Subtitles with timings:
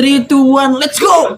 [0.00, 1.36] 3, 2, 1, let's go!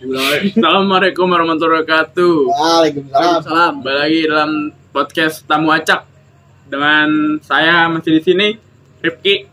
[0.00, 2.48] Assalamualaikum warahmatullahi wabarakatuh.
[2.48, 3.40] Waalaikumsalam.
[3.44, 3.72] Salam.
[3.84, 4.50] Kembali lagi dalam
[4.88, 6.08] podcast Tamu Acak
[6.64, 8.48] dengan saya masih di sini
[9.04, 9.44] Rifki.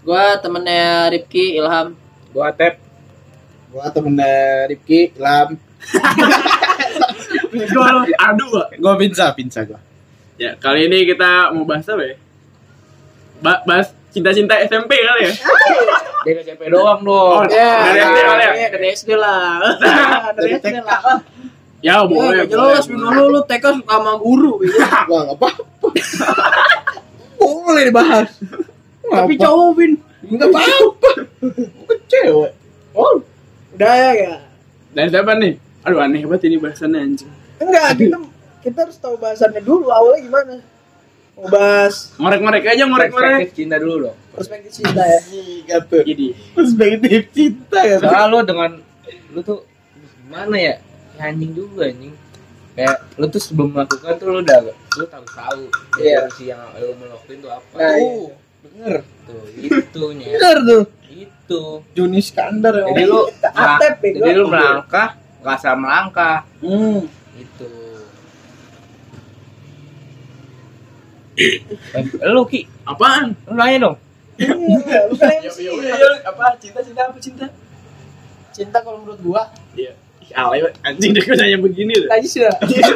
[0.00, 1.92] Gua temennya Rifki Ilham.
[2.32, 2.80] Gua Tep.
[3.68, 5.60] Gua temennya Rifki, Ilham.
[7.76, 7.88] Gua
[8.32, 8.48] aduh.
[8.64, 8.80] Pak.
[8.80, 9.76] Gua pinsa, pinsa gua.
[10.40, 12.16] Ya, kali ini kita mau bahas apa ya?
[13.44, 15.36] Ba- bahas cinta-cinta SMP kali ya?
[16.22, 17.50] Dari SMP doang Oh, dong.
[17.50, 18.50] dari SD kali ya?
[18.52, 19.58] Iya, dari SD lah.
[20.36, 21.00] dari SD lah.
[21.82, 22.46] Ya, boleh.
[22.46, 24.62] jelas dulu lu TK suka sama guru.
[25.04, 25.88] Gua enggak apa-apa.
[27.36, 28.30] Boleh dibahas.
[29.02, 29.92] Tapi cowok Bin.
[30.24, 31.10] enggak apa-apa.
[32.06, 32.52] Cewek.
[32.92, 33.18] Oh,
[33.74, 34.34] udah ya ya.
[34.92, 35.58] Dan siapa nih?
[35.82, 37.30] Aduh, aneh banget ini bahasannya anjing.
[37.58, 38.16] Enggak, kita
[38.62, 40.54] kita harus tahu bahasannya dulu awalnya gimana.
[41.32, 43.50] Mau bahas Ngorek-ngorek aja, ngorek-ngorek.
[43.50, 44.16] cinta dulu dong.
[44.30, 45.20] perspektif cinta ya.
[45.28, 46.02] Iya tuh.
[46.02, 47.96] Jadi, Perspektif cinta ya.
[47.98, 48.70] Soalnya lu dengan
[49.30, 49.64] lu tuh
[50.20, 50.74] gimana ya?
[51.14, 52.12] Ya, anjing juga anjing.
[52.72, 55.62] Kayak lu tuh sebelum melakukan tuh lu udah lu tahu tahu
[55.98, 56.24] Iya.
[56.32, 57.74] sih yang lu mau lakuin tuh apa.
[57.74, 58.28] Nah, Tuh,
[58.62, 58.94] denger.
[59.24, 60.28] Tuh, itunya.
[60.30, 60.82] Bener tuh.
[61.10, 61.62] Itu.
[61.92, 62.84] Juni Skandar ya.
[62.88, 64.20] Jadi lu Atep, bego.
[64.22, 65.08] jadi lu melangkah,
[65.40, 66.36] nggak salah melangkah.
[66.60, 67.04] Hmm.
[67.34, 67.68] Itu.
[72.28, 73.34] Lu Ki, apaan?
[73.46, 73.96] lu nanya dong.
[74.40, 75.58] Iya, lu kan Ya, MC.
[75.62, 76.56] ya, ya, ya, apa?
[76.58, 77.46] Cinta-cinta apa cinta?
[78.52, 79.42] Cinta kalau menurut gua
[79.76, 79.92] Iya.
[80.22, 82.06] Ih, alay anjing deh gue nanya begini loh.
[82.08, 82.46] Najis ya.
[82.54, 82.94] Banget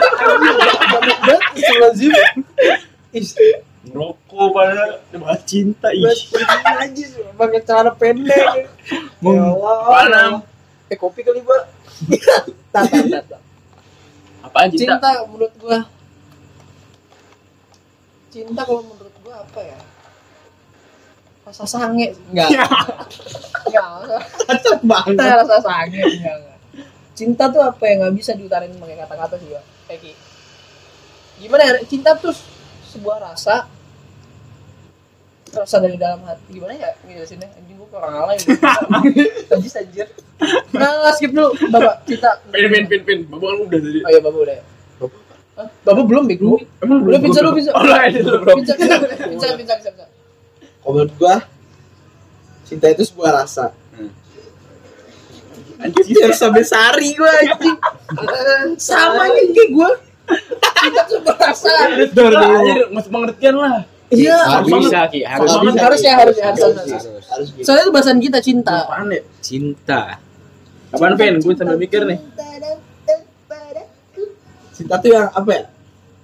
[1.83, 2.13] lazim.
[3.11, 3.35] Is,
[3.87, 6.03] Ngerokok pada bahas cinta ih.
[6.03, 7.63] najis pakai
[7.99, 8.67] pendek.
[9.27, 9.77] Ya Allah.
[9.91, 10.33] Panam.
[10.87, 11.63] Eh kopi kali, Pak.
[12.75, 13.39] Tata, tata.
[14.47, 15.03] Apaan cinta?
[15.03, 15.83] Cinta menurut gua.
[18.37, 19.81] Cinta kalau menurut gua apa ya?
[21.48, 22.12] Rasa sange.
[22.29, 22.53] Enggak.
[23.65, 24.20] Enggak.
[24.45, 25.17] Cocok banget.
[25.17, 26.03] Cinta rasa sange.
[26.05, 26.59] Enggak, enggak.
[27.17, 29.56] Cinta tuh apa yang nggak bisa diutarin pakai kata-kata sih.
[29.89, 30.25] Kayak gitu.
[31.41, 31.73] Gimana ya?
[31.89, 32.37] Cinta tuh
[32.93, 33.72] sebuah rasa
[35.56, 38.37] rasa dari dalam hati gimana ya ngejelasinnya anjing gua kurang alay.
[39.49, 40.09] Najis anjir
[40.77, 43.19] nah skip dulu bapak cinta Pin pin pin pin.
[43.25, 44.05] Bapak lu udah tadi.
[44.05, 44.65] oh iya bapak udah ya?
[45.56, 47.72] Bapak belum bego Emang Udah, pizza lu, pizza.
[47.72, 48.56] Oh, belum.
[48.61, 50.05] Pizza, pizza, pizza, pizza, pizza.
[50.84, 51.37] Kalau menurut gua
[52.67, 53.72] cinta itu sebuah rasa.
[55.77, 57.77] Anjir sampai sari gua anjing.
[58.81, 59.91] Sama nih kayak gue.
[60.77, 61.73] Cinta berasa.
[62.12, 62.56] Dor dulu.
[62.61, 63.84] Anjir, mas pengertian lah.
[64.09, 64.38] Iya.
[64.38, 65.81] Harus Bisa Ki, harus Harus bisa.
[65.83, 67.05] Harus ya, harus ya, harus, harus, harus.
[67.06, 67.25] harus.
[67.27, 67.65] Harus gitu.
[67.67, 68.77] Soalnya itu bahasan kita cinta.
[68.87, 69.23] Apaan ya?
[69.43, 70.03] Cinta.
[70.94, 71.34] Apaan pin?
[71.43, 72.19] Gue sambil mikir nih.
[74.76, 75.64] Cinta tuh yang apa ya?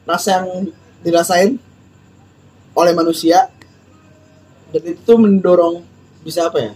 [0.05, 0.69] Rasa yang
[1.01, 1.57] dirasain
[2.73, 3.49] oleh manusia
[4.73, 5.81] dan itu tuh mendorong
[6.21, 6.73] bisa apa ya?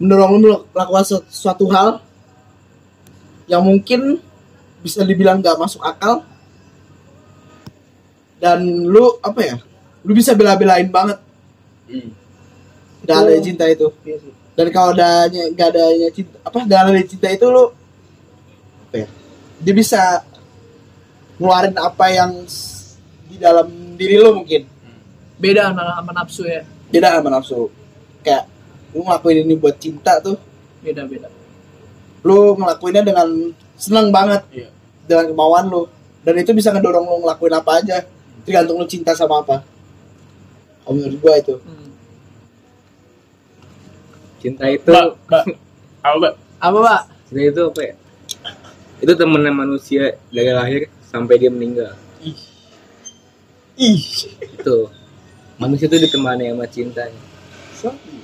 [0.00, 2.00] Mendorong lu melakukan suatu, suatu hal
[3.48, 4.20] yang mungkin
[4.80, 6.22] bisa dibilang gak masuk akal
[8.38, 9.56] dan lu apa ya?
[10.06, 11.18] Lu bisa bela-belain banget
[11.88, 12.12] Hmm.
[13.00, 13.88] dan ada cinta itu.
[14.04, 14.32] Iya sih.
[14.52, 17.72] dan kalau adanya nggak adanya cinta apa nggak adanya cinta itu lo
[18.84, 19.08] apa ya
[19.64, 20.20] dia bisa
[21.38, 22.30] ngeluarin apa yang
[23.26, 24.66] di dalam diri lo mungkin
[25.38, 26.66] Beda sama, sama nafsu ya.
[26.90, 27.70] beda sama nafsu
[28.20, 28.50] kayak
[28.90, 30.34] lu ngelakuin ini buat cinta tuh
[30.78, 31.30] Beda, beda.
[32.22, 33.28] lu ngelakuinnya dengan
[33.74, 34.68] seneng banget Iya.
[35.06, 35.86] dengan kemauan lu
[36.22, 37.96] dan itu bisa ngedorong lu ngelakuin apa aja
[38.42, 39.62] tergantung lu cinta sama apa
[40.82, 41.86] Kalau menurut gua itu Hmm.
[44.38, 45.44] Cinta itu Mbak, mbak.
[46.00, 46.32] Apa mbak?
[46.58, 47.00] Apa, Pak?
[47.26, 47.94] cinta itu apa ya?
[48.98, 51.96] Itu temenan manusia dari lahir sampai dia meninggal.
[52.20, 52.38] Ih.
[53.80, 54.02] Ih.
[54.44, 54.92] Itu.
[55.58, 57.20] Manusia itu ditemani sama cintanya.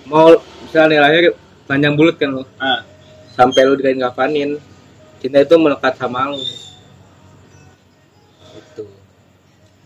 [0.06, 1.34] Mau misalnya lahir
[1.66, 2.44] panjang bulat kan lo.
[2.60, 2.84] Ah.
[3.34, 4.60] Sampai lu dikain kapanin.
[5.18, 6.38] Cinta itu melekat sama lu.
[8.54, 8.84] Itu.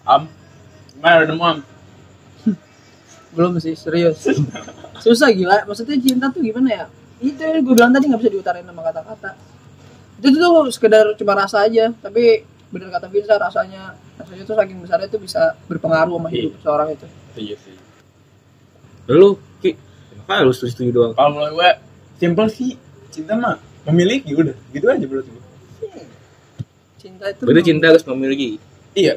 [0.04, 0.28] Am.
[0.92, 1.58] Gimana udah mau am?
[3.32, 4.26] Belum sih, serius.
[5.04, 5.62] Susah gila.
[5.62, 6.84] Maksudnya cinta tuh gimana ya?
[7.22, 9.30] Itu yang gue bilang tadi nggak bisa diutarain sama kata-kata.
[10.18, 11.94] Itu tuh sekedar cuma rasa aja.
[12.02, 16.88] Tapi bener kata Firza rasanya rasanya tuh saking besarnya tuh bisa berpengaruh sama hidup seorang
[16.92, 17.06] itu.
[17.34, 17.76] Iya sih.
[19.08, 19.72] Lu Ki,
[20.12, 21.12] kenapa lu setuju doang?
[21.16, 21.70] Kalau menurut gue,
[22.20, 22.76] simple sih.
[23.08, 23.56] Cinta mah
[23.88, 24.52] memiliki udah.
[24.68, 25.42] Gitu aja menurut gue.
[27.00, 28.60] Cinta itu Berarti cinta harus memiliki.
[28.92, 29.16] Iya.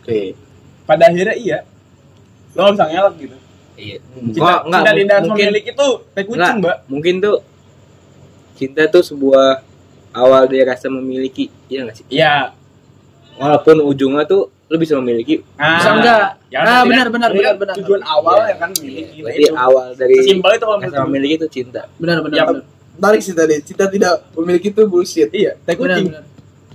[0.00, 0.20] oke
[0.88, 1.58] Pada akhirnya iya.
[2.56, 3.36] Lo gak bisa ngelak gitu.
[3.76, 3.96] Iya.
[4.32, 6.76] Cinta, Oh, enggak, cinta tidak harus memiliki tuh kayak kucing, mbak.
[6.88, 7.36] mungkin tuh
[8.56, 9.67] cinta tuh sebuah
[10.18, 12.06] awal dari rasa memiliki, iya nggak sih?
[12.08, 12.52] Iya.
[13.34, 16.26] Walaupun ujungnya tuh lu bisa memiliki Nah, Bisa enggak?
[16.48, 17.74] ya, Ah, berarti benar, benar, berarti benar, benar.
[17.78, 18.44] Tujuan awal Iya.
[18.44, 19.18] ya kan miliki.
[19.22, 22.64] berarti awal dari Simpel itu kalau menurut memiliki itu cinta benar benar Ya, benar
[22.98, 23.54] Tarik sih tadi.
[23.62, 25.30] Cinta tidak memiliki itu bullshit.
[25.30, 26.22] Iya, tai benar benar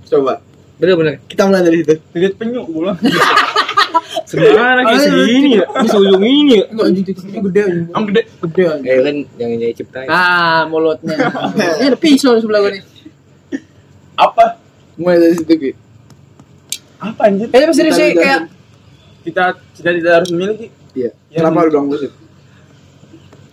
[0.04, 0.34] Coba.
[0.74, 1.94] bener bener Kita mulai dari situ.
[2.10, 2.96] Titit penyu gua.
[4.24, 8.02] sebenarnya kayak segini ya bisa ujung ini ya enggak anjing titik ini gede anjing Am
[8.04, 8.22] gede.
[8.42, 11.14] gede anjing eh kan yang jadi ciptain ah mulutnya
[11.78, 12.82] ini ada pisau di sebelah gue nih
[14.14, 14.58] Apa?
[14.94, 15.70] Mulai dari situ, Ki.
[17.02, 17.46] Apa anjir?
[17.50, 18.40] pasti Kita sih kayak
[19.24, 19.44] Kita
[19.76, 20.66] kita tidak harus memiliki.
[20.94, 21.10] Iya.
[21.32, 22.12] Ya, Kenapa lu bilang bullshit?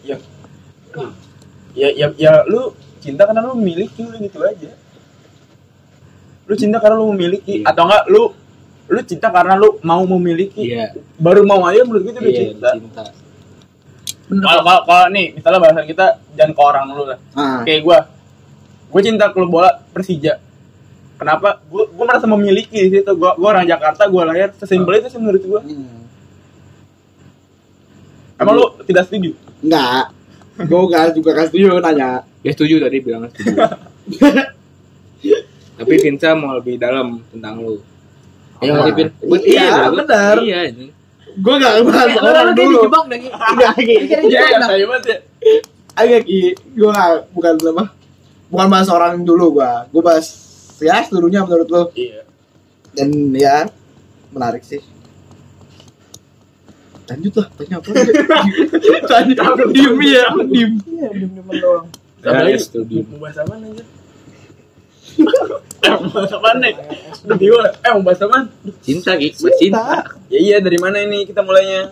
[0.05, 0.17] Ya.
[1.71, 4.71] Ya ya ya lu cinta karena lu memiliki lu gitu aja.
[6.45, 7.71] Lu cinta karena lu memiliki Iya.
[7.71, 8.23] atau enggak lu
[8.91, 10.67] lu cinta karena lu mau memiliki.
[10.67, 12.69] iya Baru mau aja menurut gue itu iya cinta.
[14.31, 16.05] Kalau kalau kalau nih misalnya bahasan kita
[16.35, 17.19] jangan ke orang dulu lah.
[17.35, 17.63] Ah.
[17.63, 17.99] Kayak gua.
[18.91, 20.39] Gue cinta klub bola Persija.
[21.21, 21.61] Kenapa?
[21.69, 23.11] Gue gue merasa memiliki di situ.
[23.13, 25.61] Gue gue orang Jakarta, gue lahir sesimpel itu sih menurut gue.
[25.61, 26.01] Hmm.
[28.41, 29.37] Emang lu tidak setuju?
[29.61, 30.09] Enggak.
[30.65, 32.25] Gue gak juga kasih setuju nanya.
[32.41, 33.53] dia setuju tadi bilang setuju
[35.77, 37.77] tapi Vinsa mau lebih dalam tentang lu
[38.61, 39.09] Iya nggak sih, Vin?
[39.41, 40.05] Iya, bener.
[40.05, 40.37] bener.
[40.45, 40.87] Iya, ini.
[41.41, 41.89] Gue gak lu
[42.21, 42.77] orang dulu.
[42.85, 43.29] dijebak Ki.
[43.33, 45.17] Enggak, dijebak Iya, saya ya.
[45.97, 46.21] Agak.
[46.77, 47.83] Gue gak, bukan apa.
[48.53, 49.71] Bukan bahas orang dulu gue.
[49.89, 50.40] Gue bahas
[50.81, 51.83] ya seluruhnya menurut lo.
[51.93, 52.25] Iya.
[52.91, 53.69] Dan ya
[54.33, 54.81] menarik sih.
[57.11, 57.89] Lanjut lah, tanya apa?
[59.11, 60.71] Tanya aku diem ya, aku diem.
[60.87, 61.85] Iya, diem-dieman doang.
[62.23, 62.85] Ya, Apa.
[63.11, 63.83] Mau bahas apa aja?
[65.83, 66.73] eh, mau bahas apa nih?
[67.27, 67.67] Udah bingung.
[67.67, 68.37] Eh, bahas apa?
[68.79, 69.27] Cinta, Ki.
[69.35, 70.07] Bercinta.
[70.31, 71.91] Ya iya, dari mana ini kita mulainya?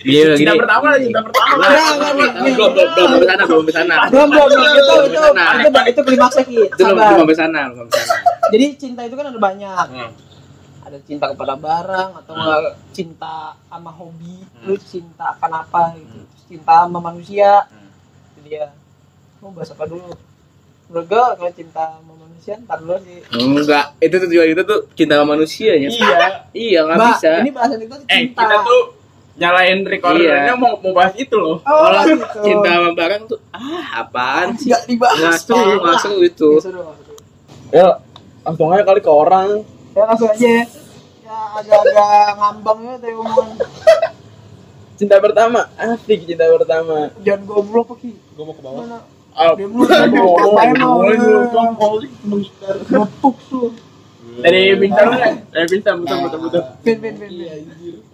[0.00, 0.60] Iya, Cinta gini.
[0.64, 1.50] pertama lah, cinta pertama.
[1.50, 3.94] Enggak, enggak, enggak, Belum, belum, belum, belum ke sana, belum ke sana.
[4.08, 4.64] Belum, belum, belum.
[4.64, 5.20] Itu, itu,
[5.84, 6.00] itu,
[6.66, 7.86] itu belum, belum ke sana, belum.
[8.48, 9.86] Jadi cinta itu kan ada banyak.
[9.90, 10.10] Hmm.
[10.80, 12.60] Ada cinta kepada barang atau enggak
[12.90, 16.18] cinta sama hobi, lu cinta akan apa gitu.
[16.48, 17.68] Cinta sama manusia.
[18.32, 18.72] Itu dia.
[19.38, 20.08] Mau bahas apa dulu?
[20.88, 23.20] Menurut gue kalau cinta sama manusia ntar dulu sih.
[23.30, 25.88] Enggak, itu tujuan itu tuh cinta sama manusianya.
[25.88, 26.18] Iya.
[26.50, 27.30] Iya, nggak Mbak, bisa.
[27.38, 28.40] ini bahasan itu tuh Eh, cinta.
[28.42, 28.82] kita tuh
[29.36, 30.58] nyalain recordernya Iya.
[30.58, 31.60] mau mau bahas itu loh.
[31.60, 32.24] Oh, Kalau gitu.
[32.42, 34.68] cinta sama barang tuh, ah apaan sih?
[34.68, 35.34] Enggak dibahas.
[35.40, 36.50] Seru, nggak seru itu.
[37.70, 37.88] Ya,
[38.42, 39.62] langsung aja kali ke orang.
[39.92, 40.64] Ya langsung aja ya.
[41.30, 43.48] Agak-agak ngambang ya tadi omongan.
[44.94, 47.08] Cinta pertama, asik cinta pertama.
[47.22, 48.12] Jangan goblok Ki.
[48.12, 48.82] Gue mau ke bawah.
[48.84, 48.98] Mana?
[49.30, 50.84] Oh, Dia mulu ngomong katanya
[51.78, 51.96] mau.
[52.90, 53.70] Ngepuk tuh.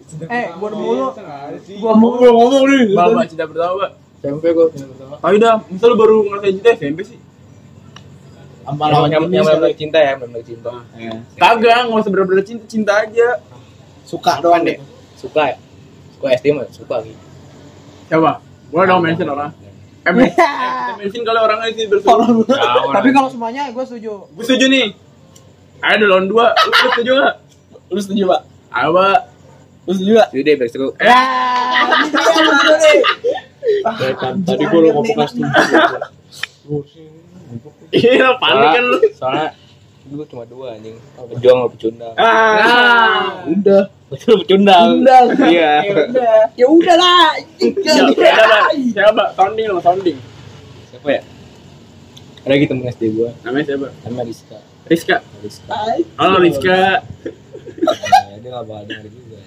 [0.07, 1.07] Eh, gua mulu.
[1.83, 2.29] Gua Mau mulu.
[2.31, 2.85] ngomong nih.
[2.95, 3.91] Bapak cinta pertama, Pak.
[4.23, 5.15] SMP gue cinta pertama.
[5.21, 7.19] Tapi dah, misal lu baru ngerasain cinta SMP sih.
[8.67, 10.71] Sama Yang yang benar cinta ya, benar cinta.
[11.39, 13.29] Kagak, nggak usah bener-bener cinta, cinta aja.
[14.03, 14.79] Suka doang deh.
[15.19, 15.57] Suka ya?
[16.19, 17.23] Suka SD mah suka gitu.
[18.11, 18.43] Siapa?
[18.71, 19.51] Gua dong mention orang.
[20.07, 22.47] Eh, eh, mention kalau orangnya sih bersetuju.
[22.95, 24.31] Tapi kalau semuanya gue setuju.
[24.35, 24.87] Gue setuju nih.
[25.83, 26.55] Ayo lawan dua.
[26.55, 27.35] Lu lu setuju gak?
[27.91, 28.41] Lu setuju, Pak?
[28.73, 29.19] Ayo, Pak.
[29.87, 29.95] Eh,
[30.35, 31.07] ini dia setuju nih.
[34.43, 35.41] Tadi gue lu ngomong pasti.
[37.95, 38.99] Iya, panik kan lu.
[39.15, 39.49] Soalnya
[40.07, 40.99] dulu cuma dua anjing.
[41.35, 42.15] Pejuang sama pecundang.
[42.19, 43.47] Ah.
[43.47, 43.83] Udah.
[44.11, 45.07] Betul pecundang.
[45.47, 45.73] Iya.
[45.87, 46.37] Ya udah.
[46.59, 47.31] Ya udahlah.
[48.91, 49.25] Siapa?
[49.39, 50.19] Sounding lo, sounding.
[50.91, 51.23] Siapa ya?
[52.47, 53.91] Ada gitu temen SD gua, Namanya siapa?
[54.07, 54.59] namanya Rizka.
[54.87, 55.17] Rizka.
[55.43, 55.67] Rizka.
[56.15, 56.79] Halo Rizka.
[58.47, 59.39] Dia nggak bakal denger juga.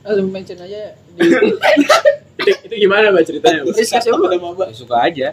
[0.00, 3.60] Langsung mention aja di Itu, itu gimana mbak ceritanya?
[3.62, 3.76] Mbak?
[3.76, 4.24] Rizka siapa?
[4.32, 5.28] Ya, suka aja.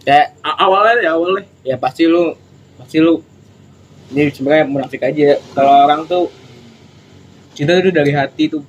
[0.00, 1.44] Kayak A- awalnya deh, awalnya.
[1.60, 2.32] ya pasti lu
[2.74, 3.20] pasti lu
[4.08, 6.32] ini sebenarnya munafik aja kalau orang tuh
[7.52, 8.64] cinta tuh dari hati tuh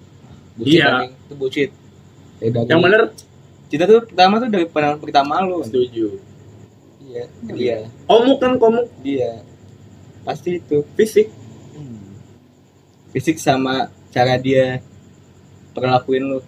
[0.53, 1.07] bullshit Iya.
[1.07, 1.71] itu bullshit
[2.37, 3.01] Ya, dari- Yang bener?
[3.65, 6.19] cinta tuh pertama tuh dari pandangan pertama lu Setuju.
[7.01, 9.39] iya dia Komuk kan komuk dia
[10.21, 11.31] pasti itu fisik.
[13.11, 14.79] Fisik sama cara dia
[15.71, 16.39] perlakuin lu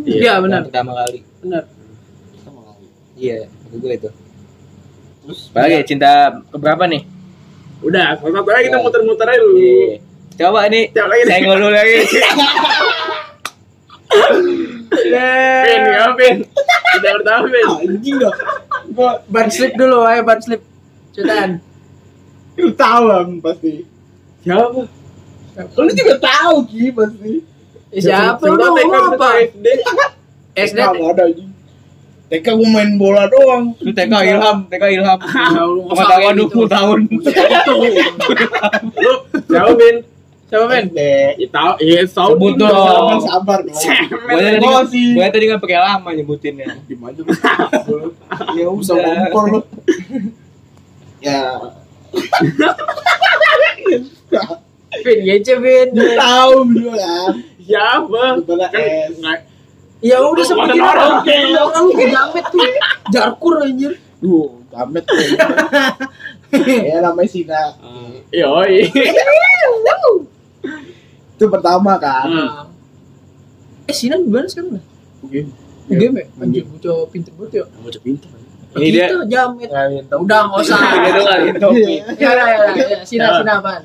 [0.00, 0.62] Iya benar.
[0.62, 1.64] Yang pertama kali Benar.
[3.14, 4.10] iya itu gue itu
[5.20, 6.10] terus apalagi cinta
[6.48, 7.02] keberapa nih
[7.80, 8.82] Udah, satu aja kita Ya.
[8.82, 9.56] muter-muter aja dulu.
[9.56, 9.94] Iya.
[10.36, 11.22] coba nih Siapa lagi?
[11.24, 11.96] saya ngulur lagi
[14.90, 16.36] Pin, ya Pin.
[16.90, 17.66] Kita pertama Pin.
[17.86, 18.34] Anjing dah.
[18.90, 20.62] Gua Ban slip dulu, ayo ban slip.
[21.10, 21.62] Cetan.
[22.58, 23.86] lu tahu lah pasti.
[24.42, 24.84] Siapa?
[25.68, 27.32] Lu juga tahu Ki pasti.
[27.90, 29.28] Eh, siapa lu ngomong apa?
[29.50, 29.66] SD.
[30.54, 30.78] SD.
[30.78, 31.50] Enggak ada anjing.
[32.30, 33.74] TK gua main bola doang.
[33.82, 35.18] lu TK ilham TK ilham
[35.90, 36.62] pengetahuan gitu?
[36.62, 36.98] 20 tahun
[39.02, 39.12] Lu
[39.50, 39.96] siapa Pin?
[40.50, 40.86] Siapa men?
[40.94, 42.34] Ya tahu, iya tahu.
[42.34, 43.22] Sebut dong.
[43.22, 43.78] Sabar dong.
[44.90, 46.74] Gue tadi gue kan pakai lama nyebutinnya.
[46.90, 47.22] Gimana?
[48.58, 49.60] Ya usah kompor lu.
[51.22, 51.54] Ya.
[54.90, 55.88] Vin, gece Vin.
[55.94, 57.30] Tahu dulu kan.
[57.62, 58.22] Siapa?
[58.42, 59.38] Sebutnya Kan
[60.00, 61.12] Ya udah sebutin Orang orang.
[61.20, 61.36] oke.
[61.60, 62.60] Orang lu jamet tuh.
[63.12, 63.92] Jarkur anjir.
[64.18, 65.18] Duh, gamet tuh.
[66.64, 67.62] Ya namanya Sina.
[68.32, 68.88] Yoi.
[71.36, 72.26] Itu pertama kan.
[72.26, 72.64] Nah.
[73.86, 74.84] Eh Sinan gimana sekarang dah?
[75.20, 75.40] Oke.
[75.90, 76.24] Game ya?
[76.38, 77.64] Anjir, bocah pinter banget ya.
[77.78, 78.30] Bocah pintar.
[78.70, 79.68] Ini dia Kita jamet.
[80.14, 80.80] Udah nggak usah.
[82.16, 82.56] Ya ya ya.
[82.72, 82.98] ya.
[83.04, 83.82] Sina Sina apaan?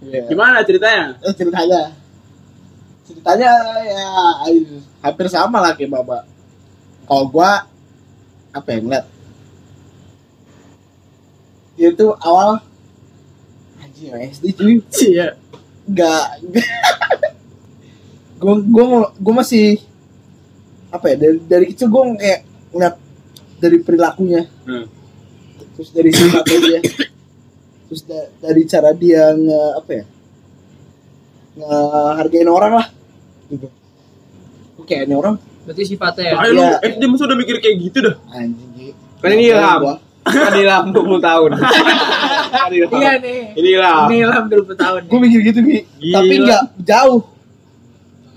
[0.00, 0.24] Iya.
[0.28, 1.16] Gimana ceritanya?
[1.20, 1.92] Eh, ceritanya.
[3.04, 3.50] Ceritanya
[3.84, 4.04] ya
[5.02, 6.24] hampir sama lah kayak Baba.
[7.04, 7.66] Kalau gua
[8.50, 9.06] apa ya ngeliat
[11.74, 12.60] dia tuh awal
[13.80, 14.74] anjing SD cuy
[15.06, 15.38] Iya.
[15.86, 16.24] nggak
[18.36, 18.84] gue gue
[19.16, 19.66] gue masih
[20.90, 22.40] apa ya dari dari kecil gue kayak
[22.74, 22.94] ngeliat
[23.58, 24.86] dari perilakunya Hmm.
[25.78, 26.80] terus dari sifatnya dia
[27.90, 30.04] terus da- dari cara dia nge apa ya
[31.52, 32.86] ngehargain orang lah
[33.48, 33.66] gitu
[34.80, 36.34] kayak ini orang Berarti sifatnya ya.
[36.40, 36.76] Ayo lu Iya.
[36.88, 38.16] SD masa udah mikir kayak gitu dah.
[38.32, 38.96] anjing gitu.
[39.20, 39.80] Kan ini ilham.
[40.24, 41.48] Kan ilham 20 tahun.
[42.56, 42.90] Kan ilham.
[42.96, 43.40] Iya nih.
[43.54, 44.06] Ini ilham.
[44.08, 45.00] Ini ilham 20 tahun.
[45.04, 45.78] gue mikir gitu Gi.
[46.00, 46.16] Gila.
[46.16, 47.20] tapi nggak jauh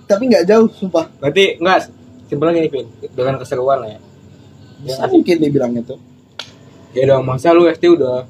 [0.03, 1.89] tapi nggak jauh sumpah Berarti enggak
[2.27, 2.86] simpelnya gini, Vin.
[3.10, 4.00] Dengan keseruan lah ya.
[4.83, 5.98] bisa mungkin dia bilangnya tuh
[6.91, 8.27] Ya dong, masa lu SD udah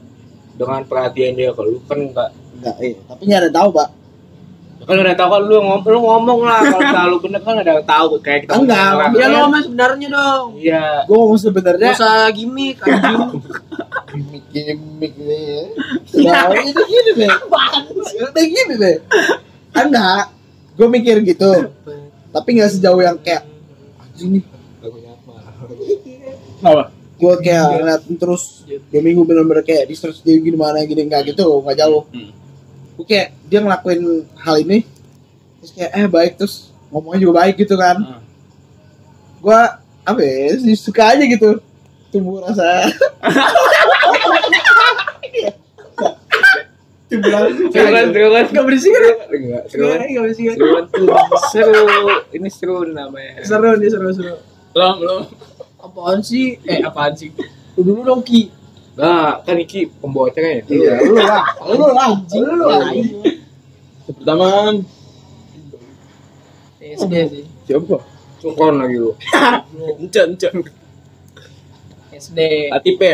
[0.53, 2.29] dengan perhatian dia ke lu kan enggak
[2.62, 3.89] nggak eh tapi nggak ada tahu pak.
[4.79, 6.60] Ya kan udah tahu kan lu ngomong lu ngomong lah.
[6.72, 9.12] Kalau selalu bener kan ada tahu kayak kita Enggak, ngomong orang.
[9.15, 10.45] Ya lo ngomong sebenarnya dong.
[10.60, 10.86] Iya.
[11.07, 12.77] gue ngomong Gak sebenarnya usah gimmick
[14.13, 15.74] gimmick gimmick nih
[16.29, 17.29] nah itu gini deh
[18.29, 18.98] udah gini deh
[19.74, 20.24] enggak.
[20.74, 21.69] Gue mikir gitu.
[22.33, 23.45] Tapi nggak sejauh yang kayak
[24.01, 24.43] anjing nih.
[24.81, 25.12] Lagunya
[26.65, 26.92] apa?
[27.13, 28.43] Gue kayak ngeliat terus
[28.89, 32.32] dua minggu bener-bener kayak di search dia gimana gini nggak gitu nggak jauh Hmm.
[32.93, 34.01] gue kayak dia ngelakuin
[34.38, 34.84] hal ini
[35.58, 38.22] terus kayak eh baik terus ngomongnya juga baik gitu kan Hmm.
[39.39, 39.60] gue
[40.03, 41.62] apa ya suka aja gitu
[42.10, 42.86] tumbuh rasa
[47.10, 48.46] tumbuh rasa Seru kan, seru kan?
[48.50, 49.03] Gak berisik kan?
[49.29, 50.00] Enggak, seru kan?
[50.01, 50.55] Berisik kan?
[50.58, 51.08] Seru tuh.
[51.53, 51.84] Seru.
[52.34, 53.46] Ini seru namanya.
[53.46, 54.34] Seru nih seru seru.
[54.74, 55.22] Belum, belum.
[55.83, 56.55] Apaan sih?
[56.63, 57.29] Eh apaan sih?
[57.75, 58.47] Lu dulu dong Ki.
[58.95, 60.63] Nah, kan Iki pembawa acara ya.
[60.69, 62.93] iya lu lah lu lah lu lah
[64.05, 64.47] Pertama
[66.79, 67.43] SD sih.
[67.65, 67.95] siapa?
[68.39, 69.11] Cukon lagi lu.
[69.99, 70.47] Ence, ence.
[72.11, 72.39] SD.
[72.69, 73.11] Latipe.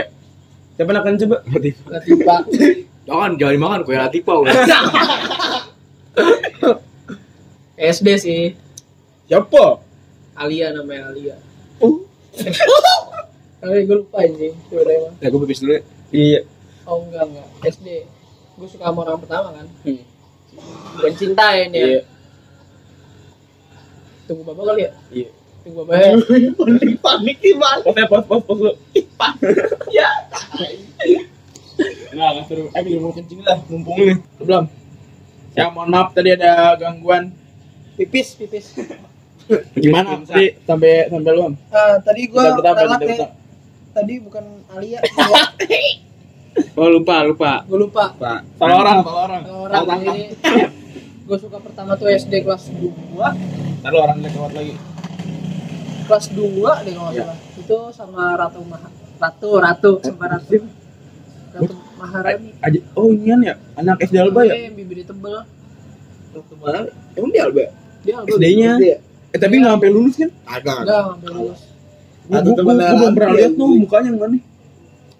[0.75, 1.37] Siapa nak coba?
[1.89, 2.35] Latifa.
[3.09, 4.53] Jangan, jangan dimakan kue Latifa udah.
[7.73, 8.41] SD sih.
[9.25, 9.81] Siapa?
[10.37, 11.48] Alia namanya Alia.
[13.59, 14.23] Tapi gue lupa.
[14.23, 15.13] Coba deh emang.
[15.19, 15.81] Nah, gue pipis dulu ya.
[16.09, 16.39] Iya.
[16.87, 17.47] Oh enggak enggak.
[17.67, 17.87] SD.
[18.55, 19.67] Gue suka sama orang pertama kan.
[19.85, 20.01] Hmm.
[20.97, 21.87] Bukan cinta ya ini ya.
[21.87, 22.01] Iya.
[24.25, 24.91] Tunggu bapak kali ya.
[25.11, 25.29] Iya.
[25.63, 26.09] Tunggu bapak ya.
[26.57, 28.73] panik panik gimana Pos, pos, pos, pos lu.
[29.97, 30.09] Ya.
[32.15, 32.67] Nah, nggak seru.
[32.73, 34.17] Eh, biar mau kencing lah, mumpung nih.
[34.43, 34.65] Belum.
[35.55, 37.31] Ya, mohon maaf tadi ada gangguan.
[37.95, 38.75] Pipis pipis.
[39.75, 40.21] Gimana?
[40.21, 41.41] Tadi sampai sampai lu.
[41.69, 43.27] Ah, tadi pertama, telat kita ya.
[43.91, 44.99] Tadi bukan Alia.
[46.75, 47.63] Oh, lupa, lupa.
[47.63, 48.11] gue lupa.
[48.11, 48.39] Pak.
[48.57, 49.41] Salah orang, salah orang.
[49.47, 50.23] Orang ini.
[51.23, 52.89] gue suka pertama tuh SD kelas 2
[53.79, 54.73] Ntar lu orang lewat lagi.
[56.03, 56.41] kelas 2
[56.83, 57.23] deh kalau nggak Iya.
[57.23, 58.89] salah itu sama Ratu Maha
[59.19, 60.57] Ratu Ratu sama Ratu
[61.53, 64.53] Ratu Maharani Aja, oh inian ya, anak SD Alba ya?
[64.57, 65.37] Eh, bibirnya tebel
[66.29, 66.79] Waktu mana?
[67.13, 67.63] Emang dia Alba?
[68.01, 68.71] dia Alba SD-nya.
[69.29, 70.31] Eh tapi nggak sampai lulus kan?
[70.49, 70.77] Agak.
[70.85, 71.61] enggak ngambil lulus.
[72.29, 73.81] Gua belum pernah lihat tuh anjing.
[73.81, 74.43] mukanya gimana nih.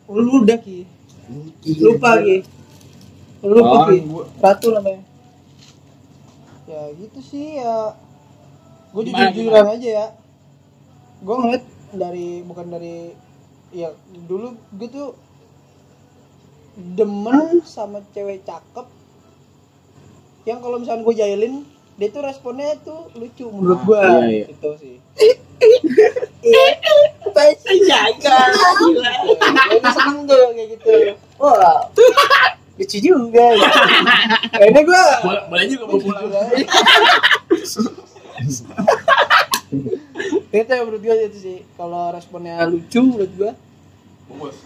[0.10, 0.80] lu udah ki.
[1.66, 1.82] Iya.
[1.86, 2.38] lupa ki.
[3.46, 3.98] Lu lupa ki.
[4.42, 5.02] Ratu namanya.
[6.70, 7.98] Ya gitu sih ya.
[8.90, 10.08] Gue Gimana, jujur jujuran aja ya.
[11.22, 11.64] Gue ngeliat
[11.94, 13.14] dari bukan dari
[13.70, 13.94] ya
[14.26, 15.10] dulu gue tuh
[16.78, 18.86] demen sama cewek cakep.
[20.50, 21.56] Yang kalau misalnya gue jailin
[22.00, 24.46] dia tuh responnya tuh lucu menurut gue iya, iya.
[24.48, 24.96] itu sih.
[27.36, 28.40] Pasti jaga.
[28.56, 29.12] Gila.
[29.28, 30.92] Gue seneng tuh kayak gitu.
[31.44, 31.92] Wah.
[32.80, 33.46] Lucu juga.
[34.64, 35.04] Ini gue
[35.52, 36.32] Boleh, juga mau pulang.
[40.50, 41.58] itu yang menurut gue itu sih.
[41.76, 43.52] Kalau responnya lucu menurut gue
[44.32, 44.58] Bungkus.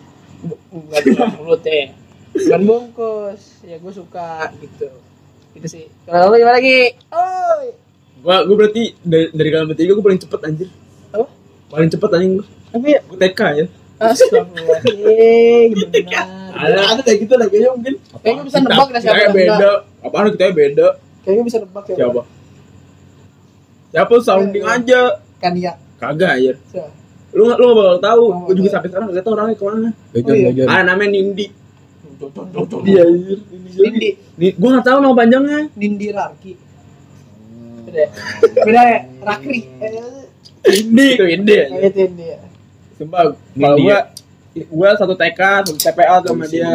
[1.01, 1.89] bilang mulut ya.
[2.37, 3.41] Bukan bungkus.
[3.65, 5.02] Ya gue suka gitu
[5.53, 5.85] Itu sih.
[6.05, 6.97] Kalau lu gimana lagi?
[7.13, 7.57] Oh.
[8.23, 10.69] Gua gua berarti dari, dari kalian bertiga gua paling cepet anjir.
[11.13, 11.25] Apa?
[11.69, 12.45] Paling cepet anjing gua.
[12.73, 13.65] Tapi ya Gua TK ya.
[14.03, 16.25] Astagfirullahaladzim benar.
[16.53, 17.93] Ada ada kayak gitu lah kayaknya mungkin.
[18.21, 19.71] Kayaknya bisa nebak dah siapa Kita yang beda.
[20.03, 20.87] Apaan kita beda?
[21.23, 21.95] Kayaknya bisa nebak ya.
[21.97, 22.21] Siapa?
[23.93, 25.01] Siapa sounding aja?
[25.37, 25.73] Kan ya.
[26.01, 26.33] Kagak.
[26.73, 26.89] Siapa?
[27.33, 28.23] Lu gak, lu gak bakal tahu.
[28.29, 28.73] Oh, Gua juga iya.
[28.77, 29.89] sampai sekarang gak tau orangnya ke mana.
[29.89, 30.63] Oh, iya.
[30.69, 31.45] Ah namanya Nindi.
[32.83, 33.39] Dia anjir.
[33.73, 34.09] Nindi.
[34.37, 35.59] Ni- Gua gak tahu nama panjangnya.
[35.73, 36.53] Nindi Rarki.
[37.83, 38.09] Beda ya?
[38.63, 38.99] Beda ya?
[39.19, 39.61] Rakri.
[39.79, 39.91] Eh,
[40.87, 41.07] Nindi.
[41.13, 41.65] Itu Nindi aja.
[41.69, 42.39] Kayak itu Nindi ya.
[42.93, 43.97] Sumpah, kalau gua
[44.69, 46.69] gua satu TK, satu TPA sama dia.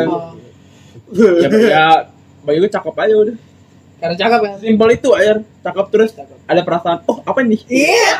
[1.08, 1.86] Ya, ya
[2.42, 3.36] bagi gua cakep aja udah.
[3.98, 4.52] Karena cakep ya.
[4.60, 6.10] Simpel itu aja, cakep terus
[6.44, 7.60] ada perasaan, oh apa nih?
[7.66, 8.10] Iya.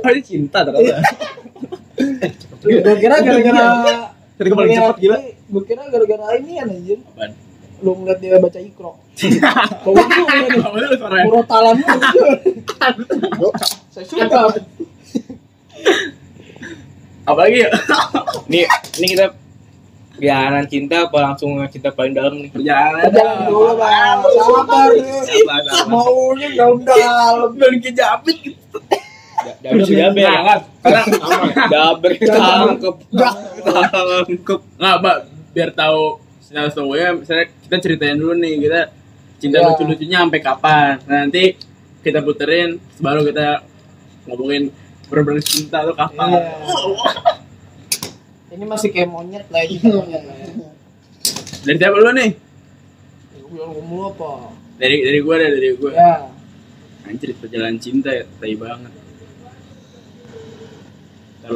[0.00, 1.00] Oh, ini cinta ternyata.
[2.60, 3.64] Gue kira gara-gara
[4.36, 5.18] Tadi gua paling Iya, cepet gila.
[5.46, 6.98] Gue kira gara-gara ini ya anjir.
[7.14, 7.32] Apaan?
[7.84, 8.92] Lu ngeliat dia baca ikro.
[9.84, 10.88] Kau itu ya Apa lu?
[11.28, 11.76] Murotalan
[13.92, 14.40] Saya suka.
[17.26, 17.70] Apalagi ya?
[18.50, 18.64] Nih,
[19.02, 19.26] ini kita
[20.16, 22.50] perjalanan cinta apa langsung cinta paling dalam nih?
[22.54, 23.12] Perjalanan.
[23.12, 24.18] Jalan dulu bang.
[24.24, 24.90] Sabar.
[25.90, 27.50] Maunya dalam-dalam.
[27.58, 28.78] Dan kejapit gitu.
[29.62, 30.60] Jaber jaber ya kan?
[30.80, 31.02] Karena
[31.70, 32.96] Jaber tangkep.
[33.14, 34.60] Tangkep.
[34.80, 35.16] nggak, Mbak,
[35.56, 38.80] biar tahu sinyal cowoknya, misalnya kita ceritain dulu nih, kita
[39.40, 39.72] cinta Ya.
[39.72, 41.00] lucu-lucunya sampai kapan.
[41.08, 41.56] Nah, nanti
[42.04, 43.64] kita puterin, baru kita
[44.28, 44.68] ngomongin
[45.08, 46.28] bener-bener cinta tuh kapan.
[46.36, 46.52] Iya.
[48.52, 50.48] Ini masih kayak monyet lah ini monyet lah ya.
[51.66, 52.30] Dari siapa dulu nih?
[53.46, 54.30] Gue ngomong apa?
[54.76, 55.90] Dari dari gua deh, dari gua.
[55.96, 56.12] Ya.
[57.08, 58.92] Anjir, perjalanan cinta ya, tai banget.
[61.40, 61.50] Ntar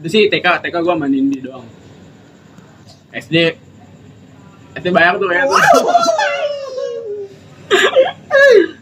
[0.00, 1.68] Udah sih TK, TK gua sama Nindi doang.
[3.12, 3.52] SD
[4.80, 5.44] SD banyak tuh ya.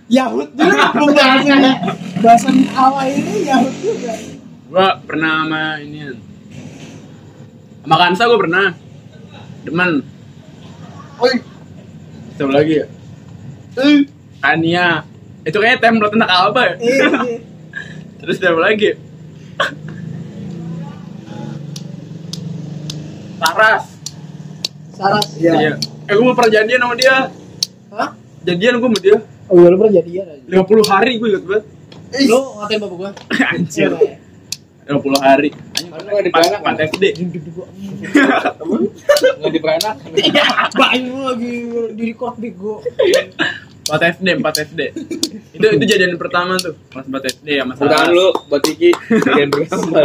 [0.09, 1.61] Yahut juga pembahasan
[2.23, 4.15] bahasan awal ini Yahut juga.
[4.71, 6.15] Gua pernah sama ini.
[7.83, 8.67] Sama Kansa gua pernah.
[9.67, 10.07] Demen.
[11.19, 11.35] Oi.
[12.39, 12.87] Satu lagi ya.
[14.39, 15.03] Kania.
[15.43, 16.75] Itu kayaknya template tentang apa ya?
[16.79, 17.07] Iya.
[18.23, 18.95] Terus siapa lagi?
[23.39, 23.85] Saras.
[24.93, 25.27] Saras.
[25.39, 25.79] Iya.
[25.79, 27.17] Eh gue mau pernah jadian sama dia.
[27.95, 28.11] Hah?
[28.43, 29.17] Jadian gue sama dia.
[29.49, 30.45] Oh iya lu pernah jadian aja.
[30.67, 31.65] 50 hari gue inget banget.
[32.27, 33.11] Lu ngatain bapak gua?
[33.53, 33.91] Anjir.
[33.93, 34.17] Iya,
[34.89, 35.05] Pak.
[35.05, 35.51] 50 hari.
[35.89, 36.89] Mana nggak di Pas beranak pas kan?
[36.89, 37.05] SD.
[39.39, 39.95] Nggak di beranak.
[40.73, 41.53] Banyak lu lagi
[41.93, 42.81] di record bego.
[43.85, 44.81] Pas SD, 4 SD.
[45.57, 46.73] Itu itu jadian pertama tuh.
[46.89, 48.17] Pas 4 SD sama Udahan Saras.
[48.17, 48.91] lu buat Kiki.
[48.97, 50.05] Kalian bergambar.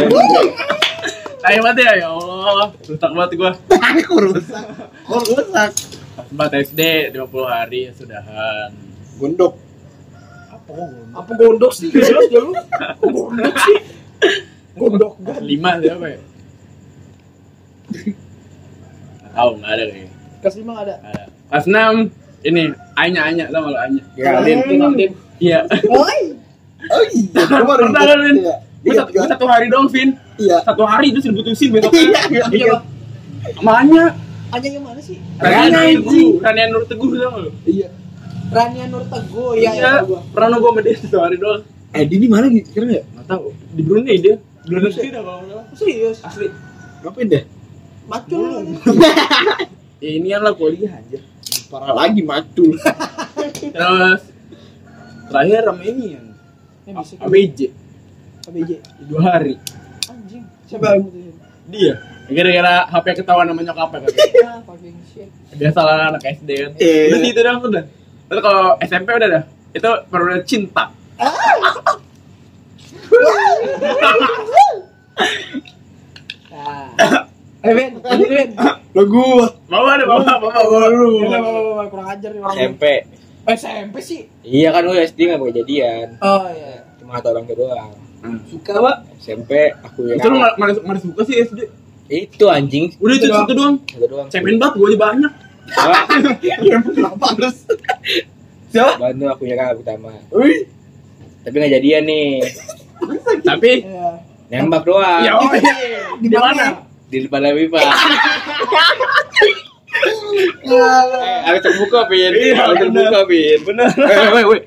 [1.44, 2.68] Ayo banget ya, ya Allah.
[2.88, 3.50] Rusak banget gue.
[4.08, 4.64] Kok rusak?
[5.04, 5.70] Kok rusak?
[6.32, 6.80] 4 SD,
[7.12, 8.70] 50 hari ya sudahan.
[9.20, 9.54] Gondok.
[11.12, 11.92] Apa gondok sih?
[11.92, 12.52] Jelas dah lu.
[12.56, 13.78] Kok gondok sih?
[14.74, 16.20] Gondok Pas 5 siapa ya?
[19.34, 20.12] Tahu nggak ada kayaknya.
[20.40, 20.94] Kelas 5 ada.
[21.04, 21.24] Ada.
[21.52, 22.62] Pas 6 ini
[22.96, 24.02] Anya Anya gak lo Anya?
[24.16, 24.62] Geraldine.
[24.64, 25.14] Geraldine.
[25.44, 25.60] Iya.
[25.92, 26.20] Oi.
[26.88, 28.54] Oh iya.
[28.84, 28.92] Iya.
[28.92, 30.08] Gue Ingat satu, gua satu hari dong, Vin.
[30.36, 30.56] Iya.
[30.60, 31.92] Satu hari itu diputusin besok.
[31.96, 32.44] Iya, iya.
[32.52, 32.74] Iya.
[33.56, 34.04] Sama Anya.
[34.52, 35.18] Anya yang mana sih?
[35.40, 36.38] Rania Teguh.
[36.44, 37.50] Rania Nur Teguh tau lo?
[37.64, 37.88] Iya.
[38.52, 39.72] Rania Nur Teguh ya Iya.
[39.80, 40.20] ya gua.
[40.30, 41.62] Pernah gue sama dia satu hari doang.
[41.94, 42.68] Eh, di mana gitu?
[42.74, 43.02] Kira ya?
[43.06, 43.50] Gak tau.
[43.72, 44.36] Di Brunei dia.
[44.68, 45.64] Brunei sih dah kalau nggak.
[45.74, 46.18] Serius.
[46.20, 46.48] Asli.
[47.02, 47.44] Ngapain deh?
[48.04, 48.72] Macul lu.
[50.04, 51.16] Ya ini lah kuliah aja.
[51.72, 52.76] Parah lagi macul.
[53.56, 54.20] Terus
[55.32, 56.26] terakhir sama ini yang
[57.00, 57.72] bisa ABJ
[58.44, 58.70] ABJ.
[59.04, 59.54] dua hari
[60.04, 60.44] Anjing.
[60.64, 61.34] Siapa yang mutusin?
[61.64, 61.94] dia
[62.26, 64.12] gara-gara HP ketahuan sama nyokapnya kan
[64.44, 65.28] Ah, fucking shit.
[65.54, 67.02] biasa lah anak SD kan Iya.
[67.08, 67.84] udah gitu dah udah
[68.24, 70.84] terus kalau SMP udah dah itu baru cinta
[71.16, 71.32] Ah.
[77.64, 78.48] Eh Ben, Ben.
[78.92, 79.48] Lo gua.
[79.66, 82.54] bawa deh bawa bawa bawa lu Udah, bawa, bawa, kurang ajar nih orang.
[82.54, 82.84] SMP.
[83.44, 84.20] Eh, SMP sih.
[84.42, 86.08] Iya kan lu SD nggak boleh jadian.
[86.20, 86.84] Oh iya.
[86.96, 87.72] Cuma kata orang tua
[88.24, 88.40] doang.
[88.48, 88.96] Suka, Pak.
[89.16, 90.14] SMP aku ya.
[90.16, 91.60] itu lu malah malah suka sih SD
[92.06, 92.92] Itu anjing.
[92.96, 94.28] udah itu Itu satu doang Satu doang.
[94.28, 95.32] cemen banget gue aja banyak
[96.92, 97.56] Kenapa harus?
[98.68, 98.92] Siapa?
[98.98, 100.12] Bantu aku ya kakak pertama.
[100.30, 100.68] Wih.
[101.40, 102.44] Tapi nggak jadian nih.
[103.40, 104.60] tapi Iya.
[104.60, 105.24] Nembak doang.
[105.24, 105.48] ya oh
[106.20, 106.84] Di di mana?
[107.08, 107.80] Di depan pipa.
[110.64, 112.32] Eh, harus terbuka, Pin.
[112.34, 113.58] Iya, Harus terbuka, Pin.
[113.64, 114.60] bener Eh, weh, weh.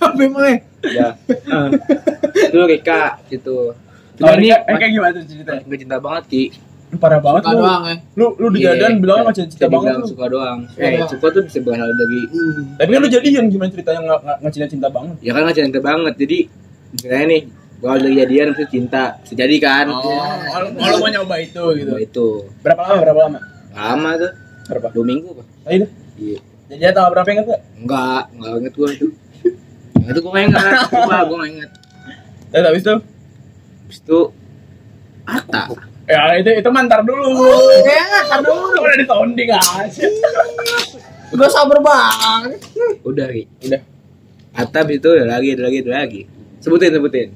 [0.00, 0.20] Apa?
[0.86, 1.08] Ya.
[2.44, 3.70] Itu Rika gitu.
[3.70, 3.76] Oh,
[4.16, 5.62] Cuma ini Rika, eh, kayak gimana tuh ceritanya?
[5.62, 6.44] gue cinta banget Ki.
[6.94, 7.58] Parah banget Suka lu.
[7.60, 7.96] doang ya.
[8.14, 10.06] Lu lu di Iya, jalan bilang sama cinta bisa banget lu.
[10.06, 11.08] suka doang Suka eh doang.
[11.08, 12.62] suka tuh bisa berasal dari Hmm.
[12.76, 15.16] Tapi kan lu jadian gimana ceritanya nggak nggak cinta cinta banget?
[15.18, 16.38] ya kan nggak cinta banget jadi
[16.92, 17.42] misalnya nih
[17.76, 20.00] kalau dari jadian terus cinta bisa jadi kan Oh,
[20.46, 21.90] kalau mau nyoba itu gitu.
[21.90, 22.26] Coba itu
[22.62, 22.98] Berapa lama?
[23.00, 23.38] Berapa lama?
[23.74, 24.32] lama tuh
[24.64, 24.86] Berapa?
[24.88, 27.60] dua minggu apa Ayo iya Jadi tanggal berapa ingat gak?
[27.76, 29.06] enggak enggak inget gua itu
[30.10, 31.70] itu gua nggak inget Coba gua nggak inget
[32.52, 32.94] Dan habis itu
[33.84, 34.20] Habis itu
[35.24, 35.64] Ata
[36.04, 37.32] ya itu itu mantar dulu.
[37.80, 38.76] Ya, tar dulu.
[38.76, 40.04] Udah di sounding aja.
[41.32, 42.60] Gue sabar banget.
[43.00, 43.80] udah Ri Udah.
[44.52, 46.20] Ata habis itu udah lagi udah lagi udah lagi
[46.60, 47.28] sebutin sebutin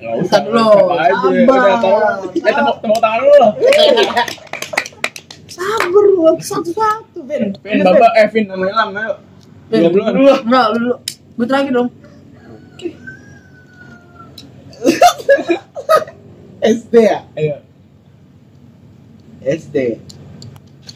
[0.00, 0.66] Enggak Bentar dulu.
[0.88, 2.16] Sabar.
[2.34, 3.48] Eh tepuk tepuk tangan dulu.
[5.48, 7.54] Sabar lu satu-satu, Ben.
[7.62, 9.12] Vin, Bapak, eh Vin, Ilham, ayo.
[9.70, 10.12] Dua bulan.
[10.44, 10.96] Enggak, lu dulu.
[11.38, 11.88] Gue terakhir dong.
[16.64, 17.28] SD ya?
[17.36, 17.56] Ayo.
[19.44, 20.00] SD.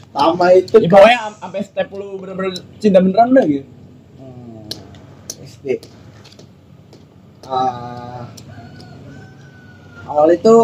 [0.08, 3.68] Sama itu Ya pokoknya am- sampai step lu bener-bener cinta beneran dah gitu.
[4.16, 4.64] Hmm,
[5.44, 5.66] SD.
[7.44, 8.24] Ah,
[10.04, 10.56] awal itu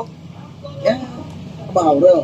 [0.80, 0.96] ya
[1.68, 2.20] Abang Aurel.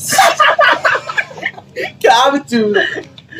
[2.00, 2.72] Gak lucu.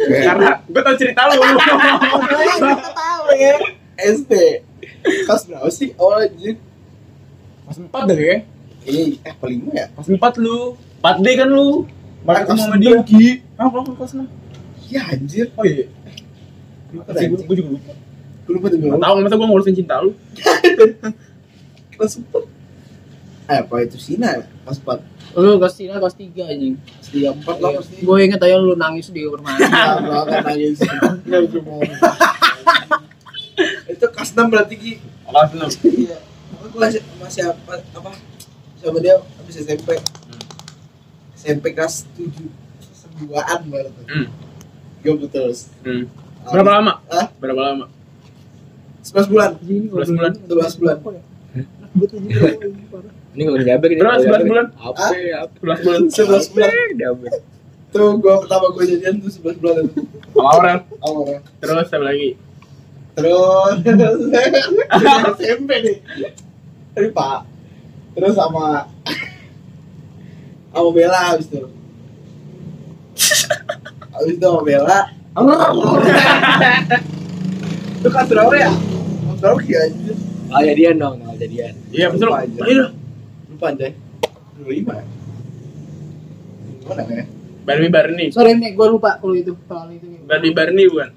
[0.01, 1.41] Karena gue tau cerita lu.
[1.41, 3.57] Tahu ya.
[3.97, 4.33] SD.
[5.01, 6.57] Kelas berapa sih awal anjir?
[7.65, 8.37] Pas empat deh ya.
[8.89, 9.87] Eh, eh kelima ya?
[9.93, 10.75] Pas empat lu.
[11.01, 11.89] 4 D kan lu.
[12.25, 12.99] Baru ketemu sama dia.
[13.05, 13.41] Gi.
[13.57, 14.29] Ah, kalau kelas enam.
[14.91, 15.47] Iya anjir.
[15.57, 15.87] Oh iya.
[16.91, 17.93] Lupa Sih, gue juga lupa.
[18.45, 20.11] Gue lupa Gak tau, masa gue ngurusin cinta lu.
[21.95, 22.43] Kelas empat.
[23.51, 24.43] Eh, apa itu Sina ya?
[24.67, 24.99] Kelas empat.
[25.39, 26.75] Lu kelas 3, kelas 3 anjing.
[26.75, 28.03] Kelas tiga empat lah pasti.
[28.03, 30.83] Gue inget aja lu nangis di gua akan nangis.
[33.89, 34.75] Itu kelas enam berarti.
[35.01, 35.69] Kelas enam.
[35.85, 36.19] Iya.
[36.61, 38.11] Gue masih, masih apa, apa
[38.81, 39.97] sama dia habis SMP.
[41.37, 42.49] SMP kelas tujuh
[42.93, 44.05] sebuaan baru tuh.
[44.09, 44.27] Hmm.
[45.01, 45.51] Gue betul.
[45.85, 46.05] Hmm.
[46.49, 46.93] Berapa lama?
[47.09, 47.27] Hah?
[47.37, 47.87] Berapa lama?
[49.05, 49.51] 11 bulan.
[49.61, 50.33] 11 bulan.
[50.45, 50.97] 12 bulan.
[53.35, 54.47] ini udah daber ini Berapa, nggak 11 daber.
[54.47, 54.67] bulan?
[54.79, 56.01] apa ya apa 11 bulan.
[56.07, 56.71] 11 bulan.
[56.95, 57.31] daber
[57.91, 60.01] Tuh gue pertama gue jadian tuh 11 bulan itu.
[60.31, 60.79] Sama orang.
[61.03, 61.41] Awalnya.
[61.59, 62.29] Terus apa lagi?
[63.15, 63.75] Terus
[65.41, 65.97] SMP nih.
[66.95, 67.41] Tadi Pak.
[68.15, 68.87] Terus sama
[70.71, 71.67] sama Bella habis itu.
[74.15, 74.99] Habis itu sama Bella.
[78.01, 78.71] Itu kan berapa ya?
[79.41, 79.83] Berapa ya?
[80.51, 82.27] oh jadian dong oh jadian Iya, betul.
[82.27, 82.61] Lupa aja.
[82.67, 82.85] Ayo.
[83.51, 83.93] Lupa anjay.
[84.59, 85.05] 25 ya?
[86.81, 87.25] Gimana ya?
[87.61, 88.27] Barbie Barney.
[88.35, 89.53] Sorry nih, gue lupa kalau itu.
[89.71, 90.07] Kalau itu.
[90.27, 91.11] Barbie Barney bukan?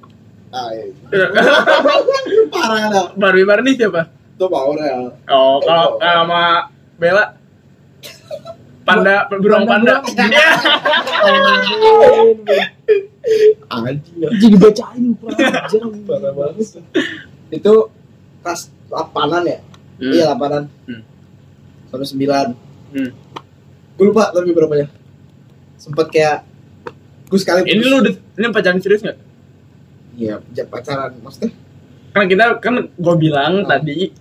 [0.54, 0.86] Ah, iya.
[2.54, 3.06] Parah dah.
[3.18, 4.06] Barbie Barney siapa?
[4.38, 5.18] Itu Pak Aurel.
[5.26, 6.70] Oh, kalau sama
[7.02, 7.42] Bella
[8.84, 10.04] Panda, burung panda.
[12.44, 12.68] Iya.
[13.72, 14.20] Anjing.
[14.20, 16.04] Jadi bacain pelajaran.
[16.04, 16.84] Parah banget.
[17.48, 17.88] Itu
[18.44, 19.60] kelas 8-an ya?
[20.04, 20.68] Iya, 8-an.
[20.68, 21.02] Hmm.
[21.88, 22.52] Sampai 9.
[22.92, 23.10] Hmm.
[23.96, 24.88] Gue lupa tapi berapa ya?
[25.80, 26.44] Sempet kayak
[27.32, 29.18] gue sekali Ini lu udah ini pacaran serius nggak?
[30.14, 31.52] Iya, ja- pacaran maksudnya.
[32.12, 33.74] Kan kita kan gue bilang Ah.
[33.74, 34.14] tadi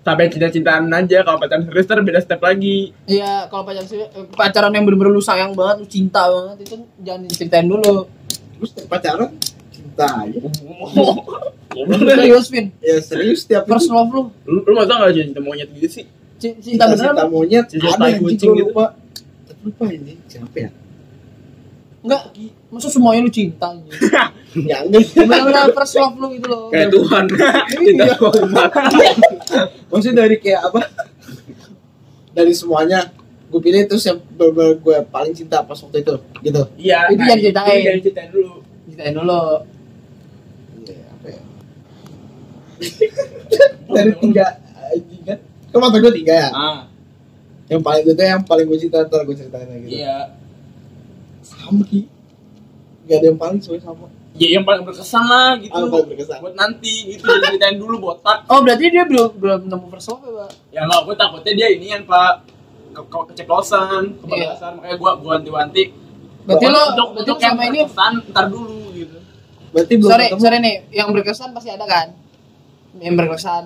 [0.00, 2.94] sampai cinta-cintaan aja kalau pacaran serius ntar beda step lagi.
[3.04, 3.98] Iya, kalau pacaran sih
[4.32, 8.06] pacaran yang bener-bener lu sayang banget, lu cinta banget itu jangan diceritain dulu.
[8.56, 9.30] Terus pacaran
[9.68, 10.38] cinta aja.
[11.70, 12.66] Serius, Vin.
[12.80, 14.22] Ya serius tiap First love lu.
[14.44, 16.04] lu, lu masa nggak cinta monyet gitu sih?
[16.36, 18.66] C- Cinta beneran cinta monyet Cinta ada yang kucing gitu.
[18.66, 18.84] lupa.
[19.60, 20.70] Lupa ini siapa ya?
[22.00, 22.22] Enggak.
[22.72, 23.92] Masa semuanya lu cinta anjing?
[24.50, 25.06] Ya enggak.
[25.14, 26.66] Bener-bener first love lu gitu loh.
[26.74, 28.70] kayak Tuhan cinta umat
[29.86, 30.82] Maksudnya dari kayak apa?
[32.34, 33.14] Dari semuanya
[33.50, 36.62] gue pilih terus yang bener gue paling cinta pas waktu itu gitu.
[36.74, 37.14] Iya.
[37.14, 37.70] Itu jangan ceritain.
[37.70, 38.52] itu Jangan ceritain dulu.
[38.90, 39.42] Ceritain dulu.
[40.82, 41.40] Iya, apa ya?
[43.94, 44.46] dari tiga
[44.90, 45.38] anjing kan
[45.70, 46.80] kan mata gue tiga ya Ah,
[47.70, 50.34] yang paling gue tuh yang paling gue cinta ntar gue ceritain lagi gitu iya.
[51.50, 52.06] Sama ki
[53.04, 55.74] gak ada yang paling soalnya sama Ya yang paling berkesan lah gitu.
[55.74, 56.38] Ah, paling berkesan.
[56.38, 58.46] Buat nanti gitu jangan ceritain dulu botak.
[58.46, 60.50] Oh, berarti dia belum belum nemu ya, Pak?
[60.70, 62.46] Ya nggak, gue takutnya dia ini yang pak
[62.94, 64.18] ke, ke, keceplosan, Iya.
[64.22, 65.82] kebablasan, makanya gue gue wanti-wanti.
[66.46, 69.16] Berarti lo untuk, berarti untuk yang sama ini berkesan ntar dulu gitu.
[69.74, 72.06] berarti belum sorry, ketemu sorry nih, yang berkesan pasti ada kan?
[72.96, 73.64] Yang berkesan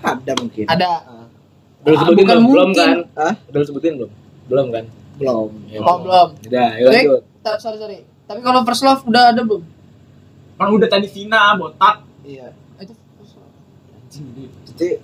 [0.00, 0.90] ada mungkin ada.
[1.04, 1.26] Ah,
[1.84, 2.80] belum Ah, sebutin bukan belum belum mungkin.
[2.80, 3.32] kan Hah?
[3.52, 4.10] belum sebutin belum
[4.48, 4.84] belum kan
[5.20, 6.28] belum Ya, Oh, belum.
[6.40, 7.22] udah Tapi, lanjut
[7.56, 7.98] sorry, sorry.
[8.24, 9.62] Tapi kalau first love udah ada belum?
[10.56, 12.00] Kan udah tadi Vina botak.
[12.22, 13.52] iya Itu first love.
[14.70, 14.98] jadi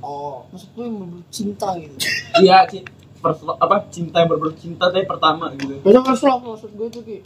[0.00, 0.96] oh Maksud gue yang
[1.28, 1.94] cinta gitu.
[2.40, 2.80] Iya, Ci.
[3.18, 6.88] first love- apa cinta yang berbeda cinta tapi pertama gitu Itu first love maksud gue
[6.88, 7.18] tuh Ki.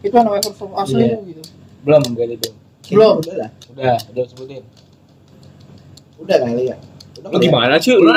[0.00, 1.42] Itu namanya first love asli tuh gitu.
[1.80, 2.54] belum berarti belum
[2.88, 3.14] Belum.
[3.20, 3.50] Udah lah.
[3.68, 4.64] udah udah sebutin
[6.18, 6.76] Udah kali ya.
[7.26, 8.10] Lu gimana sih lu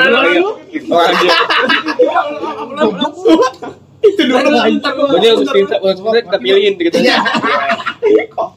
[4.02, 4.58] itu dulu.
[4.66, 6.98] Cinta Berarti harus cinta kita pilihin gitu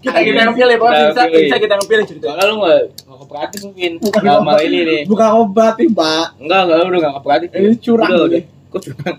[0.01, 2.05] kita kita yang pilih Kita yang pilih.
[2.09, 3.91] Cerita lu nggak nggak kooperatif mungkin.
[4.01, 5.01] Ini nih.
[5.05, 6.25] Bukan obat nih, Mbak.
[6.41, 8.41] enggak enggak lu udah nggak kooperatif Ini curang udah
[8.75, 9.15] kok curang.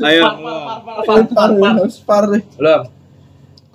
[0.10, 0.22] Ayo.
[1.06, 2.42] Par, harus par deh.
[2.58, 2.99] belum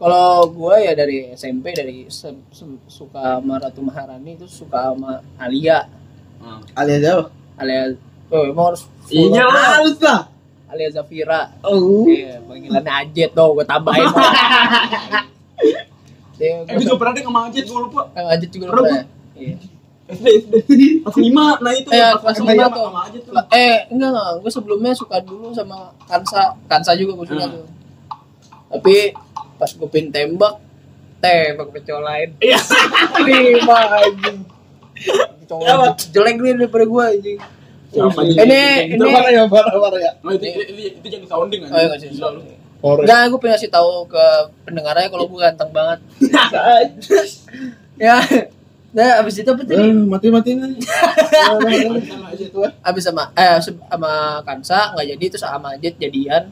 [0.06, 5.18] Kalau gue ya dari SMP dari se- se- suka sama Ratu Maharani itu suka sama
[5.36, 5.90] Alia.
[6.76, 7.26] Alias jauh.
[7.58, 7.90] Alia
[8.28, 9.82] oh emang harus Iya lah.
[9.82, 10.30] Harus lah.
[10.68, 11.50] Alia Zafira.
[11.60, 12.06] Oh.
[12.06, 14.06] Iya, panggilannya Ajet tuh gue tambahin.
[16.36, 18.94] Dia eh gue juga pernah deh sama Ajit gue lupa Kang Ajet juga Pernah, lupa
[18.94, 19.04] ya.
[19.36, 19.56] Iya.
[20.06, 20.54] SD SD
[21.02, 22.84] kelas lima nah itu Eh, pas kelas sama lima tuh.
[22.86, 26.54] sama Ajit tuh Eh, enggak enggak, gue sebelumnya suka dulu sama Kansa.
[26.66, 27.54] Kansa juga gue suka Hmm.
[27.56, 27.66] tuh.
[28.68, 28.98] Tapi
[29.56, 30.60] pas gue pin tembak,
[31.20, 32.30] tembak lain.
[32.40, 32.60] iya
[33.24, 34.38] Lima anjing.
[35.46, 37.40] Cowok jelek nih daripada gue anjing.
[37.92, 38.86] Siapa Ini anjing?
[38.94, 40.12] ini Parah ya, parah, parah ya.
[40.20, 41.70] Itu, itu, jadi sounding kan?
[41.72, 42.56] Oh, iya.
[42.86, 44.26] Enggak, gue pengen kasih tahu ke
[44.64, 46.00] pendengarnya kalau gue ganteng banget.
[47.98, 48.20] ya.
[48.96, 49.92] Nah, abis itu apa Eh, tadi?
[50.08, 50.80] mati-matiin aja.
[51.52, 51.68] Sama
[52.32, 52.64] Ajit tuh.
[52.80, 54.12] Abis sama eh sama
[54.48, 56.48] Kansa nggak jadi terus sama Jet jadian.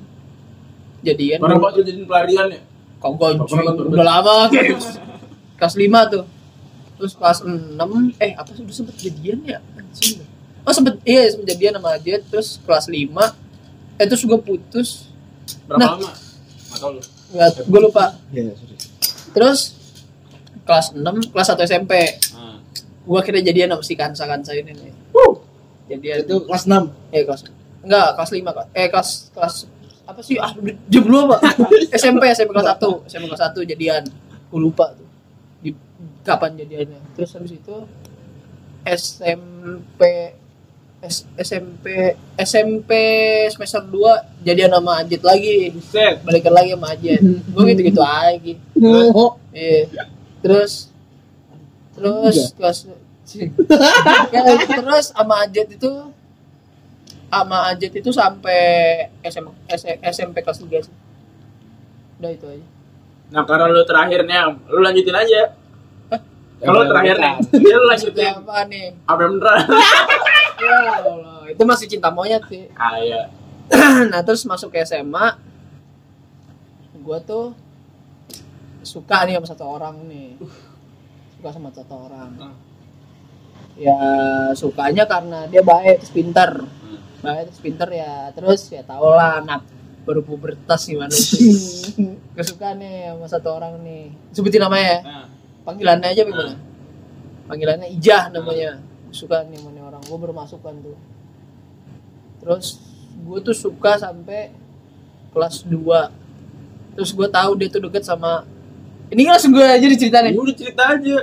[1.04, 1.39] Jadian.
[1.39, 2.62] Pernah banget jadiin pelarian ya?
[3.04, 3.44] Kagak
[3.84, 4.38] udah lama
[5.60, 6.24] kelas 5 tuh
[6.94, 7.76] terus kelas 6
[8.18, 10.24] eh apa sih udah sempet jadian ya anjing
[10.62, 12.96] oh sempet iya sempet jadian sama Jet terus kelas 5
[13.94, 15.12] eh terus gue putus
[15.66, 15.89] Berapa Nah.
[16.00, 16.12] lama?
[16.74, 17.02] Tahu lu.
[17.68, 18.76] gue lupa Iya, sorry.
[19.32, 19.60] terus
[20.63, 21.92] kelas 6 kelas 1 SMP
[22.32, 22.58] Ah.
[23.04, 24.92] gue akhirnya jadian sama si Kansa Kansa ini nih
[25.86, 26.88] jadian Itu kelas 6.
[27.12, 27.42] eh kelas
[27.82, 28.66] enggak kelas 5 Kak.
[28.72, 29.56] eh kelas kelas
[30.04, 30.36] apa sih?
[30.36, 30.52] Ah
[30.88, 31.39] jam lu apa
[32.00, 34.04] SMP SMP kelas 1 SMP kelas 1 jadian.
[34.52, 35.08] Gue lupa tuh.
[35.60, 35.72] Di
[36.22, 37.00] kapan jadiannya.
[37.16, 37.76] Terus habis itu
[38.84, 40.02] SMP
[41.04, 42.92] S- SMP SMP
[43.52, 45.72] semester 2 jadian sama Ajit lagi.
[45.72, 46.24] Buset.
[46.24, 47.20] balikan lagi sama Ajit.
[47.54, 48.54] Gue gitu gitu aja.
[49.12, 49.36] Oh.
[49.52, 50.08] Iya.
[50.39, 50.92] Terus
[51.94, 52.78] terus kelas
[54.34, 54.42] ya,
[54.84, 55.92] terus sama Ajet itu
[57.41, 58.62] sama Ajet itu sampai
[59.26, 60.93] SM, S- SMP kelas 3 sih.
[62.22, 62.65] Udah itu aja.
[63.34, 65.41] Nah, karena lu terakhir nih, Am, lu lanjutin aja.
[66.63, 67.34] Kalau lu terakhir nih,
[67.65, 68.34] ya lu lanjutin.
[68.39, 68.86] Apa nih?
[69.04, 69.65] Apa yang beneran?
[70.63, 72.72] Ya Allah, itu masih cinta monyet sih.
[72.80, 73.28] Ah, iya.
[74.13, 75.36] nah, terus masuk ke SMA
[77.04, 77.52] gua tuh
[78.80, 80.39] suka nih sama satu orang nih.
[81.36, 82.32] Suka sama satu orang.
[82.39, 82.56] Hmm.
[83.76, 83.98] Ya
[84.56, 86.63] sukanya karena dia baik terus pinter.
[87.24, 88.30] Baik terus pinter ya.
[88.36, 89.64] Terus ya tau lah anak
[90.04, 91.48] baru pubertas gimana sih.
[92.36, 94.12] Kesukaan nih sama satu orang nih.
[94.36, 95.00] Sebutin namanya ya.
[95.02, 95.28] Nah,
[95.64, 96.56] Panggilannya aja bagaimana?
[97.48, 98.84] Panggilannya Ijah namanya.
[99.16, 100.04] Suka nih sama orang.
[100.04, 101.00] Gue baru masuk kan tuh.
[102.44, 102.84] Terus
[103.24, 104.52] gue tuh suka sampai
[105.32, 106.24] kelas 2
[106.94, 108.46] Terus gue tahu dia tuh deket sama
[109.14, 111.18] ini langsung gue aja diceritain ya udah cerita aja.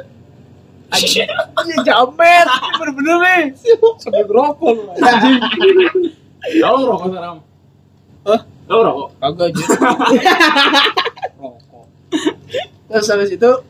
[0.91, 1.27] Anjing,
[1.83, 3.43] jamet, bener-bener nih.
[3.97, 5.39] Sampai gerokol lu, anjing.
[6.57, 7.37] Kalau ngerokok sekarang.
[8.23, 8.41] Hah?
[8.67, 9.09] Lo ngerokok?
[9.17, 9.65] Kagak aja.
[11.37, 11.85] Rokok.
[12.87, 13.51] Terus habis itu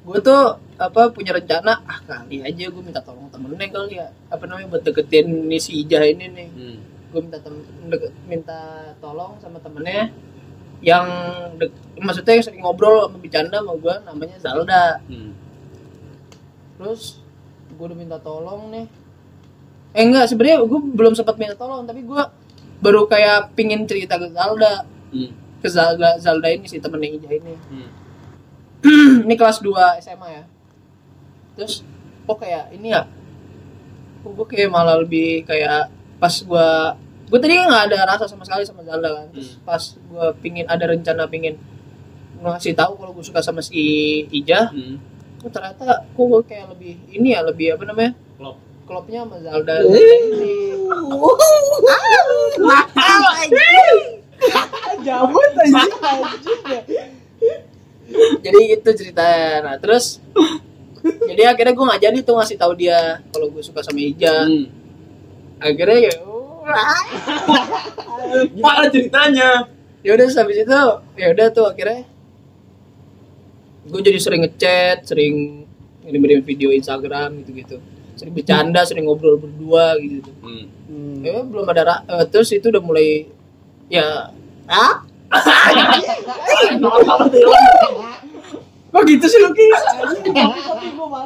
[0.00, 0.42] gue tuh
[0.74, 4.82] apa punya rencana ah kali aja gue minta tolong temennya kali ya apa namanya buat
[4.82, 6.76] deketin nih si Ijah ini nih Hmm.
[7.12, 7.54] gue minta tem
[7.86, 8.58] deket- minta
[8.96, 10.08] tolong sama temennya
[10.80, 11.06] yang
[11.56, 15.32] dek- maksudnya yang sering ngobrol sama bercanda sama gue namanya Zalda Hmm.
[16.74, 17.20] terus
[17.70, 18.86] gue udah minta tolong nih
[19.90, 22.22] eh enggak sebenarnya gue belum sempat minta tolong tapi gue
[22.80, 25.30] baru kayak pingin cerita ke Zalda Hmm.
[25.58, 27.88] ke Zalda Zalda ini si temennya Ija ini Hmm.
[29.24, 30.44] ini kelas 2 SMA ya
[31.52, 31.84] terus
[32.24, 33.04] kok kayak ini ya
[34.20, 36.68] kok gue kayak malah lebih kayak pas gue
[37.30, 40.84] gue tadi nggak ada rasa sama sekali sama Zalda kan terus pas gue pingin ada
[40.84, 41.54] rencana pingin
[42.40, 43.80] ngasih tahu kalau gue suka sama si
[44.28, 44.98] Ija Hmm.
[45.38, 48.56] kok ternyata kok gue kayak lebih ini ya lebih apa namanya Klop.
[48.84, 50.74] klopnya sama Zalda ini
[55.00, 56.80] Jabut aja anjing ya.
[58.42, 60.18] jadi itu ceritanya nah terus
[61.00, 62.98] jadi akhirnya gue nggak jadi tuh ngasih tahu dia
[63.30, 64.66] kalau gue suka sama Ija Hmm.
[65.60, 66.14] akhirnya ya.
[68.54, 69.50] Gimana ceritanya?
[70.00, 70.80] ya udah habis itu
[71.20, 72.08] ya udah tuh akhirnya.
[73.84, 75.66] Gue jadi sering ngechat sering
[76.04, 77.76] ngirim-ngirim video Instagram gitu gitu
[78.16, 80.28] sering bercanda sering ngobrol berdua gitu
[80.90, 81.22] Hmm.
[81.22, 83.30] ya belum ada eh, terus itu udah mulai
[83.86, 84.34] ya
[84.66, 85.06] ah
[88.90, 89.70] kok gitu sih ini
[90.98, 91.22] muka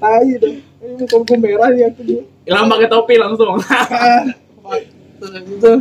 [0.78, 2.22] gue merah nih aku juga.
[2.44, 3.58] Hilang pakai topi langsung.
[5.18, 5.72] terus habis itu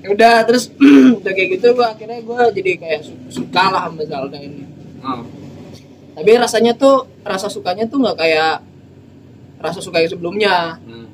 [0.00, 0.64] ya udah terus
[1.20, 4.68] udah kayak gitu gua akhirnya gua jadi kayak su- suka lah sama Zelda ini
[5.00, 5.24] Hmm.
[6.12, 8.60] tapi rasanya tuh rasa sukanya tuh nggak kayak
[9.56, 11.08] rasa suka yang sebelumnya Hmm.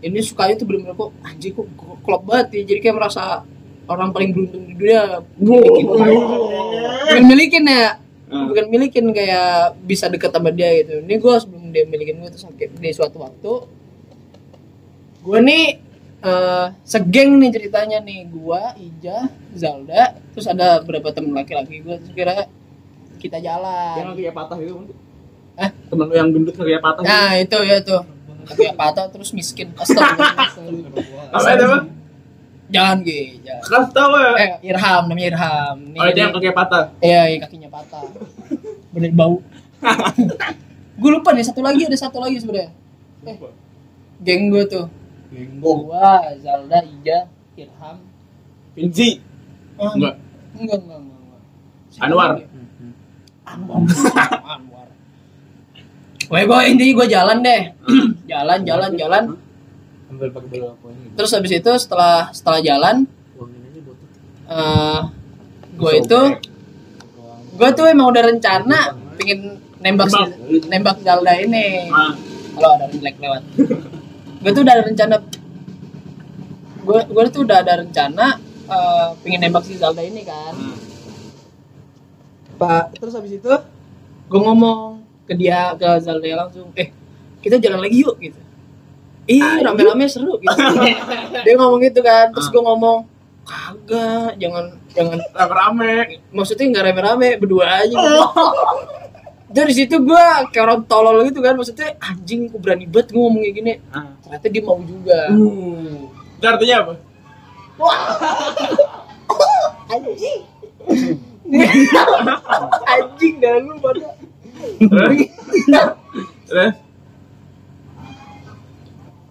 [0.00, 1.68] ini sukanya tuh bener-bener kok anjing kok
[2.00, 3.44] klop banget ya jadi kayak merasa
[3.84, 8.50] orang paling beruntung di dunia milikin bukan milikin ya Hmm.
[8.50, 12.42] bukan milikin kayak bisa deket sama dia gitu ini gua sebelum dia milikin gue terus
[12.58, 13.52] di suatu waktu
[15.22, 15.64] gue nih
[16.26, 22.12] eh segeng nih ceritanya nih gua Ija Zalda terus ada beberapa temen laki-laki gue terus
[22.18, 22.50] kira
[23.22, 24.74] kita Yang jalan kakinya patah itu.
[25.56, 25.70] Eh?
[25.88, 27.02] Temen lu yang gendut kakinya patah.
[27.02, 27.10] gitu.
[27.10, 28.02] nah itu ya tuh
[28.58, 30.34] yang patah terus miskin astaga
[31.34, 31.84] Apa itu, Bang?
[32.66, 33.62] Jangan gitu jangan.
[33.62, 34.30] Kasih tau ya.
[34.36, 36.84] eh Irham namanya Irham nih Oh, itu yang kakinya patah.
[36.98, 38.04] iya yang kakinya patah
[38.90, 39.36] bener bau
[41.00, 42.72] gue lupa nih satu lagi ada satu lagi sebenarnya
[43.24, 43.36] eh
[44.18, 44.86] geng gue tuh
[45.56, 47.96] gua Zalda Ija Irham
[48.72, 49.20] Vinci.
[49.76, 50.14] Ah, Enggak.
[50.54, 51.40] enggak enggak enggak, enggak.
[51.98, 52.30] Anwar.
[53.44, 53.80] Anwar
[54.54, 54.88] Anwar
[56.26, 57.62] Wah, gue intinya gue jalan deh,
[58.32, 59.24] jalan, jalan, jalan.
[60.06, 61.10] Ambil pakai bola ini?
[61.18, 62.96] Terus habis itu setelah setelah jalan,
[64.46, 65.00] eh
[65.76, 66.20] gue itu,
[67.58, 70.22] gue tuh emang udah rencana pingin nembak si,
[70.70, 71.90] nembak Zelda ini.
[71.90, 72.14] Ah.
[72.56, 73.42] Kalau ada jelek lewat,
[74.40, 75.14] gue tuh udah ada rencana,
[76.86, 78.26] gue gue tuh udah ada rencana
[78.66, 80.54] eh pingin nembak si Zelda ini kan.
[80.54, 80.78] Hmm.
[82.56, 83.52] Pak, terus habis itu
[84.30, 86.94] gue ngomong ke dia ke Zelda langsung, eh
[87.42, 88.40] kita jalan lagi yuk gitu.
[89.26, 90.54] Ih, rame-rame seru gitu.
[91.44, 93.06] dia ngomong gitu kan, terus gue ngomong
[93.46, 96.22] kagak, jangan jangan Rame-rame.
[96.30, 98.22] maksudnya nggak rame-rame berdua aja gitu.
[99.46, 103.42] Dari situ gue kayak orang tolol gitu kan, maksudnya anjing gue berani banget gue ngomong
[103.42, 103.72] kayak gini.
[103.90, 104.14] Ah.
[104.22, 105.18] Ternyata dia mau juga.
[105.34, 106.10] Uh.
[106.38, 106.94] Itu artinya apa?
[109.86, 110.40] Anjing.
[112.90, 114.02] anjing dah lu pada.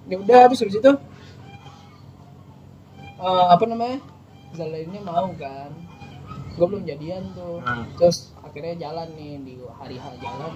[0.05, 0.91] Ya udah terus habis itu
[3.17, 3.97] eh, apa namanya
[4.51, 5.71] Zelda ini mau kan
[6.55, 7.83] gue belum jadian tuh Hmm.
[7.95, 10.53] terus akhirnya jalan nih di hari H jalan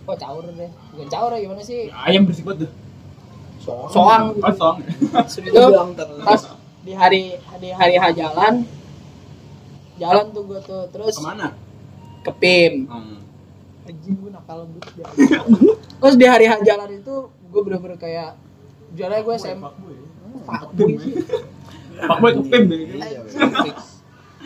[0.00, 2.72] kok caur deh bukan caur ya gimana sih Ayam bersih banget tuh.
[3.90, 4.40] soang gitu.
[4.42, 4.76] Kosong.
[4.84, 5.62] Terus itu
[6.22, 6.40] pas
[6.82, 7.22] di hari
[7.58, 8.54] di hari H jalan
[9.94, 11.48] jalan tuh gue tuh terus Ke mana?
[12.20, 13.20] ke PIM Hmm.
[13.84, 15.06] anjing gue nakal banget ya.
[16.00, 18.32] terus di hari H jalan itu gue bener-bener kayak
[18.94, 19.70] jalan gue SMA
[20.44, 21.14] Fuckboy sih.
[22.04, 22.32] Pak Boy.
[22.36, 22.80] Ke PIM deh.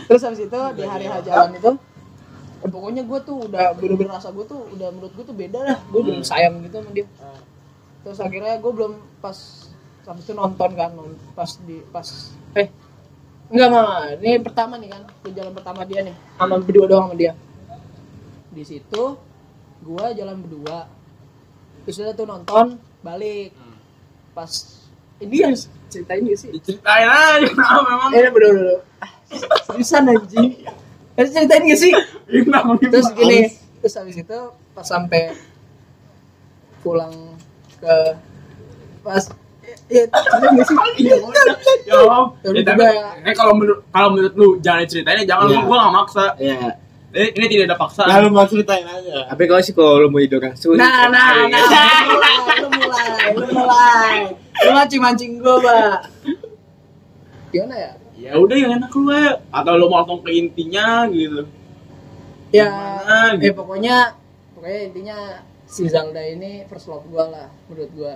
[0.09, 1.73] terus habis itu di hari H jalan itu
[2.65, 5.79] eh, pokoknya gue tuh udah bener-bener rasa gue tuh udah menurut gue tuh beda lah.
[5.91, 7.07] Gue belum sayang gitu sama dia.
[8.07, 9.37] Terus akhirnya gue belum pas
[10.09, 10.91] habis itu nonton kan
[11.37, 12.09] pas di pas
[12.57, 12.73] eh
[13.53, 17.17] enggak mama ini pertama nih kan di jalan pertama dia nih sama berdua doang sama
[17.19, 17.33] dia.
[18.55, 19.05] Di situ
[19.83, 20.89] gue jalan berdua.
[21.85, 22.67] Terus udah tuh nonton
[23.05, 23.53] balik
[24.39, 24.53] pas
[25.19, 25.55] ini yang
[25.89, 28.11] ceritain gak sih Diceritain aja kenapa memang.
[28.13, 28.79] Eh, bener bener.
[29.67, 30.49] Seriusan anjing.
[31.13, 31.93] Harus ceritain gak sih?
[32.87, 33.41] Terus gini,
[33.79, 34.39] terus habis itu
[34.71, 35.35] pas sampai
[36.79, 37.11] pulang
[37.77, 37.95] ke
[39.01, 39.25] pas
[39.91, 40.77] ya, ceritain gak sih?
[41.03, 41.35] Ya Allah.
[41.83, 41.99] Ya
[42.45, 42.91] Ya, udah tapi, juga.
[43.25, 45.57] eh, kalau menurut kalau menurut lu jangan diceritain jangan Iya.
[45.57, 46.25] gua gua gak maksa.
[46.39, 46.69] Iya.
[47.09, 48.07] Ini, ini tidak ada paksaan.
[48.13, 49.33] Ya lu mau ceritain aja.
[49.33, 50.77] Tapi kalau sih kalau lu mau jadi orang sulit.
[50.77, 51.65] Nah, nah, nah,
[52.61, 55.97] lu mulai, lu mulai, lu mancing-mancing gue, Pak.
[57.49, 57.93] Gimana ya?
[58.19, 59.41] Ya udah yang enak lu ya.
[59.49, 61.49] Atau lu mau langsung ke intinya gitu.
[62.53, 63.57] Ya, Gimana, eh gitu.
[63.57, 63.97] pokoknya,
[64.53, 65.19] pokoknya intinya
[65.65, 68.15] si Zelda ini first love gue lah, menurut gue.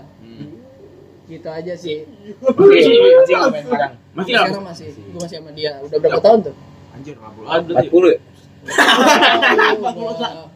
[1.33, 2.05] Gitu aja sih.
[2.45, 3.93] Oke, masih ngapain sekarang?
[4.13, 4.45] Masih Sampai nggak?
[4.53, 5.73] sekarang masih, gue masih sama dia.
[5.81, 6.55] Udah berapa tahun tuh?
[6.93, 7.49] Anjir, nggak boleh.
[7.49, 7.89] Ada sih.
[7.89, 8.19] 40 ya?
[8.63, 10.49] Udah-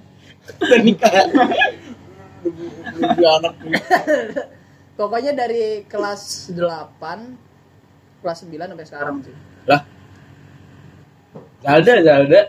[0.56, 1.10] Udah nikah.
[3.16, 3.54] Dua anak.
[4.94, 7.36] Pokoknya dari kelas 8
[8.22, 9.34] kelas 9 sampai sekarang sih.
[11.60, 12.40] Zalda, Zalda.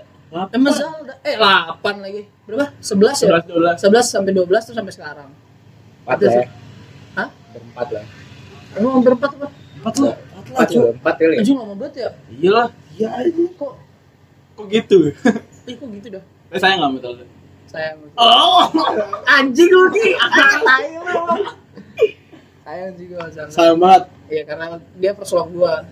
[0.53, 2.23] Emang Zelda eh 8 lagi.
[2.45, 2.69] Berapa?
[2.77, 3.27] 11 ya?
[3.41, 3.81] 11 12.
[3.81, 5.29] 11 sampai 12 terus sampai sekarang.
[6.05, 6.39] 4 Itu lah sih.
[6.39, 6.47] ya.
[7.17, 7.29] Hah?
[7.51, 8.05] Berempat lah.
[8.77, 9.47] Emang berempat apa?
[9.49, 10.15] Empat lah.
[10.53, 11.39] 4 ya, berempat kali ya.
[11.41, 12.09] Anjing lama banget ya.
[12.29, 12.67] Iyalah.
[12.93, 13.43] Iya aja.
[13.57, 13.73] Kok
[14.57, 15.13] Kok gitu?
[15.63, 16.23] ih kok gitu dah.
[16.49, 17.13] Eh saya nggak betul.
[17.67, 18.63] sayang Oh,
[19.27, 19.91] anjing lu.
[19.91, 21.21] Tai lu.
[22.63, 23.51] sayang juga sama.
[23.51, 24.03] Sayang banget.
[24.27, 25.83] Iya karena dia persuak gua.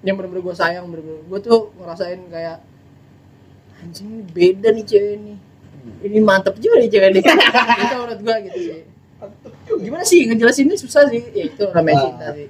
[0.00, 1.24] Yang bener-bener gua sayang bener-bener.
[1.26, 2.60] Gua tuh ngerasain kayak
[3.80, 5.34] anjing ini beda nih cewek ini
[6.06, 7.20] ini mantep juga nih cewek ini
[7.82, 8.82] itu menurut gua gitu sih.
[9.80, 10.20] Gimana sih?
[10.28, 11.22] Ngejelasinnya susah sih.
[11.32, 12.04] Ya itu namanya Ah.
[12.04, 12.48] cinta sih.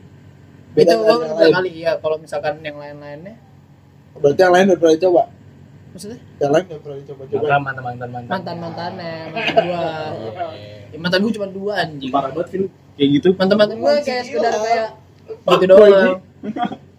[0.73, 1.15] Beda itu
[1.53, 3.37] kali ya kalau misalkan yang lain-lainnya
[4.19, 5.23] Berarti yang lain udah pernah dicoba.
[5.93, 6.19] maksudnya?
[6.41, 7.43] Yang lain udah pernah dicoba-coba.
[7.43, 8.31] Mantan mantan mantan mantan.
[8.31, 9.87] mantan mantannya mantan gua.
[10.93, 12.13] Ya, mantan gua cuma dua anjing.
[12.13, 12.63] Parah banget Vin.
[12.93, 13.29] Kayak gitu.
[13.37, 14.89] mantan mantan gua kayak sekedar kayak
[15.33, 16.21] gitu doang.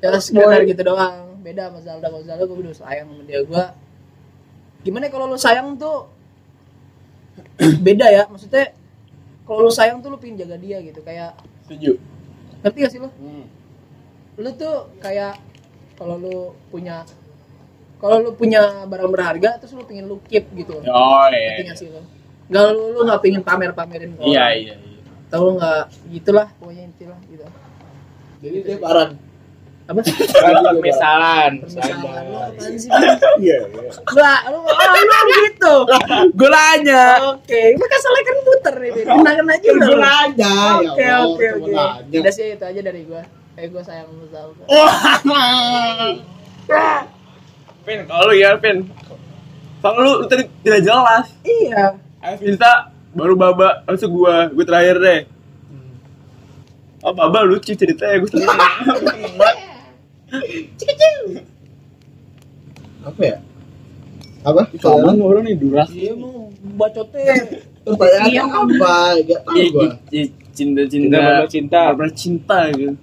[0.02, 1.18] Ya sekedar gitu doang.
[1.44, 3.40] Beda sama Zalda kalau Zalda gue udah sayang sama dia.
[3.44, 3.64] Gue
[4.84, 6.08] gimana kalau lu sayang tuh
[7.86, 8.24] beda ya.
[8.32, 8.72] Maksudnya
[9.44, 11.04] kalau lu sayang tuh lu pengen jaga dia gitu.
[11.04, 11.36] Kayak
[11.68, 12.00] Setuju.
[12.64, 13.10] ngerti gak sih lu?
[14.40, 15.36] Lu tuh kayak
[15.94, 16.38] kalau lu
[16.68, 17.06] punya
[17.98, 21.70] kalau lu punya barang berharga terus lu pengen lu keep gitu Oh ngerti iya.
[21.70, 22.02] gak sih lu
[22.52, 24.54] Gak lu, lu gak pengen pamer-pamerin ke Iya orang.
[24.60, 24.76] iya.
[24.76, 25.02] iya.
[25.28, 25.82] Tahu lu gak
[26.12, 27.46] gitulah pokoknya intilah gitu
[28.44, 29.12] Jadi dia barang.
[29.84, 30.00] apa
[30.80, 31.54] Permisalan.
[31.60, 33.04] permisalan lu apaan sih Iya,
[33.36, 33.58] iya.
[34.48, 35.76] Lu oh, lu gitu.
[36.40, 37.36] Gue nanya.
[37.36, 39.02] Oke, maka salah kan muter ini.
[39.04, 39.84] Kenangan aja udah.
[39.84, 40.00] Gue lu.
[40.00, 40.56] nanya.
[40.88, 41.72] Oke, ya oke, oke.
[41.72, 42.16] nanya.
[42.16, 43.24] Udah sih itu aja dari gua.
[43.54, 44.64] Eh gua sayang sama Zalda.
[47.84, 48.78] Vin, kalau lu ya Vin.
[49.78, 51.28] Soalnya lu, lu tadi tidak jelas.
[51.44, 52.00] Iya.
[52.24, 52.72] Ayo Vinta,
[53.12, 55.22] baru Baba, langsung gua, gua terakhir deh.
[57.04, 58.48] Oh Baba lucu ceritanya, gue seneng.
[63.04, 63.38] Apa ya?
[64.44, 64.62] Apa?
[64.72, 66.08] Kamu orang nih durasi.
[66.08, 66.48] Iya mau
[66.80, 67.36] bacotnya.
[67.84, 68.44] Pertanyaan Iya.
[68.48, 68.96] apa?
[69.20, 69.88] Gak tau Iya, gue.
[70.16, 70.24] iya,
[70.56, 71.82] cinta cinta Cinta berbalik cinta.
[71.92, 72.96] berbalik cinta gitu.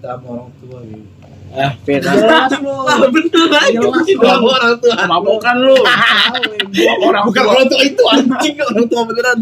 [0.00, 1.06] Sama orang tua gitu.
[1.50, 1.98] Ah, Vin.
[1.98, 2.72] Jelas lu.
[3.10, 3.78] bener aja.
[3.82, 3.94] Dong.
[4.06, 4.94] sama orang tua.
[5.04, 5.76] Mabokan lu.
[7.10, 9.38] Orang bukan orang tua itu anjing orang tua beneran.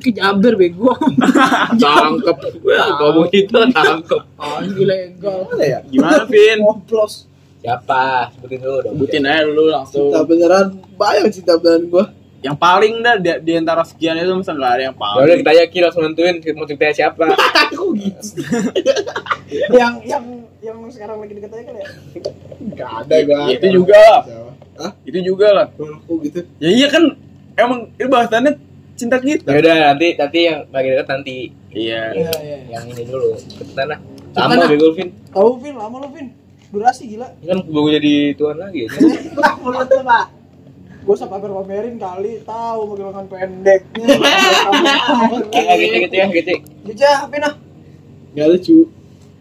[0.00, 0.96] Ke Jaber bego.
[1.82, 2.36] Tangkep.
[2.64, 4.22] Ngomong itu tangkep.
[4.40, 5.52] Anjing ilegal.
[5.52, 5.78] Mana ya?
[5.84, 6.64] Gimana Vin?
[6.64, 7.28] Ngoplos.
[7.60, 8.32] Siapa?
[8.32, 8.94] Sebutin dulu dong.
[8.96, 10.08] Sebutin aja lu langsung.
[10.08, 10.66] Cinta beneran
[10.96, 12.04] bayang cinta beneran gue.
[12.46, 15.38] Yang paling dah di, di antara sekian itu nggak ada yang Ya udah paling.
[15.42, 17.24] kita yakin langsung nentuin mau ceritanya siapa.
[17.74, 18.22] Kok gitu?
[19.74, 20.24] yang yang
[20.62, 21.88] yang sekarang lagi deket aja kali ya.
[22.74, 23.34] Gak ada gue.
[23.34, 24.20] Ya, itu juga lah.
[24.76, 24.92] Hah?
[25.02, 25.66] Itu juga lah.
[25.74, 26.40] Kok gitu?
[26.58, 27.02] Ya iya kan
[27.56, 28.52] emang itu bahasannya
[28.94, 29.50] cinta Ya kita.
[29.52, 31.36] udah nanti nanti yang lagi dekat nanti
[31.76, 32.02] Iya.
[32.14, 32.58] Iya iya.
[32.72, 33.36] yang ini dulu.
[33.36, 33.98] Cepetan lah.
[34.36, 35.08] Lama bego Vin.
[35.32, 36.28] Tahu Vin, lama lu Vin.
[36.72, 37.28] Durasi gila.
[37.40, 38.84] Ini kan baru jadi tuan lagi.
[39.36, 40.24] Lah mulut lu, Pak.
[41.06, 44.06] Gue usah pamer-pamerin kali, tahu lengan pendeknya.
[45.54, 46.52] Ah, gitu gitu ya gitu.
[46.82, 47.54] Bisa, Vin ah.
[48.34, 48.90] Gak lucu.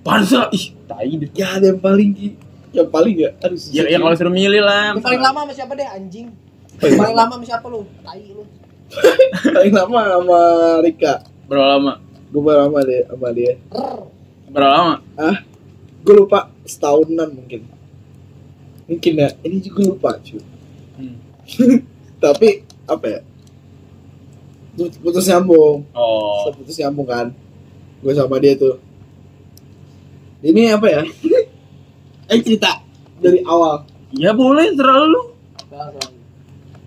[0.06, 1.26] Pansa ih, tai deh.
[1.34, 2.38] Ya ada yang paling Ki.
[2.70, 3.30] Yang paling ya.
[3.42, 3.58] Aduh.
[3.74, 4.94] Ya, ya kalau suruh milih lah.
[4.94, 6.28] Yang paling lama sama siapa deh anjing?
[6.78, 7.82] Yang paling lama sama siapa lu?
[8.06, 8.44] Tai lu.
[9.58, 10.40] paling lama sama
[10.86, 11.14] Rika.
[11.50, 11.94] Berapa lama?
[12.30, 13.54] Gue baru sama dia sama dia.
[14.54, 14.96] Berapa lama?
[15.18, 15.38] Ah,
[16.06, 17.66] gue lupa setahunan mungkin.
[18.86, 19.30] Mungkin ya.
[19.42, 20.55] Ini juga lupa cuy.
[22.24, 22.48] Tapi
[22.86, 23.20] apa ya?
[24.76, 25.88] Putus- nyambung.
[25.92, 26.52] Oh.
[26.52, 27.28] putus nyambung kan
[27.96, 28.76] gue sama dia tuh
[30.42, 31.02] ini apa ya
[32.30, 32.84] eh cerita
[33.18, 33.82] dari awal
[34.12, 35.22] Ya boleh terlalu lu.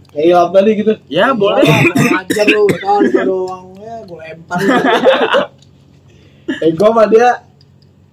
[0.08, 1.64] kayak ilham tadi gitu Ya boleh.
[2.20, 4.58] aja lu, kan gua doang ya gue lempar.
[6.60, 7.28] eh gue sama dia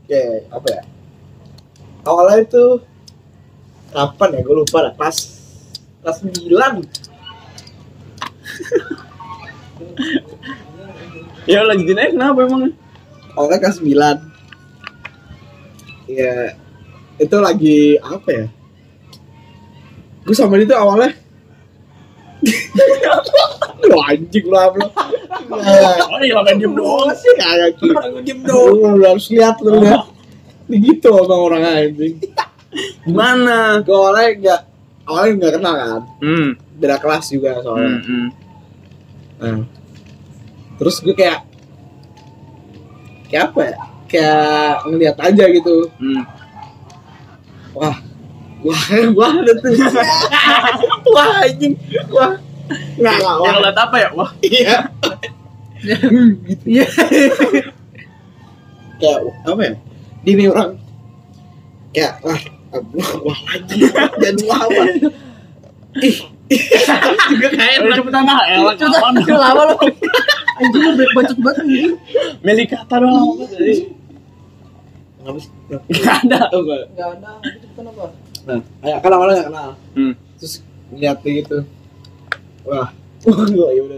[0.05, 0.81] kayak apa ya
[2.01, 2.63] awalnya itu
[3.91, 5.17] kapan ya gue lupa lah kelas
[6.05, 6.45] kelas 9
[11.45, 12.73] Ya lanjutin aja kenapa emang?
[13.35, 13.89] awalnya kelas 9
[16.05, 16.53] ya
[17.15, 18.45] itu lagi apa ya?
[20.21, 21.15] Gue sama dia tuh awalnya.
[23.87, 24.83] Lu anjing lu apa?
[25.47, 27.13] Oh iya lah diem doang.
[27.13, 28.97] sih kayak gitu Orang diem dong.
[28.99, 30.03] lu harus lihat lu lihat
[30.67, 32.19] begitu sama orang anjing.
[33.07, 33.79] Gimana?
[33.79, 34.61] gue awalnya nggak
[35.05, 36.49] awalnya nggak kenal kan Hmm.
[36.75, 38.03] beda kelas juga soalnya Hmm.
[38.03, 38.27] hmm.
[39.35, 39.59] Nah,
[40.75, 41.43] terus gue kayak
[43.27, 43.75] kayak apa ya
[44.05, 46.23] kayak ngeliat aja gitu Hmm.
[47.71, 47.97] wah
[48.61, 48.81] wah
[49.13, 49.71] wah ada tuh
[51.15, 51.75] wah anjing
[52.09, 52.33] wah
[52.95, 54.09] nggak nggak wah liat apa ya?
[54.11, 54.31] Wah.
[54.41, 54.77] iya
[56.47, 56.85] gitu Iya.
[58.97, 59.73] kayak apa ya
[60.23, 60.71] dia nih orang
[61.91, 62.39] kayak wah
[62.81, 63.75] wah, wah lagi
[64.21, 64.81] dan wah apa
[66.03, 66.17] ih
[67.33, 69.75] juga kayak Ayo cepetan lah, elah lu lama lu.
[70.61, 71.93] Anjing lu break bacot banget anjing.
[72.45, 73.29] Milih kata doang.
[75.25, 75.51] Ngapa sih?
[76.05, 76.39] Gak ada.
[76.53, 76.85] Oh, enggak.
[76.93, 78.13] Enggak ada, itu kenapa?
[78.45, 79.69] Nah, kayak kan awalnya nggak kenal.
[79.97, 80.13] Hmm.
[80.37, 80.53] Terus
[80.93, 81.57] dia gitu.
[82.65, 82.89] wah
[83.57, 83.97] wah ya udah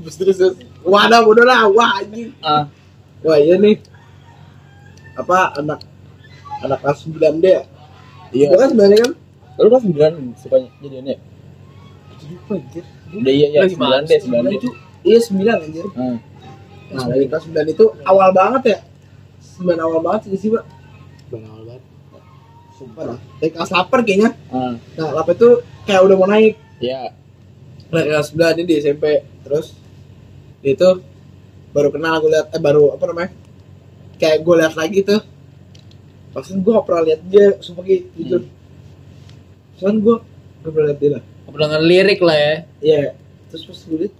[0.00, 0.54] terus terus terus
[0.84, 2.68] wadah bodoh lah wah anjing Ah.
[3.20, 3.76] wah iya nih
[5.16, 5.80] apa anak
[6.64, 7.46] anak kelas 9 D
[8.30, 8.46] Iya.
[8.48, 9.12] Gua kan sebenarnya kan
[9.56, 11.16] Lu kan sembilan sukanya jadiannya.
[12.26, 14.72] lupa anjir Udah iya iya sembilan deh sembilan deh.
[15.02, 16.18] iya 9 anjir Hmm.
[16.88, 18.78] nah dari kelas 9 itu awal banget ya
[19.56, 20.64] 9 awal banget sih sih pak
[21.28, 21.82] Awal banget.
[22.72, 25.48] sumpah lah dari kelas 8 kayaknya Ah, nah 8 itu
[25.82, 27.14] kayak udah mau naik iya.
[27.88, 29.04] nah kelas 9 ini di SMP
[29.40, 29.78] terus
[30.60, 30.88] dia itu
[31.68, 33.30] baru kenal gue lihat eh baru apa namanya
[34.16, 35.20] kayak gue lihat lagi tuh
[36.36, 38.42] Maksudnya gue gak pernah lihat dia sumpah gitu jujur
[39.74, 40.16] Soalnya gue
[40.60, 42.54] gak pernah lihat dia lah Dengan lirik lah ya.
[42.78, 43.00] Iya
[43.48, 44.14] Terus pas gue liat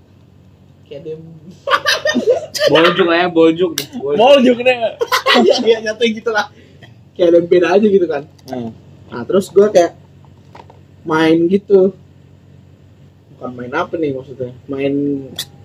[0.87, 1.17] Kayak dia
[2.73, 3.71] Boljuk lah ya, boljuk.
[3.75, 3.87] deh.
[3.97, 4.17] Boljuk.
[4.17, 4.77] Mau juga deh.
[5.63, 6.49] Iya nyata gitu lah
[7.13, 8.71] Kayak ada beda aja gitu kan Hmm.
[9.07, 9.93] Nah terus gue kayak
[11.03, 11.93] Main gitu
[13.31, 14.95] Bukan main apa nih maksudnya Main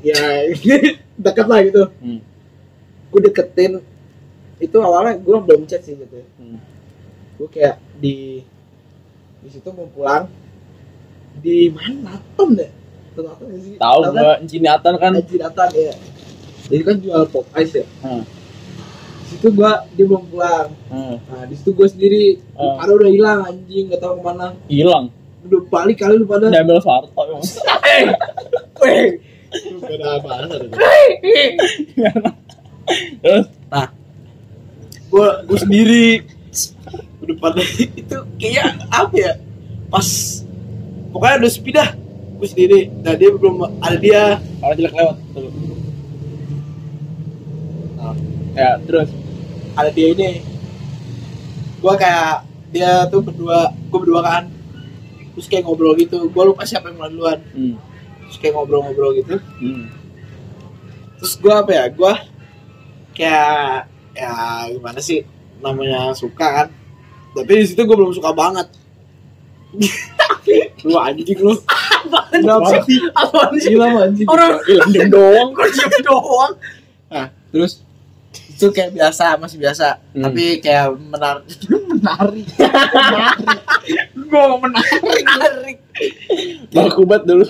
[0.02, 0.20] Ya
[1.24, 2.20] Deket lah gitu Hmm.
[3.08, 3.80] Gue deketin
[4.62, 6.62] Itu awalnya gue belum chat sih gitu Hmm.
[7.36, 8.45] Gue kayak di
[9.41, 10.30] di situ mau pulang
[11.38, 12.70] di mana Naton deh
[13.12, 15.12] Tahu Naton nggak sih Tahu Naton gua Cinatan kan.
[15.18, 15.93] Naton ya
[16.70, 18.24] jadi kan jual pop ice ya Hmm.
[19.18, 21.18] di situ gua dia belum pulang Hmm.
[21.26, 22.78] nah di situ gua sendiri Hmm.
[22.78, 25.09] pada udah hilang anjing nggak tahu ke mana Hilang.
[25.41, 27.41] udah balik kali lu pada Diambil Soeharto emang.
[29.82, 30.70] beda bahasa deh.
[33.20, 33.45] Terus
[35.12, 36.24] gua gua sendiri.
[37.22, 37.62] Udah pada
[37.99, 39.34] itu kayaknya apa ya?
[39.91, 40.07] Pas
[41.12, 41.89] pokoknya udah sepi dah.
[42.39, 42.88] Gua sendiri.
[43.03, 44.39] Nah dia belum ada dia.
[44.64, 45.18] Orang jelek lewat.
[45.36, 45.51] Tuh.
[47.99, 48.16] Nah,
[48.55, 49.09] ya terus?
[49.76, 50.41] Ada dia ini.
[51.84, 54.43] Gua kayak dia tuh berdua gua berdua kan.
[55.36, 56.32] Terus kayak ngobrol gitu.
[56.32, 57.39] Gua lupa siapa yang mulai duluan.
[57.51, 57.76] Hmm.
[58.32, 59.36] terus kayak ngobrol-ngobrol gitu.
[59.59, 59.91] Hmm.
[61.20, 61.86] terus gua apa ya?
[61.91, 62.16] Gua
[63.12, 65.24] kayak ya gimana sih?
[65.62, 66.68] Namanya suka kan?
[67.32, 68.68] Tapi di situ gua belum suka banget.
[70.88, 71.53] Lu anjing lu.
[72.34, 73.72] Kenapa sih Apa sih?
[73.72, 74.28] gila anjing.
[74.28, 75.49] Orang Hilang diem doang.
[75.55, 76.53] kok diem doang.
[77.07, 77.86] Nah terus?
[78.51, 80.01] Itu kayak biasa masih biasa.
[80.12, 80.24] Hmm.
[80.28, 83.49] tapi kayak menarik menarik menarik
[84.28, 85.78] gua mau menarik menarik.
[86.76, 87.45] Baku banget dulu.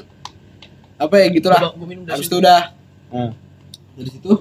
[1.02, 1.74] apa ya gitulah.
[2.14, 2.62] Habis itu udah.
[3.10, 3.32] Hmm.
[3.98, 4.34] dari situ?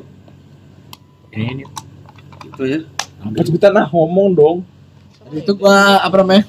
[1.30, 1.62] Ini,
[2.60, 2.78] ini.
[2.78, 2.80] itu ya
[3.20, 4.58] Apa cepetan ah ngomong dong.
[5.22, 6.44] dari itu gua apa namanya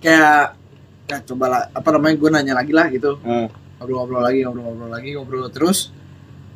[0.00, 0.56] kayak
[1.04, 3.48] ya coba lah apa namanya gue nanya lagi lah gitu Hmm.
[3.76, 5.92] ngobrol-ngobrol lagi ngobrol-ngobrol lagi ngobrol terus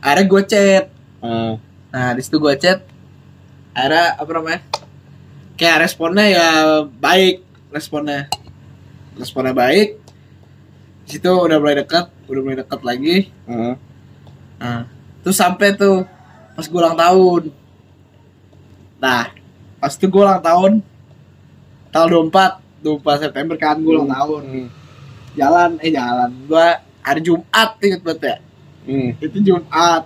[0.01, 0.85] akhirnya gue chat
[1.19, 1.53] Hmm.
[1.89, 2.81] nah di situ gue chat
[3.73, 4.61] akhirnya apa namanya
[5.55, 6.49] kayak responnya ya
[6.89, 8.31] baik responnya
[9.15, 10.01] responnya baik
[11.05, 13.75] di situ udah mulai dekat udah mulai dekat lagi Hmm.
[14.57, 14.89] nah
[15.21, 16.09] terus sampai tuh
[16.59, 17.43] pas gue ulang tahun.
[18.99, 19.31] Nah
[19.79, 20.83] pas itu gue ulang tahun
[21.95, 24.43] tanggal 24 24 September kan gue ulang tahun.
[24.43, 24.69] Hmm.
[25.39, 26.35] jalan eh jalan.
[26.51, 28.37] Gua hari Jumat inget banget ya?
[28.91, 29.11] Hmm.
[29.23, 30.03] itu Jumat.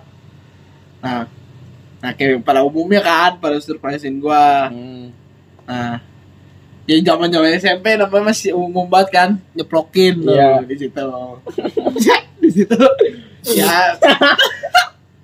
[1.01, 1.25] Nah
[2.05, 4.69] nah kayak pada umumnya kan pada surprisein gua.
[4.69, 5.09] Hmm.
[5.65, 6.05] nah
[6.85, 10.61] ya zaman zaman SMP namanya masih umum banget kan nyeplokin loh Iya.
[10.69, 11.07] di situ.
[12.43, 12.77] Di situ.
[13.57, 13.95] Ya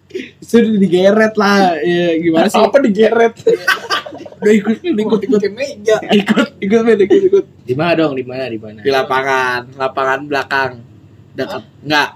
[0.10, 1.78] itu digeret lah.
[1.82, 2.57] Ya gimana sih?
[2.57, 3.34] Apa digeret?
[4.39, 5.41] udah ikut ikut ikut.
[5.53, 5.97] Meja.
[6.10, 7.45] Ikut ikut ikut ikut ikut.
[7.66, 8.18] Di mana dong?
[8.18, 8.45] Di mana?
[8.49, 8.80] Di mana?
[8.82, 10.72] di lapangan lapangan belakang.
[11.38, 12.10] Dekat enggak.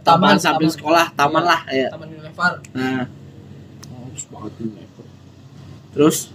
[0.00, 0.78] Taman, taman samping taman.
[0.80, 2.52] sekolah taman lah ya Taman Unilever.
[2.72, 3.04] nah.
[3.84, 4.82] Bagus banget ini
[5.90, 6.30] terus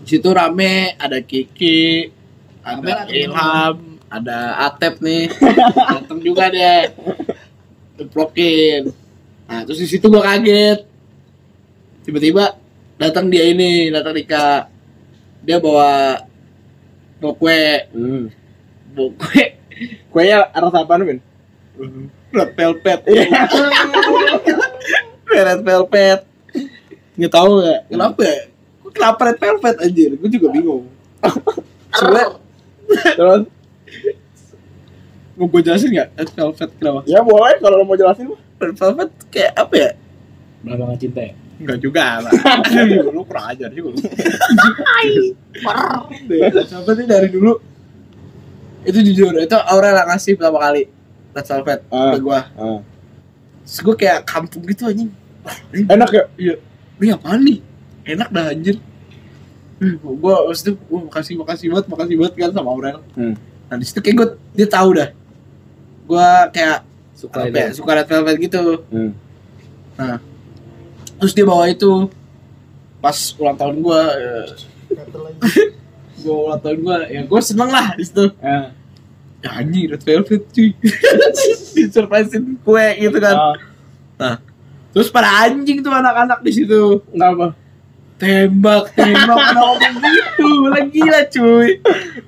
[0.00, 2.08] di situ rame ada Kiki
[2.64, 4.38] ada Ilham ada
[4.70, 5.28] Atep nih.
[6.00, 6.94] Datang juga deh
[8.00, 8.92] diplokin
[9.46, 10.82] nah terus di situ gua kaget.
[12.02, 12.54] Tiba-tiba
[12.96, 14.70] datang dia ini datang Dika
[15.42, 16.22] dia bawa
[17.18, 17.60] bawa kue
[17.94, 18.26] Hmm.
[18.92, 19.44] bawa kue
[20.10, 21.20] Kuenya rasa apaan, Ben?
[22.32, 23.00] red velvet.
[25.28, 26.20] Red velvet.
[27.12, 28.36] Nggak tahu ya kenapa ya?
[28.80, 30.10] Kok kenapa red velvet anjir?
[30.16, 30.88] Gue juga bingung.
[31.96, 32.40] Soalnya
[32.86, 33.42] Terus
[35.36, 38.40] mau gue jelasin nggak red velvet kenapa ya boleh kalau lo mau jelasin mah.
[38.58, 39.90] red velvet kayak apa ya
[40.58, 41.34] Melambangkan cinta ya?
[41.56, 42.32] Enggak juga lah
[43.08, 43.98] lu kurang ajar juga lu
[46.28, 47.52] red velvet ini dari dulu
[48.82, 50.82] itu jujur itu Aurel yang ngasih pertama kali
[51.32, 52.12] red velvet Ah.
[52.12, 52.80] ke gue Ah.
[53.62, 55.10] terus gue kayak kampung gitu anjing
[55.70, 56.24] Enak ya?
[56.34, 56.54] Iya.
[56.98, 57.62] Ini apaan nih?
[58.04, 58.82] Enak dah anjir.
[59.78, 62.98] Hmm, gua waktu itu gua makasih makasih banget makasih banget kan sama Aurel.
[63.14, 63.38] Hmm.
[63.70, 65.14] Nah di situ kayak gue dia tahu dah
[66.06, 66.78] gue kayak
[67.12, 69.10] Suka apa ya, suka red velvet gitu Hmm.
[69.94, 70.20] nah
[71.16, 72.12] terus dia bawa itu
[72.98, 75.04] pas ulang tahun gue aja.
[76.16, 78.66] gue ulang tahun gue ya gue seneng lah di situ Eh.
[79.40, 80.70] ya anjing red velvet cuy
[81.74, 83.54] disurprisein kue gitu kan Ah,
[84.16, 84.34] nah
[84.90, 87.52] terus pada anjing tuh anak-anak di situ Kenapa?
[88.16, 91.68] tembak tembak ada ngomong gitu lagi gila cuy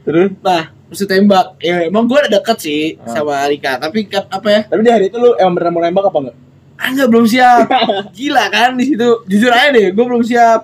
[0.02, 0.30] Terus?
[0.38, 3.12] nah terus tembak ya emang gue udah deket sih Ah.
[3.14, 3.76] sama Rika.
[3.76, 4.60] Tapi kan apa ya?
[4.64, 6.36] Tapi di hari itu lu emang beneran mau nembak apa enggak?
[6.78, 7.66] ah nggak belum siap.
[8.16, 9.08] Gila kan di situ.
[9.26, 10.60] Jujur aja deh gue belum siap.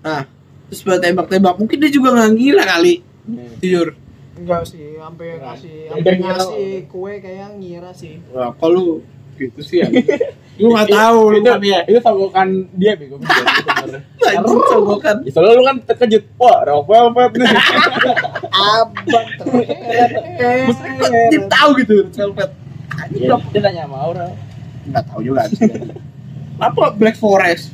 [0.00, 0.22] Nah
[0.66, 2.94] terus pada tembak-tembak mungkin dia juga nggak gila kali.
[3.58, 3.88] Jujur.
[4.40, 8.16] Enggak sih, sampai ngasih Udah sampai ngasih kue kayak ngira sih.
[8.32, 9.04] Wah, kalau
[9.36, 9.88] gitu sih ya
[10.60, 13.16] gue nggak tahu lu itu, kan ya itu sogokan dia bego.
[14.30, 15.16] Anjing, sogokan.
[15.24, 16.24] Ya, soalnya lu kan terkejut.
[16.36, 17.48] Wah, Red Velvet nih.
[18.52, 20.10] Abang terheret.
[21.32, 22.50] dia tahu gitu velvet
[22.90, 24.28] anjing dia nanya sama Aura.
[24.80, 25.48] nggak tahu juga
[26.66, 27.72] apa Black Forest?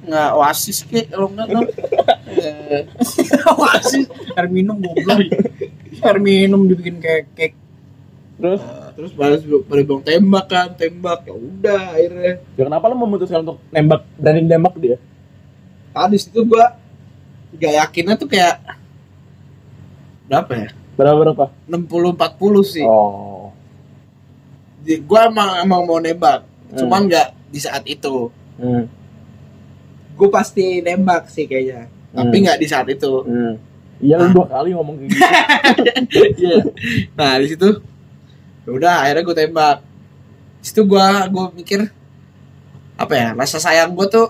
[0.00, 1.66] Nggak oasis kek kalau nggak dong
[2.30, 2.86] Eh,
[3.58, 4.06] oasis.
[4.38, 5.18] Air minum goblok.
[5.98, 7.56] Air minum dibikin kayak cake.
[8.38, 12.96] Terus, Nah, terus balas pada bilang tembak kan tembak ya udah akhirnya ya kenapa lu
[12.98, 14.96] memutuskan untuk nembak berani nembak dia?
[15.90, 16.76] tadi situ gua
[17.56, 18.60] gak yakinnya tuh kayak
[20.28, 21.44] berapa ya Berapa berapa?
[21.64, 23.48] 60 40 sih Oh.
[24.80, 26.78] Jadi, gua emang emang mau nembak Hmm.
[26.78, 28.84] cuman nggak di saat itu Hmm.
[30.12, 32.42] gue pasti nembak sih kayaknya tapi Hmm.
[32.44, 33.56] nggak di saat itu Hmm.
[33.98, 36.20] Iya lu dua kali ngomong kayak gitu.
[36.40, 36.56] Iya.
[37.12, 37.68] nah di situ
[38.70, 39.76] udah akhirnya gue tembak
[40.60, 41.80] situ gue gue mikir
[42.94, 44.28] apa ya rasa sayang gue tuh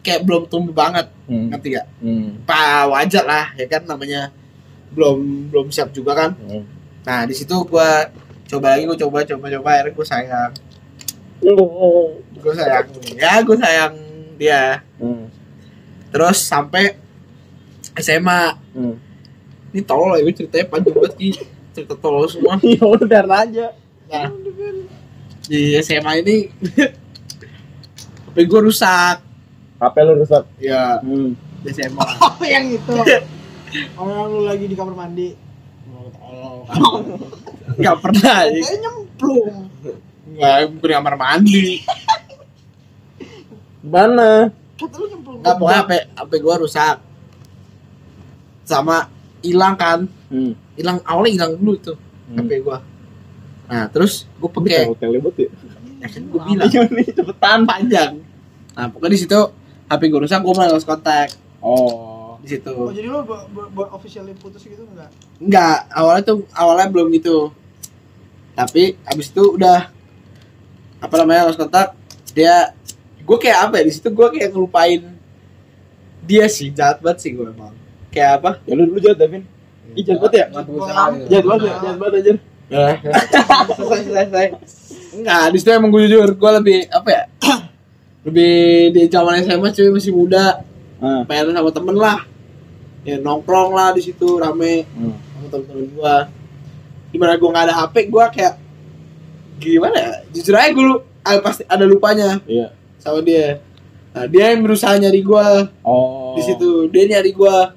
[0.00, 1.48] kayak belum tumbuh banget Hmm.
[1.48, 1.88] ngerti gak?
[1.98, 2.44] Hmm.
[2.44, 4.28] Pak wajar lah ya kan namanya
[4.92, 6.62] belum belum siap juga kan Hmm.
[7.02, 7.90] nah di situ gue
[8.44, 10.52] coba lagi gue coba coba coba akhirnya gue sayang
[12.34, 13.94] gue sayang ya gue sayang
[14.36, 14.62] dia
[14.96, 15.26] Hmm.
[16.08, 16.94] terus sampai
[17.96, 18.94] SMA Hmm.
[19.72, 21.32] ini tolol ya gue ceritanya panjang banget sih
[21.74, 23.66] cerita tolol semua Ya udah aja.
[24.04, 24.30] nah
[25.44, 26.36] di SMA ini
[28.26, 29.20] HP gue rusak
[29.76, 30.44] HP lu rusak.
[30.56, 31.34] ya Hmm.
[31.60, 32.94] di SMA Oh yang itu.
[33.94, 35.34] Oh yang lu lagi di kamar mandi.
[37.74, 38.52] nggak pernah ya.
[38.54, 39.48] Kayaknya nyemplung.
[40.26, 41.64] nggak bukan di kamar mandi
[43.84, 44.48] Mana?
[44.74, 45.38] Kata lu nyemplung.
[45.42, 46.96] nggak pokoknya HP HP gue rusak
[48.64, 50.56] sama hilang kan Hmm.
[50.74, 52.40] Hilang awalnya hilang dulu tuh Hmm.
[52.40, 52.78] HP gue
[53.64, 54.56] nah terus gue Oke.
[54.58, 55.48] pakai Hotel ribut ya.
[55.98, 57.58] ya kan gue bilang Ayo nih cepetan.
[57.62, 58.12] panjang
[58.72, 59.40] nah pokoknya di situ
[59.86, 62.40] HP gue rusak gue mulai lost kontak Oh.
[62.40, 63.24] di situ Oh jadi lu
[63.70, 65.08] buat officially putus gitu enggak?
[65.36, 67.52] Enggak, awalnya tuh awalnya belum gitu.
[68.52, 69.88] Tapi abis itu udah
[70.98, 71.92] apa namanya lost kontak
[72.30, 72.72] dia
[73.18, 75.00] gue kayak apa ya di situ gue kayak ngelupain
[76.20, 77.72] dia sih jahat banget sih gue emang
[78.08, 79.44] kayak apa Ya lu dulu jahat Davin.
[79.92, 80.46] Ih jahat banget ya?
[81.28, 81.74] Jahat banget ya?
[81.78, 82.32] Jahat banget aja.
[82.64, 82.86] ya
[83.70, 84.46] selesai selesai selesai
[85.14, 87.22] enggak di situ emang gue jujur gue lebih apa ya
[88.26, 88.52] lebih
[88.90, 90.64] di zaman SMA cuy masih muda
[90.96, 91.20] Ah.
[91.22, 92.24] pengen sama temen lah
[93.04, 95.12] ya nongkrong lah di situ rame Hmm.
[95.36, 96.14] sama temen-temen gua
[97.10, 98.56] gimana gua nggak ada HP gua kayak
[99.54, 100.86] gimana ya jujur aja gua
[101.20, 102.72] ah, pasti ada lupanya Iya.
[102.96, 103.60] sama dia
[104.10, 106.32] nah dia yang berusaha nyari gua Oh.
[106.32, 107.76] di situ dia nyari gua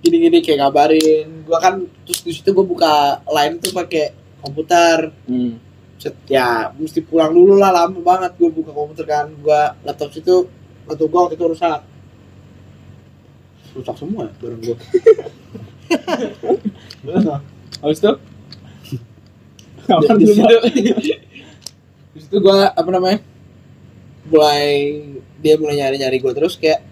[0.00, 1.44] gini-gini kayak ngabarin.
[1.44, 5.12] Gua kan terus di situ gua buka line tuh pakai komputer.
[5.28, 5.60] Hmm.
[6.00, 9.28] Set, ya mesti pulang dulu lah lama banget gua buka komputer kan.
[9.40, 10.48] Gua laptop situ
[10.88, 11.80] laptop gua waktu itu rusak.
[13.76, 14.76] Rusak semua ya barang gua.
[17.80, 18.12] Habis itu?
[20.20, 20.56] di situ?
[22.10, 23.22] di situ gua apa namanya
[24.26, 24.98] mulai
[25.40, 26.89] dia mulai nyari nyari gua terus kayak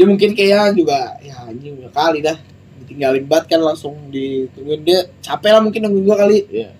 [0.00, 2.40] dia mungkin kayak juga ya anjing udah kali dah
[2.80, 6.72] ditinggalin banget kan langsung ditungguin dia capek lah mungkin nungguin gua kali Iya.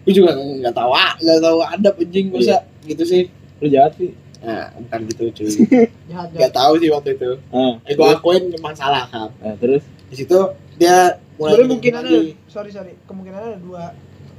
[0.00, 3.26] gua juga nggak tahu ah nggak tahu ada anjing masa gitu sih
[3.58, 4.14] Lu jahat sih.
[4.38, 5.50] nah bukan gitu cuy
[6.10, 6.54] Jahat nggak jahat.
[6.54, 7.74] tahu sih waktu itu Ah.
[7.82, 9.82] eh gua akuin memang salah kan Nah, terus?
[10.06, 10.38] di situ
[10.76, 12.32] dia mulai Sebenarnya mungkin ada lagi.
[12.46, 13.90] sorry sorry kemungkinan ada dua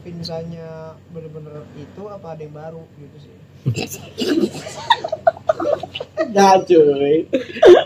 [0.06, 0.68] misalnya
[1.10, 3.36] bener-bener itu apa ada yang baru gitu sih.
[6.34, 7.30] Nah cuy.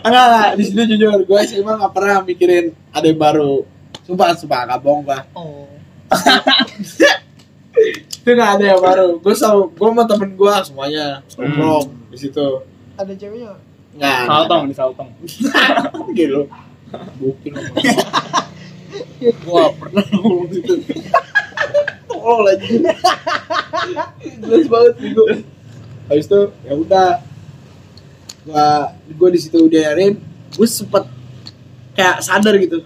[0.04, 3.64] Enggak lah di situ jujur gue sih emang gak pernah mikirin ada yang baru.
[4.06, 5.20] Sumpah sumpah gak bohong gua.
[5.36, 5.68] Oh.
[8.24, 9.20] Itu gak ada yang baru.
[9.20, 11.06] Gue sama gue sama temen gue semuanya.
[11.36, 12.48] Nongkrong di situ.
[12.96, 13.54] Ada ceweknya?
[13.98, 14.20] Nggak?
[14.26, 15.10] Saltong di saltong.
[16.18, 16.40] Gitu
[17.20, 17.52] Bukin
[19.20, 20.74] Gue gak pernah ngomong gitu
[22.28, 22.68] tolol lagi
[24.44, 25.24] jelas banget bego
[26.12, 27.08] habis itu ya udah
[28.48, 28.66] gua
[29.12, 30.16] gua di situ dia nyariin
[30.48, 31.04] gue sempet
[31.92, 32.80] kayak sadar gitu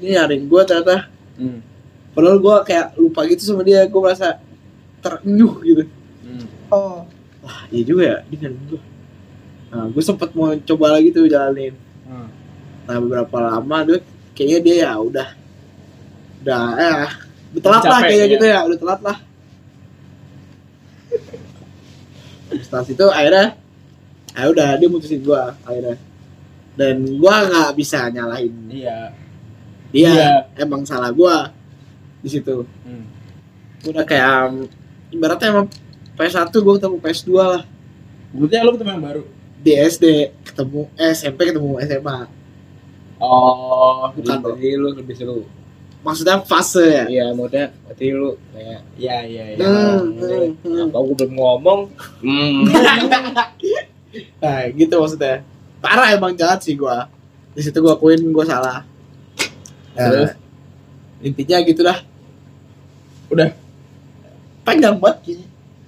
[0.00, 1.62] dia nyariin gue ternyata Hmm.
[2.10, 4.40] padahal gue kayak lupa gitu sama dia gue merasa
[4.98, 5.84] terenyuh gitu
[6.24, 6.46] Hmm.
[6.66, 6.98] Oh.
[7.38, 8.80] wah iya juga ya dia nyariin gue
[9.68, 11.76] nah gue sempet mau coba lagi tuh jalanin
[12.08, 12.26] Hmm.
[12.88, 14.00] nah beberapa lama tuh
[14.32, 15.28] kayaknya dia ya udah
[16.40, 16.94] udah ya
[17.52, 18.32] udah telat lah kayaknya ya.
[18.32, 19.16] gitu ya udah telat lah
[22.58, 23.46] setelah itu akhirnya
[24.38, 25.98] ya udah dia mutusin gua akhirnya
[26.74, 28.98] dan gua nggak bisa nyalahin Iya.
[29.90, 30.30] dia Iya.
[30.56, 31.50] emang salah gua
[32.18, 33.04] di situ Hmm.
[33.80, 34.54] Udah kayak um,
[35.10, 35.66] ibaratnya emang
[36.14, 37.62] PS1 gua ketemu PS2 lah
[38.28, 39.22] Berarti lo ketemu yang baru.
[39.58, 40.04] di SD
[40.44, 42.18] ketemu eh, SMP ketemu SMA
[43.18, 45.42] Oh, Bukan, jadi lu lebih seru.
[45.98, 49.58] maksudnya fase ya Iya, maksudnya berarti lu kayak iya iya iya.
[49.58, 50.86] Hmm, hmm, hmm.
[50.88, 51.80] Apa gua belum ngomong?
[52.20, 52.62] Hmm.
[54.42, 55.44] Nah, gitu maksudnya.
[55.78, 57.06] Parah emang jahat sih gua.
[57.54, 58.82] Di situ gua akuin gua salah.
[59.98, 60.30] Ya, Terus?
[61.22, 61.98] intinya gitu dah.
[63.30, 63.50] Udah.
[64.62, 65.42] Panjang banget.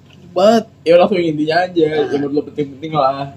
[0.06, 0.64] Panjang banget.
[0.82, 3.34] Ya langsung intinya aja, yang menurut lo penting-penting lah.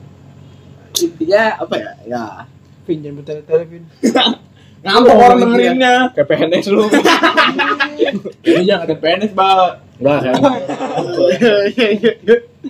[0.97, 1.91] Intinya apa ya?
[2.05, 2.25] Ya.
[2.83, 3.83] Vin jangan bertele-tele Vin.
[4.83, 5.43] Ngambek orang iya.
[5.47, 5.93] dengerinnya.
[6.11, 6.83] Kayak PNS lu.
[8.43, 9.79] Ini jangan ke PNS, Bang.
[10.03, 10.33] Enggak kan.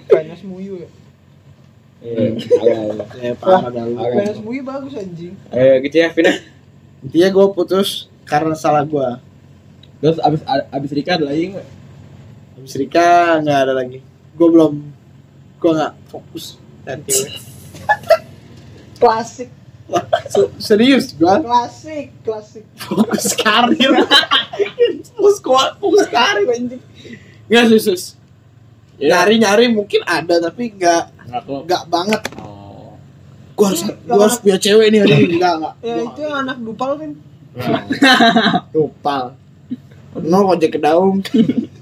[0.14, 0.90] PNS Muyu ya.
[2.04, 2.36] Iya,
[2.92, 3.08] agak.
[3.16, 3.96] ya parah dah lu.
[3.96, 5.34] PNS Muyu bagus anjing.
[5.56, 6.36] Eh, gitu ya, Vina.
[7.00, 9.24] Intinya gua putus karena salah gua.
[10.04, 11.68] Terus abis abis Rika ada lagi nggak?
[12.60, 14.00] Habis Rika nggak ada lagi.
[14.36, 14.74] Gua belum
[15.64, 17.40] gua nggak fokus dan cewek.
[19.00, 19.50] Klasik,
[20.60, 22.64] serius gua klasik, klasik.
[22.80, 23.92] fokus karir.
[25.16, 26.84] fokus kuat, fokus karir anjing.
[27.48, 27.64] Nggak
[28.98, 29.10] sus.
[29.10, 32.22] Nyari-nyari mungkin ada tapi nggak Nggak nggak banget.
[32.38, 32.94] Oh.
[33.58, 35.34] gua harus gua harus punya cewek nih hari ini.
[35.38, 37.12] Enggak enggak Ya itu yang anak dupal Vin.
[38.74, 39.38] lupa
[40.18, 41.22] no ojek ke daun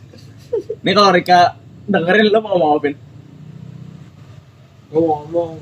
[0.84, 1.56] Nih kalau Rika
[1.88, 2.92] dengerin lo mau ngomong apa,
[4.92, 5.56] mau ngomong.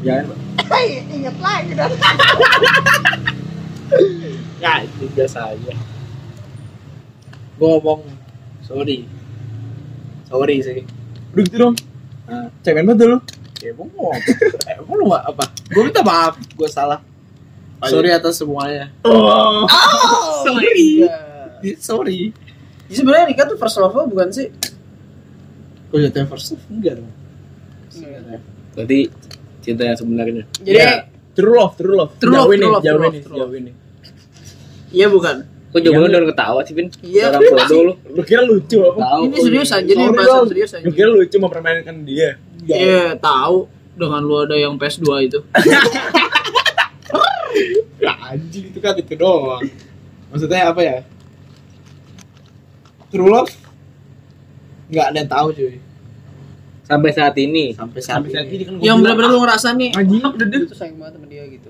[0.00, 0.32] Jangan.
[0.72, 1.90] Hei, inget lagi dah.
[4.64, 5.74] ya itu biasa aja.
[7.60, 8.00] Gua ngomong.
[8.64, 9.17] Sorry
[10.28, 10.84] sorry sih
[11.30, 11.74] Udah gitu dong.
[12.24, 12.48] Nah.
[12.60, 13.18] Cemen banget lu.
[13.58, 14.30] ya gua mau apa
[14.68, 17.00] eh, lu nggak apa gua minta maaf gua salah
[17.82, 19.66] sorry atas semuanya Oh.
[20.42, 21.02] sorry
[21.58, 21.74] Iya.
[21.76, 22.30] sorry
[22.86, 24.48] Ya, sebenarnya Rika tuh first love lo bukan sih?
[25.88, 27.10] gua jatuh first love enggak dong
[28.70, 29.10] Berarti
[29.58, 30.44] cinta yang sebenarnya.
[30.56, 31.10] Jadi Ya.
[31.34, 32.14] True love, true love.
[32.16, 33.74] True love, Jauhin true nih, love, jauhin true nih, love, true jauhin nih.
[34.92, 35.36] iya bukan.
[35.68, 36.88] Kok jawabannya udah ketawa sih, Vin?
[37.00, 37.28] Iya.
[37.28, 37.92] Orang bodoh lu.
[38.16, 38.98] Lu kira lucu apa?
[38.98, 39.20] Tahu.
[39.28, 40.48] Ini serius aja nih Bang.
[40.48, 40.84] serius aja.
[40.84, 42.40] Lu kira lucu mempermainkan dia?
[42.64, 45.38] Iya, tahu dengan lu ada yang PS2 itu.
[47.98, 49.58] ya anjing itu kan itu doang
[50.30, 50.96] maksudnya apa ya
[53.10, 53.50] true love
[54.86, 55.76] nggak ada yang tahu cuy
[56.88, 57.76] Sampai saat ini.
[57.76, 60.32] sampai saat Sampai saat ini ini kan gua yang benar-benar lu ngerasa nih, Anjing, ah,
[60.32, 60.60] udah deh.
[60.64, 61.68] itu sayang banget sama dia gitu.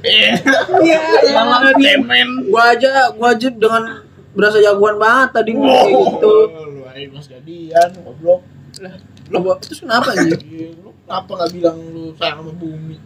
[0.00, 0.32] Iya.
[0.80, 0.98] Iya,
[1.34, 2.28] Malah cemen.
[2.46, 4.00] gua aja gua aja dengan
[4.30, 6.32] berasa jagoan banget tadi kayak gitu.
[6.46, 8.40] Oh, lu aja mas jadian goblok
[8.80, 8.94] Lah,
[9.36, 10.40] gua- terus kenapa anjing?
[10.40, 12.96] Iya, lu kenapa nggak bilang lu sayang sama bumi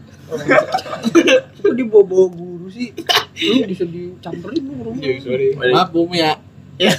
[1.54, 2.96] Kok dibawa-bawa guru sih?
[3.36, 5.00] Lu bisa dicamperin lu rumah.
[5.00, 6.32] Iya, sorry maaf bumi ya
[6.76, 6.94] ya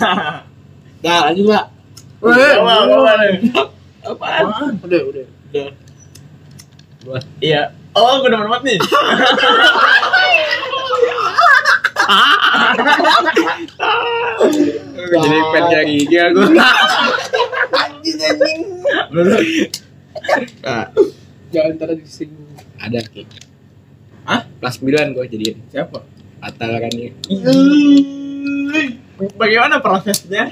[0.99, 1.65] dah lanjut pak
[2.19, 2.73] Weh, Apa,
[4.03, 4.73] apaan?
[4.79, 5.25] Udah, udah.
[7.39, 7.63] Iya.
[7.95, 8.79] Oh, gue demen banget nih.
[15.15, 16.41] Jadi pengen kayak gigi aku.
[20.61, 20.85] nah,
[21.53, 22.51] Jangan ntar disinggung.
[22.75, 23.23] Ada, Ki.
[24.25, 24.41] Hah?
[24.59, 25.61] Kelas 9 gua jadiin.
[25.69, 26.03] Siapa?
[26.41, 27.13] Atal kan ini.
[29.39, 30.51] Bagaimana prosesnya?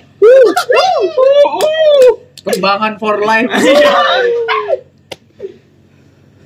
[2.43, 3.51] Kembangan for life.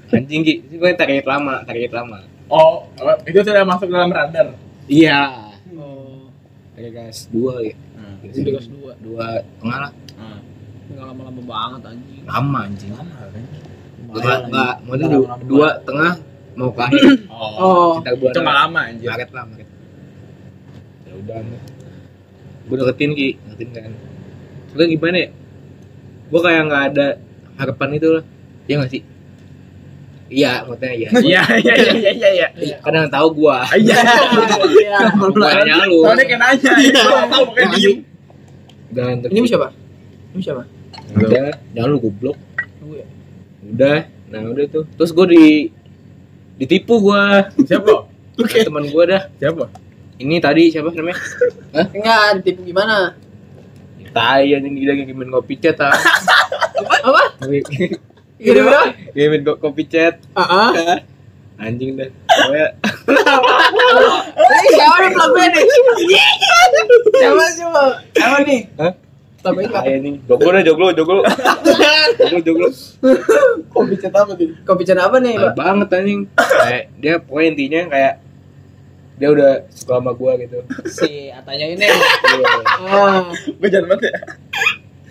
[0.08, 0.54] Anjing, Ki.
[0.64, 2.24] Ini gue target lama, target lama.
[2.48, 2.88] Oh,
[3.22, 4.56] itu sudah masuk dalam radar.
[4.88, 5.52] Iya.
[5.74, 6.32] Oh,
[6.74, 7.76] Target kelas 2 ya.
[8.24, 8.96] itu kelas 2.
[8.98, 9.26] Dua
[9.58, 9.92] tengah lah.
[10.88, 12.24] Enggak lama-lama banget anjing.
[12.24, 12.92] Lama anjing.
[12.96, 13.12] Enggak,
[14.08, 14.74] Lumayan, enggak.
[14.80, 15.44] Maksudnya Lama, du- lama.
[15.44, 16.12] dua tengah
[16.56, 17.04] mau ke akhir.
[17.60, 19.08] Oh, Kita bulan Cuma lama anjir.
[19.08, 19.70] Maret lah, Maret.
[21.04, 21.38] Ya udah.
[22.64, 23.92] Gue deketin Ki, deketin kan.
[24.70, 25.30] Soalnya gimana ya?
[26.28, 27.08] Gue kayak nggak ada
[27.58, 28.24] harapan itu lah.
[28.66, 29.02] Ya nggak sih?
[30.28, 32.76] Iya maksudnya iya Iya iya iya iya iya.
[32.80, 33.96] kadang tahu gua Iya.
[34.76, 34.98] Iya.
[35.16, 36.72] gua nanya lu Soalnya kayak nanya.
[37.02, 37.96] Gua tahu makanya diem.
[38.90, 39.68] jangan Ini siapa?
[40.32, 40.64] Ini siapa?
[41.08, 42.38] udah jangan lu goblok
[42.80, 43.04] Gue.
[43.66, 43.98] udah
[44.28, 45.72] nah udah tuh terus gua di
[46.56, 48.12] ditipu gua Siapa?
[48.38, 49.66] Sama teman gua dah Siapa?
[50.18, 51.18] ini tadi siapa namanya
[51.88, 53.16] Enggak, ditipu gimana?
[54.08, 55.94] tai anjing dia ngirimin kopi chat ah
[57.00, 57.38] Apa?
[58.38, 58.82] Gini bro?
[59.12, 60.70] ngirimin ko- kopi chat Ah,
[61.60, 62.68] anjing dah pokoknya
[64.38, 65.64] Ini siapa nih pelakunya nih?
[67.12, 67.82] Siapa siapa?
[68.14, 68.62] Siapa nih?
[68.78, 68.94] Hah?
[69.38, 71.22] Pelakunya tai anjing joglo dah joglo joglo
[72.20, 72.68] joglo joglo
[73.68, 74.50] Kok bicara apa tuh?
[74.64, 75.54] kopi chan apa nih, Pak?
[75.56, 78.14] banget anjing kayak dia pokoknya intinya kayak
[79.18, 81.82] dia udah suka sama gua gitu Si Atanya ini.
[81.82, 82.54] Iya.
[82.86, 84.14] Ah, Gue jangan banget ya.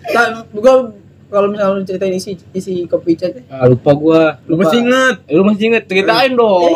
[0.07, 0.95] tak, gua
[1.27, 5.15] kalau misalnya lu ceritain isi isi kopi chat ah, lupa gua Lu masih inget.
[5.27, 6.71] Eh, lu masih inget ceritain dong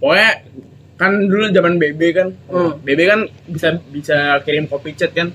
[0.00, 0.30] Pokoknya
[0.96, 2.28] kan dulu zaman BB kan.
[2.48, 2.76] Hmm.
[2.80, 5.32] BB kan bisa bisa kirim copy chat kan.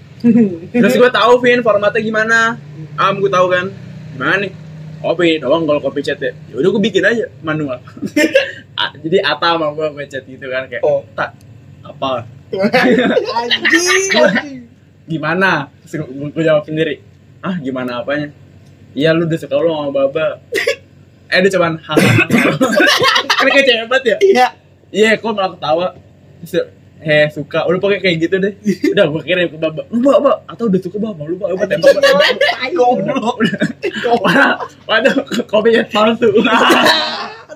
[0.69, 2.57] Terus gue tahu Vin formatnya gimana.
[2.95, 3.69] Am gue tahu kan.
[4.13, 4.53] Gimana nih?
[5.01, 6.33] Copy doang kalau copy chat ya.
[6.49, 7.77] Ya udah gue bikin aja manual.
[8.75, 10.99] Ah, Jadi Ata sama gue gue chat gitu kan kayak Oh.
[11.15, 11.31] tak
[11.79, 12.27] apa
[13.39, 14.67] Anjing.
[15.05, 16.99] gimana gue jawab sendiri
[17.45, 18.33] ah gimana apanya
[18.91, 20.41] iya lu udah suka lu sama baba
[21.25, 22.25] eh dia cuman hahaha
[23.29, 24.47] kan kayak cewek banget ya Iya.
[24.89, 25.87] iya kok malah ketawa
[26.41, 26.53] Terus,
[27.01, 28.53] eh suka udah pakai kayak gitu deh
[28.93, 31.93] udah gue kirim ke baba lu baba atau udah suka baba lu baba tembak
[32.73, 33.35] Goblok.
[34.25, 34.53] waduh
[34.89, 35.15] waduh
[35.45, 36.29] kopinya palsu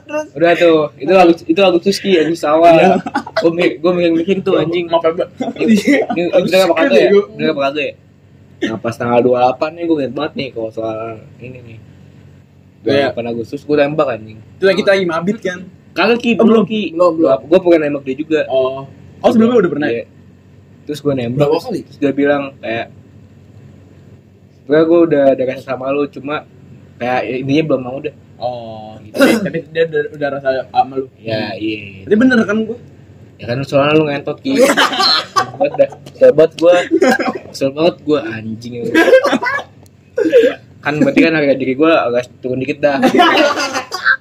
[0.10, 2.98] udah tuh itu lagu itu lagu Tuski anjing sawah
[3.38, 5.30] gua mikir gua mikir mikir tuh anjing maaf ya Mbak.
[6.18, 7.94] ini bener apa kagak ya bener apa kagak ya
[8.60, 11.78] nah pas tanggal 28 nih gue inget banget nih kalau soal ini nih.
[12.84, 13.12] Iya.
[13.12, 14.40] 28 Agustus gue tembak anjing.
[14.60, 15.60] Itu lagi kita lagi mabit kan?
[15.96, 16.64] Kagak ki Oh, belum.
[16.64, 16.96] Ki.
[16.96, 17.40] Belum, belum.
[17.48, 18.40] gue pengen nembak dia juga.
[18.48, 18.88] Oh.
[19.20, 19.90] Oh sebelumnya udah pernah?
[19.92, 20.04] Ya?
[20.88, 21.40] Terus gue nembak.
[21.44, 21.80] Berapa kali?
[21.84, 22.88] terus dia bilang kayak
[24.70, 26.46] gue gue udah ada rasa sama lu cuma
[27.02, 28.16] kayak intinya belum mau deh.
[28.40, 29.18] Oh gitu.
[29.18, 31.08] Tapi dia udah, udah rasa sama lu.
[31.20, 32.06] Ya iya.
[32.08, 32.80] Tapi bener kan gue
[33.40, 34.60] ya kan soalnya lu ngentot ki.
[35.60, 35.90] Banget dah.
[36.36, 36.76] Banget gue
[37.52, 38.74] kesel banget gue anjing.
[38.80, 38.84] Ya.
[40.80, 43.00] kan berarti kan harga diri gue agak turun dikit dah.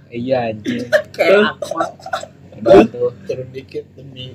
[0.08, 0.88] Iya anjing.
[1.12, 1.82] Kayak apa?
[2.58, 4.32] udah tuh Turun dikit demi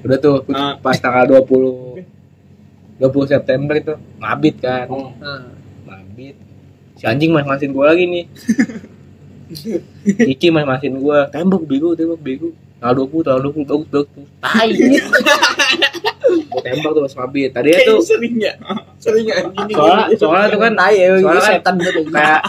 [0.00, 0.78] udah tuh Ah.
[0.78, 2.06] pas tanggal 20
[3.02, 4.86] 20 September itu ngabit kan.
[4.86, 5.10] Oh.
[5.18, 5.50] Nah,
[5.82, 6.38] ngabit.
[6.94, 8.24] Si anjing mas masin gue lagi nih.
[10.30, 14.24] Kiki mas masin gue tembak bego tembak bego tanggal 20 tanggal 20 bagus bagus tuh
[14.38, 14.70] tai.
[16.48, 18.52] Gue tembak tuh pas ngabit tadinya tuh sering ya.
[19.00, 19.74] Sering anjing.
[19.74, 22.00] soalnya soalnya tuh kan tai ya, soalnya kan setan gitu.
[22.12, 22.42] kayak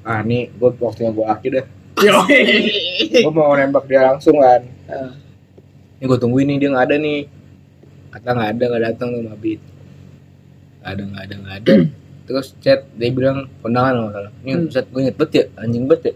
[0.00, 1.66] ah nih gue waktunya gue akhir deh.
[3.24, 4.62] Gue mau nembak dia langsung kan.
[4.90, 5.12] Ah.
[6.00, 7.20] ini gue tungguin nih dia nggak ada nih.
[8.10, 9.60] Kata nggak ada nggak datang tuh mabit
[10.80, 11.72] nggak ada nggak ada nggak ada.
[12.30, 14.68] Terus chat dia bilang kondangan kalau ini Hmm.
[14.70, 16.14] chat gue inget ya anjing banget ya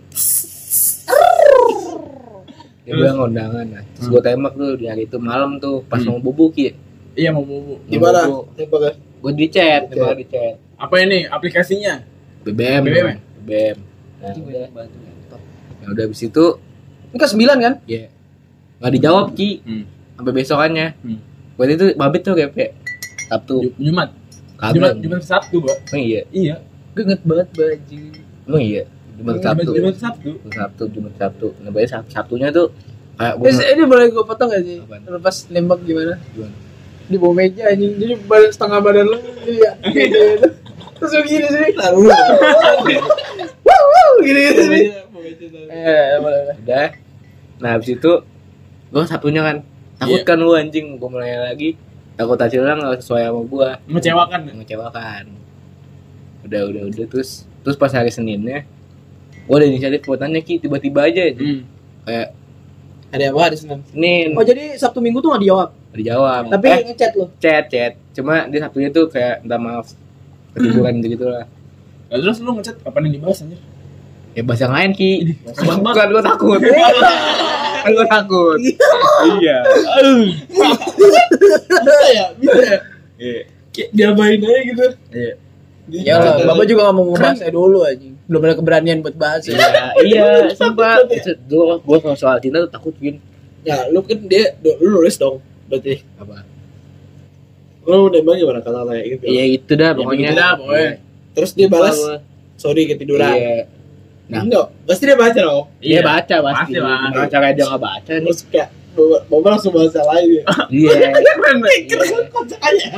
[2.85, 6.11] dia bilang kondangan nah terus gue tembak tuh di hari itu malam tuh pas Hmm.
[6.11, 6.73] mau bubuk ya
[7.15, 7.79] Iya mau bobo.
[7.87, 8.27] Di mana?
[8.53, 8.93] Tembak ya?
[8.95, 12.03] gue di chat tembak di chat Apa ini aplikasinya?
[12.43, 12.95] BBM BBM.
[13.07, 13.21] namanya.
[13.39, 13.77] BBM
[14.17, 16.45] nah udah nah, udah abis itu
[17.07, 17.75] Ini ke sembilan kan?
[17.85, 18.05] ya
[18.77, 19.85] nggak dijawab ki Hmm.
[20.15, 21.19] sampai besokannya Hmm.
[21.55, 22.73] Waktu itu mabit tuh kayak kayak
[23.25, 24.11] Sabtu Ju- Jumat.
[24.57, 25.77] kagak Jumat Jumat Sabtu, Mbak.
[25.89, 26.55] emang iya Iya.
[26.91, 28.01] Gue inget banget baju.
[28.45, 28.83] emang iya
[29.15, 30.31] Jumat Sabtu Jumat Sabtu.
[30.37, 32.71] Jumat Sabtu Jumat Sabtu nah Sab- Sabtunya tuh
[33.15, 34.79] kayak gue Eh, ini boleh gue potong gak sih?
[34.81, 35.07] Apaan?
[35.07, 36.19] Lu pas nembak gimana?
[36.29, 36.55] Gimana?
[37.05, 37.95] Di bawah meja anjing.
[37.95, 39.73] Jadi badan setengah badan lu iya.
[39.87, 40.19] Gitu.
[40.97, 41.69] Terus begini sih.
[41.75, 42.01] Taruh.
[43.61, 44.85] Wow, wow, gini gitu sih.
[45.65, 46.41] Eh, boleh.
[46.43, 46.57] boleh.
[46.61, 46.87] udah
[47.55, 48.13] nah habis itu
[48.91, 49.57] gue Sabtunya kan
[49.97, 50.27] takut Iya.
[50.27, 51.79] kan lu anjing gue mulai lagi
[52.15, 54.41] takut hasilnya nggak sesuai sama gue Mengecewakan.
[54.49, 55.25] mengecewakan
[56.45, 58.67] udah udah udah terus terus pas hari Seninnya
[59.45, 61.61] gue ada inisiatif buat nanya ki tiba-tiba aja Hmm.
[62.03, 62.29] kayak
[63.11, 63.79] Ada apa hari Senin?
[63.87, 65.69] Senin Oh, jadi Sabtu Minggu tuh gak dijawab.
[65.93, 67.31] dijawab Tapi eh, ngechat lu.
[67.37, 69.95] chat chat cuma di Sabtunya tuh kayak minta maaf
[70.51, 71.47] ketiduran gitu lah
[72.05, 73.61] Nah, terus lu ngechat kapan yang dibahas anjir?
[74.31, 75.11] ya bahasa yang lain ki
[75.79, 76.59] bukan gue takut
[77.85, 78.59] kan gue takut
[79.31, 79.59] iya
[81.71, 82.25] Bisa ya?
[82.35, 82.79] Bisa ya?
[83.15, 83.41] Iya.
[83.71, 84.87] Kayak diabain aja gitu.
[85.11, 85.33] Iya.
[85.93, 88.15] Ya lah, Bapak juga gak mau ngebahasnya dulu anjing.
[88.25, 89.53] Belum ada keberanian buat bahas ya.
[89.55, 90.25] iya iya
[90.59, 91.05] sumpah
[91.45, 93.21] dulu gue kalau soal cinta tuh takut Vin
[93.65, 95.41] Ya, lu kan dia lu nulis dong.
[95.69, 96.45] Berarti apa
[97.85, 99.25] lu nembak gimana kata-kata gitu.
[99.29, 100.91] iya itu dah pokoknya begitu dah, pokoknya.
[101.37, 101.97] Terus dia balas,
[102.57, 103.35] sorry ketiduran.
[103.37, 103.57] Iya.
[104.25, 104.41] Nah.
[104.41, 105.65] Enggak, pasti dia baca dong.
[105.85, 106.73] Dia baca pasti.
[106.73, 106.99] Pasti lah.
[107.13, 108.25] Gimana caranya dia nggak baca nih?
[108.25, 108.69] Terus kayak
[109.27, 110.43] Bapak langsung bahasa lain ya.
[110.71, 111.11] Iya.
[111.13, 111.83] Keren, Bang.
[111.91, 112.91] Keren kocakannya.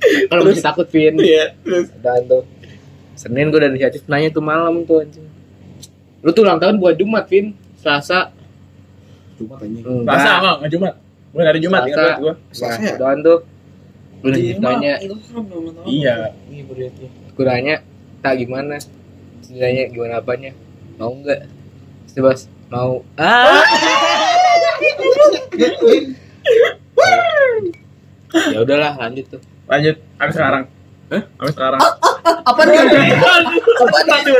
[0.00, 1.12] Kalau masih takut Vin.
[1.16, 2.42] Iya, terus Dan tuh
[3.12, 5.28] Senin gue udah inisiatif nanya tuh malam tuh anjing.
[6.20, 7.52] Lu tuh ulang tahun buat Jumat, Vin.
[7.76, 8.32] Selasa.
[9.36, 9.80] cuma tanya.
[9.80, 10.04] Enggak.
[10.04, 10.94] Masa enggak enggak Jumat.
[11.30, 12.02] Bukan hari Jumat, ingat Selasa.
[12.02, 12.34] banget gua.
[12.50, 12.96] Selasa ya?
[12.96, 13.38] doan tuh.
[14.20, 14.94] Gue Iya, nanya,
[15.88, 16.14] Iya.
[16.44, 17.04] Iya, berarti.
[17.08, 17.76] gue nanya,
[18.20, 18.76] tak gimana?
[19.50, 20.52] Nanya gimana apanya?
[20.96, 21.40] Mau nggak?
[22.10, 23.00] Terus Bas, mau.
[23.16, 23.64] Ah.
[28.52, 29.42] ya udahlah lanjut tuh.
[29.70, 30.62] Lanjut, habis sekarang.
[31.10, 31.22] Hah?
[31.38, 31.80] Habis sekarang.
[32.42, 32.82] Apa dia?
[32.82, 34.38] Apa dia?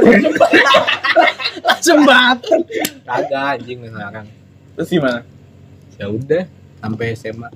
[1.60, 2.60] Langsung batin.
[3.06, 4.26] Kagak anjing sekarang.
[4.74, 5.20] Terus gimana?
[5.96, 6.42] Ya udah
[6.80, 7.48] sampai SMA.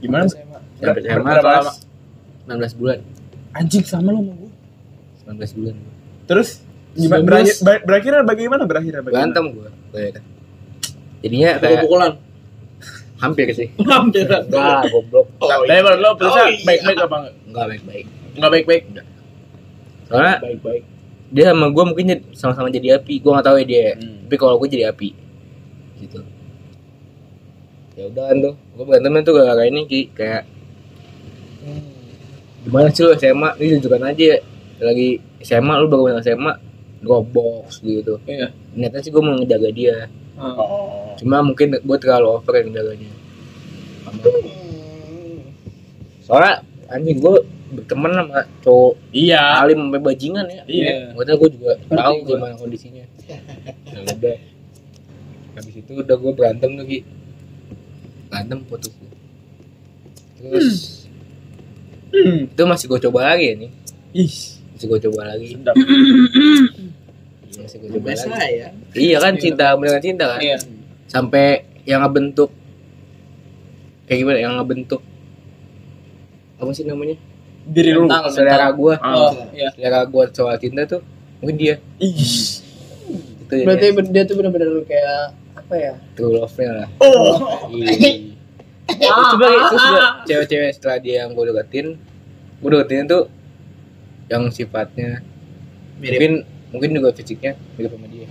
[0.00, 0.24] Gimana?
[0.28, 1.72] Sampai SMA berapa lama?
[2.44, 2.98] 16 bulan.
[3.52, 4.50] Anjing sama lo sama gua.
[5.32, 5.74] 19 bulan.
[6.26, 6.48] Terus
[6.92, 7.28] gimana 19?
[7.28, 9.32] berakhir ber- berakhirnya bagaimana berakhirnya bagaimana?
[9.32, 9.68] Berantem gue.
[9.92, 10.22] Gue kan.
[11.22, 12.12] Jadinya kayak Pukul-pukulan.
[13.22, 13.70] Hampir sih.
[13.92, 14.26] Hampir.
[14.26, 15.26] Enggak, goblok.
[15.38, 16.60] Oh, Tapi menurut lo putusnya Oh, iya.
[16.62, 17.34] baik-baik apa enggak?
[17.46, 18.06] Enggak baik-baik.
[18.34, 18.82] Enggak baik-baik.
[20.02, 20.82] Soalnya Baik-baik.
[21.30, 23.14] dia sama gue mungkin sama-sama jadi api.
[23.18, 23.86] Gue nggak tahu ya dia.
[23.94, 24.26] Hmm.
[24.26, 25.08] Tapi kalau gue jadi api.
[25.98, 26.18] Gitu.
[27.92, 28.54] Ya udah kan tuh.
[28.74, 30.00] Gue berantemnya tuh gara-gara ini Ki.
[30.10, 30.42] kayak
[32.62, 34.38] gimana sih lu SMA ini tunjukkan aja
[34.80, 35.08] lagi
[35.40, 36.52] SMA lu baru SMA
[37.00, 38.54] Dropbox gitu Iya.
[38.72, 39.96] niatnya sih gue mau ngejaga dia
[40.34, 41.12] Oh.
[41.14, 43.12] cuma mungkin gue terlalu over yang jaganya
[46.22, 47.34] soalnya anjing gue
[47.72, 49.40] berteman sama cowok Iya.
[49.60, 50.94] alim sampai bajingan ya Iya.
[51.12, 53.04] Maksudnya gue juga tahu gimana kondisinya
[53.92, 54.36] ya udah
[55.52, 56.98] habis itu udah gue berantem Ki
[58.26, 58.92] berantem putus
[60.36, 60.68] terus
[62.12, 62.44] Hmm.
[62.44, 63.70] itu masih gue coba lagi ya nih
[64.12, 64.36] Ih,
[64.68, 65.72] masih gue coba lagi sedap.
[67.54, 68.68] masih gue coba Biasa lagi ya.
[68.94, 70.56] iya kan cinta beneran cinta kan Iya.
[71.06, 71.46] sampai
[71.84, 72.50] yang ngebentuk
[74.04, 75.02] kayak gimana yang ngebentuk
[76.56, 77.16] apa sih namanya
[77.62, 78.10] Diri lu.
[78.26, 79.14] Selera gue Ah.
[79.22, 79.70] Oh, iya.
[79.70, 81.02] selera gue soal cinta tuh
[81.38, 82.10] mungkin dia Ih.
[82.10, 85.18] itu ya Berarti dia tuh benar-benar kayak
[85.54, 85.92] apa ya?
[86.14, 87.68] true love nya lah Oh.
[87.68, 88.32] Iya.
[88.92, 91.86] Coba gitu, terus gua cewek-cewek setelah dia yang gue deketin,
[92.58, 93.24] gue deketin tuh
[94.26, 95.22] yang sifatnya
[95.96, 96.18] Mirip.
[96.18, 96.34] mungkin
[96.72, 98.26] mungkin juga fisiknya mirip sama dia.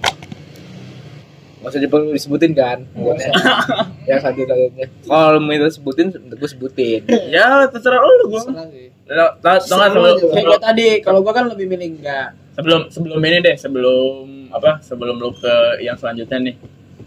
[1.62, 3.30] Gak usah perlu disebutin kan, pokoknya
[4.10, 4.89] yang satu satunya.
[5.06, 7.06] Kalau mau itu sebutin, gue sebutin.
[7.38, 10.18] Ya, terserah lu nggak Serah sebelum.
[10.34, 12.34] Kayak tadi, kalau gua kan lebih milih enggak.
[12.58, 14.82] sebelum sebelum ini deh, sebelum apa?
[14.82, 16.56] Sebelum lu ke yang selanjutnya nih.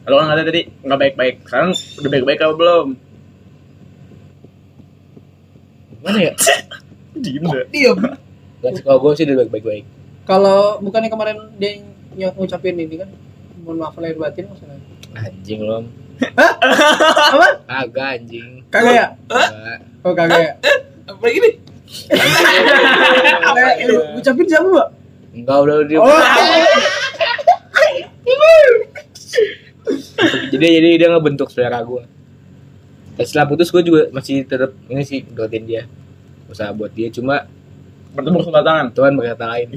[0.07, 1.35] Kalau kan kata tadi nggak baik-baik.
[1.49, 2.87] Sekarang udah baik-baik apa belum?
[6.05, 6.33] Mana ya?
[7.25, 7.65] Diem deh.
[8.63, 9.85] Gak kalau gue sih udah baik-baik.
[10.25, 11.85] Kalau bukannya kemarin dia
[12.17, 13.11] yang ngucapin ini kan,
[13.61, 14.81] mohon maaf lahir batin maksudnya.
[15.13, 15.85] Anjing lo.
[16.33, 17.49] Apa?
[17.69, 18.65] Agak anjing.
[18.73, 19.07] Kagak ya?
[19.29, 19.79] Nggak.
[20.01, 20.53] Oh kagak ya?
[21.13, 21.51] Apa ini?
[23.55, 24.89] Kayak ini, ngucapin siapa, Mbak?
[25.35, 25.99] Enggak udah dia.
[26.01, 26.09] Oh.
[30.25, 32.03] jadi jadi dia ngebentuk selera gue
[33.15, 35.85] Dan setelah putus gue juga masih tetap ini sih doain dia
[36.49, 37.47] usaha buat dia cuma
[38.15, 38.87] Sebelah tangan.
[38.91, 39.69] Tuhan berkata lain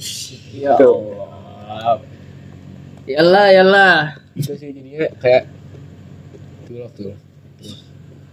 [0.54, 0.78] Ya.
[0.78, 1.98] Allah.
[3.06, 3.96] Yalah, yalah.
[4.34, 5.50] itu sih jadinya kayak
[6.64, 7.16] tuh loh tuh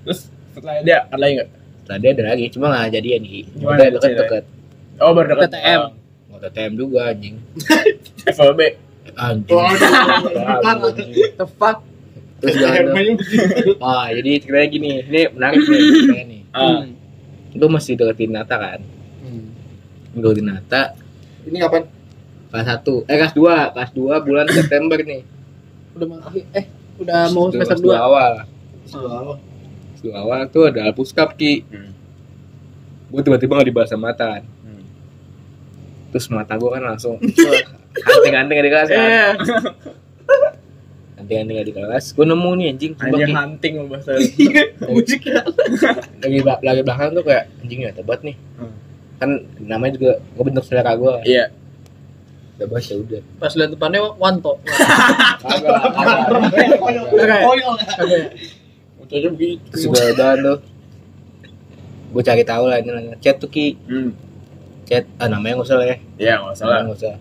[0.04, 1.48] Terus setelah dia ada lagi nggak?
[1.80, 4.44] setelah dia ada lagi cuma nggak jadian nih udah deket deket
[4.96, 5.80] Oh, baru dekat TTM.
[6.26, 7.34] mau TTM juga anjing
[8.36, 8.60] FLB.
[9.16, 10.92] anjing Oh.
[11.34, 11.78] The fuck?
[12.36, 12.54] terus
[13.80, 16.82] ah jadi ceritanya gini ini menarik nih ceritanya nih Ah.
[17.54, 18.80] lu masih deketin Nata kan
[20.16, 20.82] deketin Nata
[21.44, 21.82] Ini kapan?
[22.46, 25.22] kelas satu eh kelas dua kelas dua bulan September nih
[25.92, 26.18] Udah mau
[26.52, 28.06] eh udah mau semester kelas dua 2.
[28.06, 28.32] awal
[28.84, 29.32] Selalu.
[29.34, 31.90] kelas dua awal tuh ada alpuskap ki Hmm.
[33.10, 34.82] gue tiba-tiba nggak dibahas sama mata kan Hmm.
[36.10, 37.18] terus mata gue kan langsung
[38.08, 39.32] anting-anting di kelas kan Eh,
[41.16, 44.12] anting-anting di kelas gue nemu nih anjing coba Anjing hunting bahasa.
[44.88, 45.42] Musiknya.
[46.20, 48.74] lagi lagi belakang tuh kayak anjing ya tebat nih Hmm.
[49.16, 51.44] Kan namanya juga gue bentuk selera gue Iya.
[52.54, 54.62] tebat ya udah pas lihat depannya Wanto.
[57.90, 58.24] kagak?
[58.96, 59.60] Ucapnya begitu.
[59.68, 60.58] terus udah udah tuh
[62.10, 64.14] gue cari tahu lah ini lah chat tuh ki Hmm.
[64.84, 66.78] chat ah namanya nggak usah lah ya Iya, nggak salah.
[66.84, 67.14] nggak usah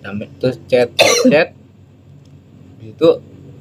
[0.00, 0.88] namanya terus chat
[1.26, 1.48] chat
[2.80, 3.08] itu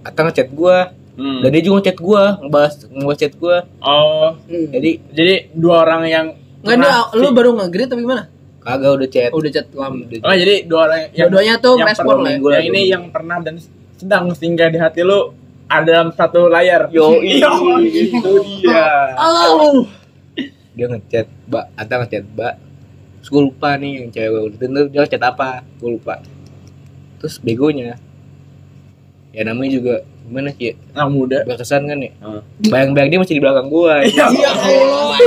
[0.01, 1.43] Ata ngechat gua Hmm.
[1.43, 4.71] dan dia juga ngechat gua ngebahas ngebahas chat gua Oh, Hmm.
[4.71, 6.27] jadi jadi dua orang yang
[6.61, 8.23] Nggak dia lu baru nge-grade tapi gimana?
[8.61, 9.29] Kagak udah chat.
[9.33, 10.05] udah chat lama.
[10.05, 12.37] Udah Oh, jadi dua orang yang Dua-duanya tuh yang respon lah ya.
[12.37, 13.55] Yang ini yang pernah dan
[13.97, 15.33] sedang singgah di hati lu
[15.65, 16.93] ada dalam satu layar.
[16.93, 19.17] Yo, itu dia.
[19.17, 19.87] oh
[20.77, 21.65] dia ngechat mbak.
[21.73, 22.55] Ata ngechat mbak.
[23.21, 25.65] Terus gue lupa nih yang cewek gue tuh dia ngechat apa?
[25.81, 26.21] Gue lupa.
[27.17, 27.97] Terus begonya.
[29.31, 29.95] Ya namanya juga
[30.31, 30.73] gimana sih ya?
[30.93, 31.43] Nah, muda.
[31.43, 32.39] berkesan kan ya Hmm.
[32.63, 34.25] bayang-bayang dia masih di belakang gue Iya.
[34.37, 35.17] ya Allah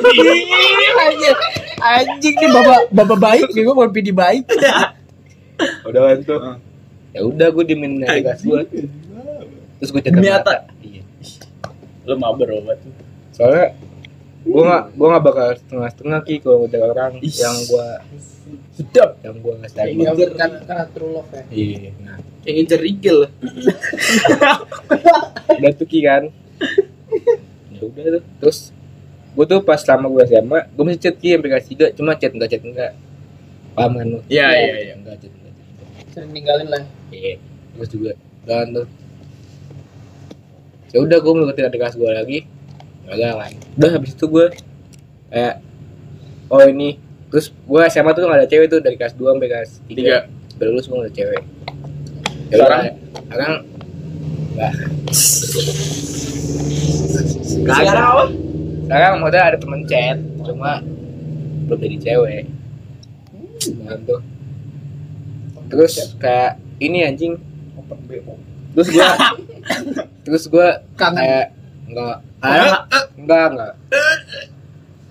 [1.05, 1.37] anjing
[1.77, 4.49] anjing nih bapak bapak baik nih gue mau pidi baik
[5.89, 6.39] udah kan tuh
[7.13, 8.61] ya udah gue diemin kelas gue
[9.77, 10.53] terus gue chat Demi sama Ata?
[10.57, 11.03] Ata iya
[12.05, 12.79] Lu mabar obat.
[13.31, 13.77] soalnya
[14.45, 17.41] gue gak gue gak bakal setengah-setengah ki kalau udah orang Is.
[17.41, 17.89] yang gue
[18.77, 19.17] Sedap.
[19.25, 20.05] yang gue nggak sayang ini
[20.37, 21.43] kan karena true love ya.
[21.49, 22.19] Iya nah.
[22.45, 23.19] Yang ngincer Rigel.
[25.59, 26.29] udah tuh Ki kan?
[27.73, 28.23] Ya udah tuh.
[28.45, 28.59] Terus
[29.35, 32.33] gue tuh pas lama gue SMA gue masih chat Ki sampai kelas tiga cuma chat
[32.37, 32.93] enggak chat enggak
[33.75, 34.21] paham kan lu?
[34.31, 34.95] Iya, iya, iya.
[34.99, 35.87] enggak chat enggak chat enggak.
[36.13, 36.85] sering ninggalin lah.
[37.09, 37.41] Iya
[37.75, 38.13] terus juga
[38.45, 38.87] dan tuh.
[40.93, 42.39] Ya udah gue mengikuti adik kelas gue lagi
[43.07, 44.47] enggak kan udah habis itu gue
[45.29, 45.55] kayak
[46.47, 46.97] oh ini.
[47.29, 50.19] Terus gue SMA tuh gak ada cewek tuh dari kelas 2 sampai kelas 3 Tiga.
[50.55, 51.43] udah lulus gue gak ada cewek.
[52.45, 52.83] Ya Sekarang?
[53.25, 53.53] sekarang
[54.55, 54.73] enggak
[57.45, 58.25] Sekarang apa?
[58.85, 60.73] sekarang maksudnya ada temen chat cuma
[61.67, 62.45] belum jadi cewek.
[63.81, 64.21] Nah, tuh.
[65.67, 67.35] Terus kayak ini anjing.
[68.75, 69.09] Terus gua
[70.29, 71.17] terus gua Kangen.
[71.17, 71.47] kayak
[71.89, 72.83] enggak enggak
[73.17, 73.73] enggak enggak.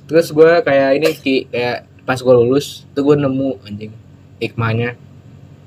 [0.08, 3.92] Terus gua kayak ini ki kayak pas gua lulus tuh gua nemu anjing
[4.38, 4.96] hikmahnya.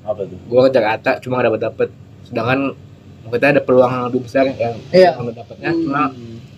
[0.07, 0.39] Apa tuh?
[0.47, 1.89] gua ke Jakarta cuma gak dapet dapet.
[2.23, 2.59] Sedangkan
[3.27, 5.11] kita ada peluang yang lebih besar yang Iya.
[5.19, 6.01] yang dapetnya cuma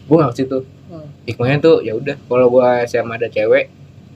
[0.06, 0.60] gua nggak ke situ.
[0.90, 1.06] Hmm.
[1.22, 3.70] hikmahnya tuh ya udah kalau gua SMA ada cewek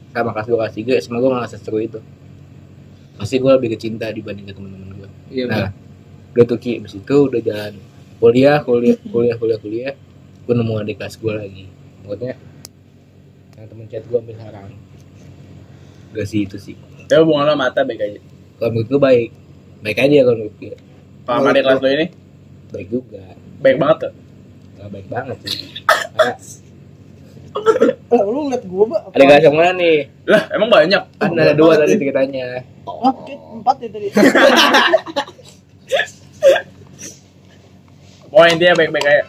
[0.10, 2.00] sama kelas 2 kelas 3 SMA gua nggak seseru itu.
[3.18, 5.10] Pasti gua lebih kecinta dibanding ke teman-teman gua.
[5.30, 5.70] Iya nah
[6.34, 7.78] udah tuh ki abis itu udah jalan
[8.18, 9.94] kuliah kuliah kuliah kuliah kuliah
[10.44, 11.66] gua nemu adik kelas gua lagi.
[12.04, 12.36] Maksudnya
[13.56, 14.70] yang temen chat gua sampai sekarang.
[16.14, 16.76] Gak sih itu sih.
[17.08, 18.20] Ya hubungan lo mata baik aja.
[18.60, 19.30] kalau menurut gua baik.
[19.84, 20.56] Baik aja kalau menurut
[21.24, 22.08] Kalau sama adik kelas lo ini?
[22.74, 23.24] Baik juga.
[23.64, 24.14] Baik banget tuh.
[24.80, 25.54] Gak baik banget sih.
[28.10, 29.98] Oh, lu ngeliat gua mbak adik kelas yang mana nih?
[30.28, 31.04] Lah, emang banyak.
[31.22, 32.66] kan ada dua tadi ceritanya.
[32.84, 34.08] Oke, empat ya tadi.
[38.34, 39.24] Pokoknya intinya baik-baik aja.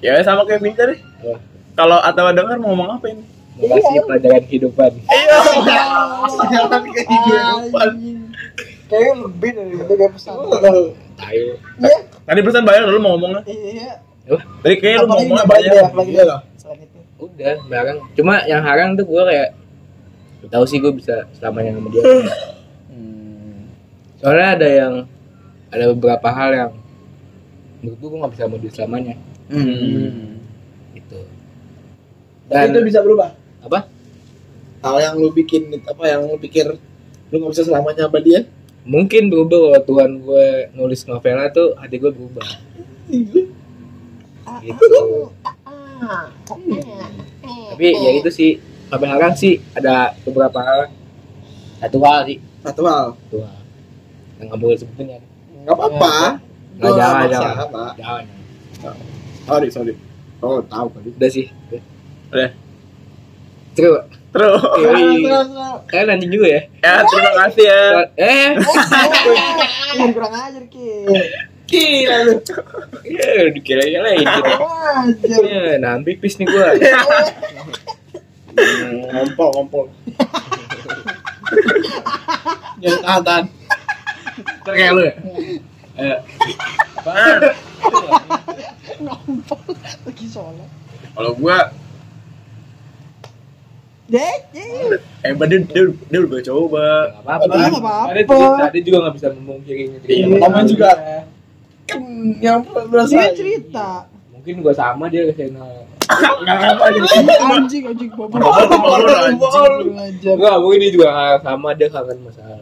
[0.00, 0.20] Iya.
[0.20, 0.98] Ya sama kayak Vinta deh.
[1.24, 1.38] Wah.
[1.76, 3.22] Kalau Atawa denger mau ngomong apa ini?
[3.60, 4.90] Makasih pelajaran kehidupan.
[6.50, 7.90] Jangan kehidupan.
[8.90, 10.34] Kayaknya lebih dari itu kayak pesan.
[11.14, 11.46] Tayo.
[12.26, 13.42] Tadi pesan bayar dulu mau ngomongnya.
[13.46, 13.92] Iya.
[14.64, 15.68] Tadi kayaknya lu mau ngomongnya apalagi
[16.10, 16.40] Iya loh.
[16.56, 16.98] selain itu.
[17.20, 17.98] Udah, barang.
[18.16, 19.48] Cuma yang harang tuh gue kayak
[20.48, 22.02] tahu sih gue bisa selamanya sama dia.
[24.20, 24.92] Soalnya ada yang
[25.70, 26.70] ada beberapa hal yang
[27.80, 29.14] menurut gue gue gak bisa dia selamanya
[29.50, 30.38] Hmm.
[30.94, 31.20] gitu.
[32.46, 33.34] Dan itu Dan bisa berubah.
[33.60, 33.90] apa?
[34.80, 36.64] Hal yang lu bikin apa yang lu pikir
[37.28, 38.48] lu nggak bisa selamanya sama dia?
[38.82, 42.46] Mungkin berubah kalau Tuhan gue nulis novela tuh hati gue berubah.
[44.60, 45.00] Gitu.
[47.70, 48.50] Tapi ya itu sih
[48.88, 50.80] sampai sekarang sih ada beberapa hal
[51.78, 53.06] satu hal sih Satu hal.
[53.28, 53.58] satu hal
[54.40, 55.20] yang nggak boleh sebutin ya
[55.60, 56.12] Nggak apa-apa.
[56.80, 58.24] Nggak, jangan, jangan.
[58.80, 59.19] Jangan
[59.50, 59.94] Sorry, sorry.
[60.38, 61.10] Oh, tahu kali.
[61.12, 61.50] udah sih
[62.30, 62.50] Udah.
[63.72, 64.62] terus Terus.
[65.84, 67.82] kalian anjing juga ya Ya, terima kasih ya.
[68.16, 68.48] eh
[69.90, 70.86] Jangan kurang ajar ki.
[71.66, 72.34] Gila lu.
[73.04, 74.50] ya dikira-kirain gitu
[75.20, 75.42] Ajar.
[75.44, 76.66] ya nah pipis nih gua
[79.10, 79.84] Ngompol, ngompol.
[82.78, 83.44] Jangan tahan.
[84.60, 85.14] Ntar kayak lu ya.
[86.00, 86.18] Eh.
[86.96, 87.40] Apaan?
[90.08, 90.68] Lagi sholat.
[91.12, 91.58] Kalau gua
[94.10, 94.42] eh
[95.22, 96.86] dia dia, dia udah coba.
[97.22, 98.66] apa-apa nggak apa-apa.
[98.74, 100.90] dia juga nggak bisa memungkirinya Iya, Teman juga.
[101.86, 102.02] Kan
[102.42, 103.14] yang berasa.
[103.14, 103.88] Dia cerita.
[104.34, 105.68] mungkin gua sama dia ke sana
[106.10, 107.00] Enggak apa aja.
[107.54, 108.40] Anjing, anjing bobol.
[108.42, 109.04] Bobol.
[109.94, 110.34] Ajar.
[110.34, 111.08] enggak mungkin dia juga
[111.44, 112.58] sama dia kangen masalah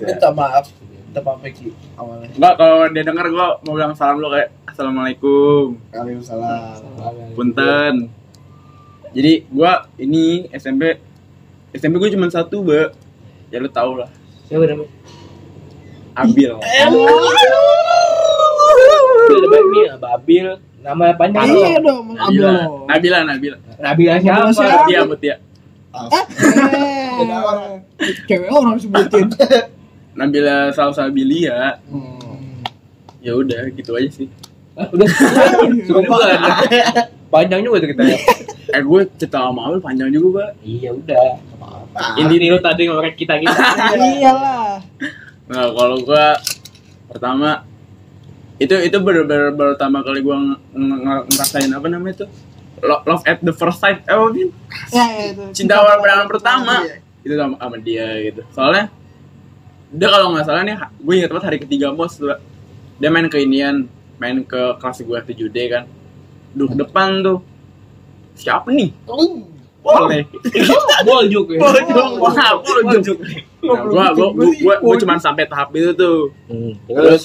[0.00, 0.64] Minta maaf.
[1.10, 2.30] Maaf Ki awalnya.
[2.30, 5.74] Enggak, kalau dia denger gua mau bilang salam lu kayak Assalamualaikum.
[5.90, 7.34] Waalaikumsalam.
[7.34, 7.94] Punten.
[9.10, 11.02] Jadi gua ini SMP
[11.74, 12.88] SMP gue cuma satu, Mbak.
[13.50, 14.10] Ya lu tau lah.
[14.50, 14.90] siapa namanya
[16.18, 16.58] Abil.
[19.30, 20.46] Banyak nih Babil
[20.80, 22.52] nama panjang Iya dong, Mas Nabila.
[22.88, 23.56] Nabila, Nabila.
[23.78, 24.82] Nabila siapa siapa?
[24.88, 25.34] Mutia, Mutia.
[25.90, 26.24] Eh.
[28.30, 29.26] cewek orang disebutin
[30.14, 31.78] Nabila Salsabilia
[33.20, 33.32] ya.
[33.36, 34.28] Udah gitu aja sih.
[34.74, 35.06] Ah, udah.
[35.88, 36.18] Sumpah.
[37.30, 38.02] Panjang juga tuh kita.
[38.70, 40.50] eh gue cerita sama Amel panjang juga pak.
[40.62, 41.26] Iya udah.
[42.18, 43.50] Ini nih lu tadi ngorek kita gitu.
[44.18, 44.78] iyalah.
[45.50, 46.26] Nah kalau gue
[47.10, 47.66] pertama
[48.60, 50.36] itu itu bener-bener baru pertama kali gue
[51.30, 52.26] ngerasain apa namanya itu?
[52.80, 54.46] Lo- love at the first sight eh apa ya,
[54.94, 55.04] ya
[55.34, 55.42] itu.
[55.52, 56.74] Cinta awal pandangan pertama.
[57.20, 58.40] Itu sama, sama dia gitu.
[58.54, 58.88] Soalnya
[59.90, 62.38] dia kalau nggak salah nih gue ingat banget hari ketiga mos tuh,
[63.02, 63.90] dia main ke inian
[64.20, 65.84] main ke kelas gue 7D kan.
[66.54, 67.38] Duduk depan tuh
[68.36, 68.92] siapa nih?
[69.80, 70.28] Boleh.
[71.08, 71.56] Bol juga.
[71.56, 71.64] ya.
[72.20, 72.82] wah boleh
[73.96, 76.30] nah, gue gue gue gue cuma sampai tahap itu tuh.
[76.46, 76.96] Hmm, terus?
[76.96, 77.24] Terus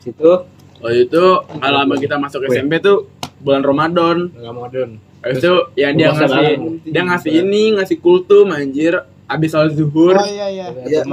[0.00, 0.32] situ?
[0.80, 1.24] Waktu itu
[1.60, 3.08] lama kita masuk SMP tuh
[3.40, 4.32] bulan Ramadan.
[4.32, 5.00] Modern.
[5.24, 6.48] Habis itu ya dia ngasih
[6.84, 10.16] dia ngasih ini ngasih kultum anjir abis sholat zuhur.
[10.16, 10.66] Oh iya iya.
[10.72, 11.04] Kuliah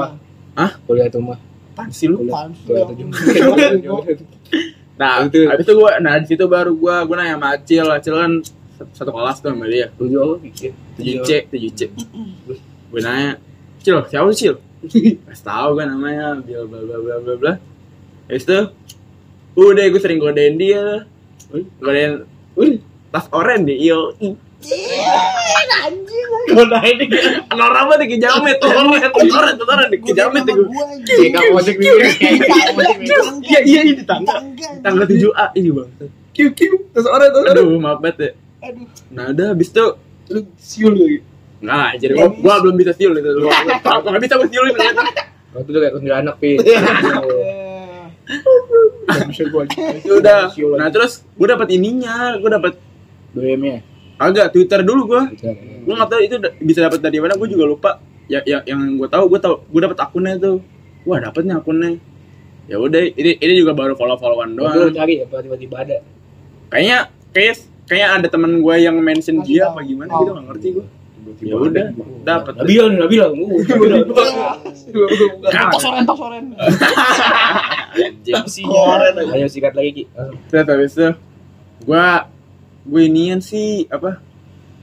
[0.51, 0.59] Iya.
[0.59, 0.71] Hah?
[0.87, 1.39] Kuliah rumah.
[1.71, 3.07] apaan sih lu Kuliah tujuh.
[5.01, 5.49] Nah, Itu.
[5.49, 8.31] habis itu gua nah di situ baru gua gua nanya sama Acil, Acil kan
[8.93, 9.89] satu kelas tuh sama dia.
[9.97, 10.71] Tujuh apa bikin?
[11.01, 11.81] 7C, 7C.
[12.93, 13.41] Gua nanya,
[13.81, 14.55] "Cil, siapa sih, Cil?"
[15.25, 17.53] Kasih tahu kan namanya, bla bla bla bla bla bla.
[18.29, 18.59] Habis itu
[19.57, 21.09] udah gua sering godain dia.
[21.81, 22.21] Godain
[22.53, 22.77] Wih,
[23.09, 23.79] tas oren deh,
[24.65, 26.29] iyo.
[26.51, 27.41] Godain dia.
[27.53, 30.65] Norak banget ke jamet, oren, oren, oren ke jamet gua.
[31.05, 31.89] Kayak kamu masuk nih.
[33.41, 34.41] Iya, iya, iya di tangga.
[34.83, 35.89] Tangga 7A ini, Bang.
[36.31, 37.55] Kiu kiu, terus orang terus orang.
[37.59, 38.31] Aduh, maaf banget ya.
[38.71, 38.87] Aduh.
[39.11, 39.85] Nah, udah habis itu
[40.31, 41.19] Lu siul lagi.
[41.61, 43.29] Nah, jadi gua, gua belum bisa siul itu.
[43.43, 44.73] Gua bisa gua siulin.
[45.51, 46.55] Waktu itu kayak kuntilanak pi.
[49.99, 50.55] Itu udah.
[50.79, 52.79] Nah, terus gua dapat ininya, gua dapat
[53.35, 53.83] BM-nya.
[54.21, 55.23] Agak Twitter dulu gua.
[55.81, 57.91] Gua nggak tahu itu bisa dapat dari mana, gua juga lupa.
[58.29, 60.61] Ya, ya yang gua tahu, gua tahu gua dapat akunnya tuh.
[61.09, 61.97] Wah, dapatnya akunnya.
[62.69, 64.93] Ya udah, ini ini juga baru follow-followan doang.
[64.93, 65.97] cari ya tiba-tiba ada.
[66.69, 66.97] Kayaknya
[67.33, 67.55] kayak
[67.89, 69.75] kayak ada temen gua yang mention dia tahu.
[69.75, 70.85] apa gimana gitu nggak ngerti gua.
[71.41, 71.93] Ya udah,
[72.25, 72.53] dapat.
[72.57, 73.33] Nggak bilang, nggak bilang.
[73.41, 74.01] Uh, nggak bilang.
[75.71, 76.45] tos oren tos oren
[79.35, 80.03] Ayo sikat lagi Ki.
[80.49, 81.09] Terus habis itu
[81.85, 82.30] gua
[82.81, 84.17] gue inian sih apa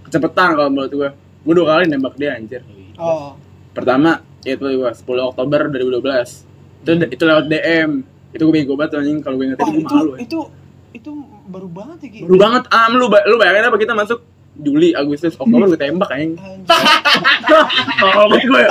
[0.06, 1.10] kecepatan kalau menurut gua.
[1.44, 2.62] Gua dua kali nembak dia anjir.
[2.98, 3.36] Oh.
[3.72, 5.04] Pertama itu gua 10
[5.34, 6.48] Oktober 2012
[6.82, 7.90] itu itu lewat DM
[8.32, 10.18] itu gue bego banget anjing kalau gue inget Wah, itu gue itu malu ya.
[10.22, 10.40] itu
[10.94, 11.12] itu
[11.48, 14.18] baru banget ya baru banget am lu lu bayangin apa kita masuk
[14.58, 16.34] Juli Agustus Oktober gue tembak anjing.
[17.98, 18.62] Kalau banget gue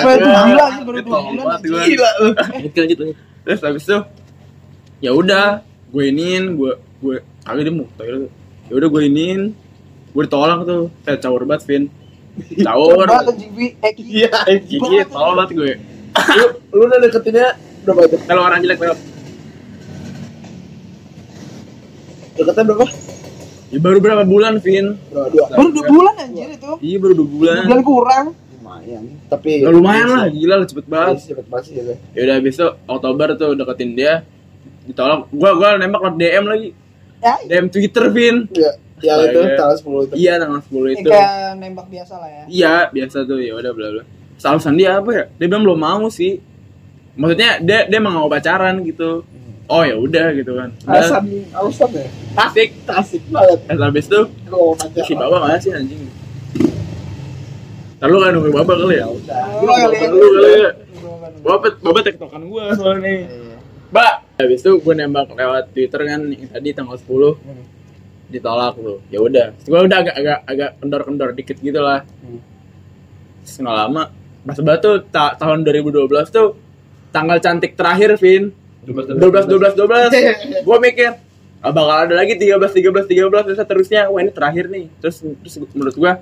[0.00, 1.58] Baru bulan sih, baru dua bulan.
[1.60, 2.28] Gila lu.
[2.32, 2.98] Lanjut lanjut.
[3.44, 3.98] terus habis itu
[5.04, 5.60] ya udah
[5.92, 6.72] gue iniin gue
[7.04, 8.32] gue kali dia mau toilet
[8.64, 9.42] ya udah gue iniin
[10.10, 11.84] gue ditolak tuh saya caur banget Vin
[13.50, 13.66] Bi.
[13.78, 13.92] Eh.
[13.94, 14.30] Iya.
[14.58, 15.72] gigi tolol banget gue
[16.14, 17.48] Lu lu udah deketinnya
[17.84, 18.16] berapa itu?
[18.24, 18.98] kalau orang jelek lewat
[22.34, 22.86] Deketnya berapa?
[23.66, 25.28] ya baru berapa bulan Vin Berapa?
[25.28, 25.46] Dua.
[25.52, 26.70] Baru dua bulan anjir itu.
[26.80, 28.26] iya baru dua bulan Dua bulan kurang.
[28.54, 29.04] Lumayan.
[29.28, 31.28] Tapi Ya, lumayan lah gila lah cepet banget Banget.
[31.28, 31.82] Cepet banget sih ya.
[32.10, 34.12] ya udah itu Oktober tuh deketin dia
[34.84, 36.68] ditolak gua gua nembak lewat DM lagi
[37.24, 38.72] Ya, DM Twitter Vin Iya.
[39.00, 40.14] Yang itu tanggal 10 itu.
[40.16, 42.42] iya tanggal 10 ini itu kayak nembak biasa lah ya.
[42.46, 44.04] iya biasa tuh ya udah bla bla
[44.44, 46.40] alasan dia apa ya dia bilang belum mau sih
[47.16, 49.24] maksudnya dia dia emang mau pacaran gitu
[49.66, 51.22] oh ya udah gitu kan udah Alasan
[51.52, 52.06] alasan ya.
[52.36, 53.58] tasik Asik banget.
[53.68, 55.02] eh habis nanya.
[55.04, 56.00] si bawa mana sih anjing
[57.94, 59.06] Ntar lu kan nunggu baba kali ya?
[59.08, 59.42] Udah.
[59.54, 60.08] Lu kali ya.
[60.12, 60.70] Lu kali ya?
[61.40, 63.18] Baba, baba tektokan gua soalnya nih
[63.94, 64.14] Mbak.
[64.34, 67.06] Habis itu gue nembak lewat Twitter kan tadi tanggal 10
[68.34, 69.54] ditolak tuh ya udah.
[69.62, 72.02] Gue udah agak agak agak kendor kendor dikit gitu lah.
[73.46, 74.10] Terus nggak lama
[74.42, 76.58] pas batu ta tahun 2012 tuh
[77.14, 78.50] tanggal cantik terakhir Vin.
[78.82, 81.10] 12 12 12 gue mikir
[81.64, 84.90] ah, bakal ada lagi 13 13 13 terus terusnya wah ini terakhir nih.
[84.98, 86.12] Terus terus menurut gue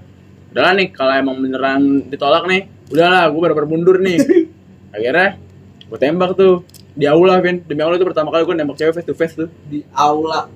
[0.52, 4.20] udahlah nih kalau emang beneran ditolak nih udahlah gue baru mundur nih.
[4.94, 5.40] Akhirnya
[5.88, 9.06] gue tembak tuh di aula Vin demi Allah itu pertama kali gue nembak cewek face
[9.06, 10.46] to face tuh Di aula.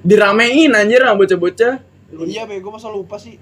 [0.00, 1.74] diramein anjir sama bocah-bocah
[2.14, 3.40] Iya, bego masa lupa sih.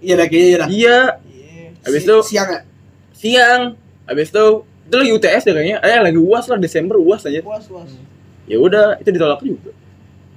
[0.00, 0.68] Iya dah kayaknya dah.
[0.68, 1.64] iya Iya.
[1.82, 2.60] habis Si- itu siang ya?
[3.12, 3.60] siang
[4.04, 4.44] habis itu
[4.84, 7.90] itu lagi UTS deh kayaknya eh lagi uas lah Desember uas aja Puas, puas.
[8.44, 9.70] ya udah itu ditolak juga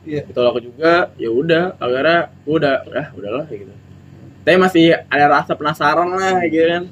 [0.04, 0.24] Iya.
[0.24, 3.74] ditolak juga ya udah akhirnya udah ah udahlah kayak gitu
[4.42, 6.84] tapi masih ada rasa penasaran lah gitu kan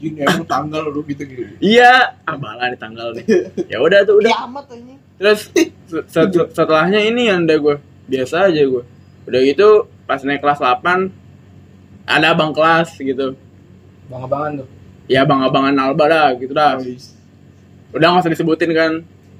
[0.00, 1.44] Anjing emang tanggal lu gitu gitu.
[1.60, 2.16] iya.
[2.24, 3.24] Ah bala di tanggal nih.
[3.68, 4.32] Ya udah tuh udah.
[4.32, 4.98] Kiamat anjing.
[5.20, 5.52] terus
[5.84, 7.76] se- se- setelahnya ini yang udah gue
[8.08, 8.80] biasa aja gue
[9.28, 9.68] udah gitu
[10.08, 11.12] pas naik kelas 8
[12.08, 13.36] ada abang kelas gitu.
[14.08, 14.68] Bang-abangan tuh.
[15.04, 16.80] ya bang-abangan Alba dah gitu dah.
[17.92, 18.92] Udah nggak usah disebutin kan.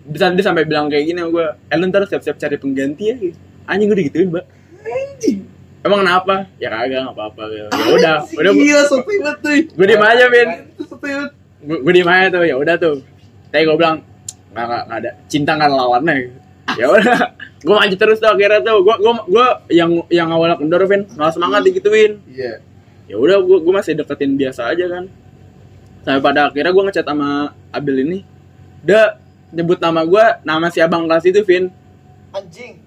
[0.04, 3.38] Bisa dia sampai bilang kayak gini gue lu ntar siap-siap cari pengganti ya gitu.
[3.64, 4.44] anjing gue digituin mbak.
[4.84, 5.48] Anjing.
[5.80, 7.68] Emang kenapa ya kagak nggak apa-apa gitu.
[7.68, 9.52] ya udah udah Gila sopi banget tuh.
[9.72, 10.48] gue diem aja banget.
[11.60, 12.96] gue gue diem aja tuh ya udah tuh
[13.48, 13.96] tapi gue bilang
[14.50, 16.14] nggak nggak ada cinta nggak lawannya
[16.76, 17.18] ya udah
[17.64, 21.32] gue maju terus tuh akhirnya tuh gue gue gue yang yang awalnya kendor Vin malah
[21.32, 22.60] semangat digituin Iya.
[23.06, 25.04] ya udah gue gue masih deketin biasa aja kan
[26.00, 27.28] sampai pada akhirnya gue ngechat sama
[27.70, 28.18] Abil ini
[28.80, 29.18] udah
[29.50, 31.68] nyebut nama gue nama si abang kelas itu Vin
[32.30, 32.78] Anjing.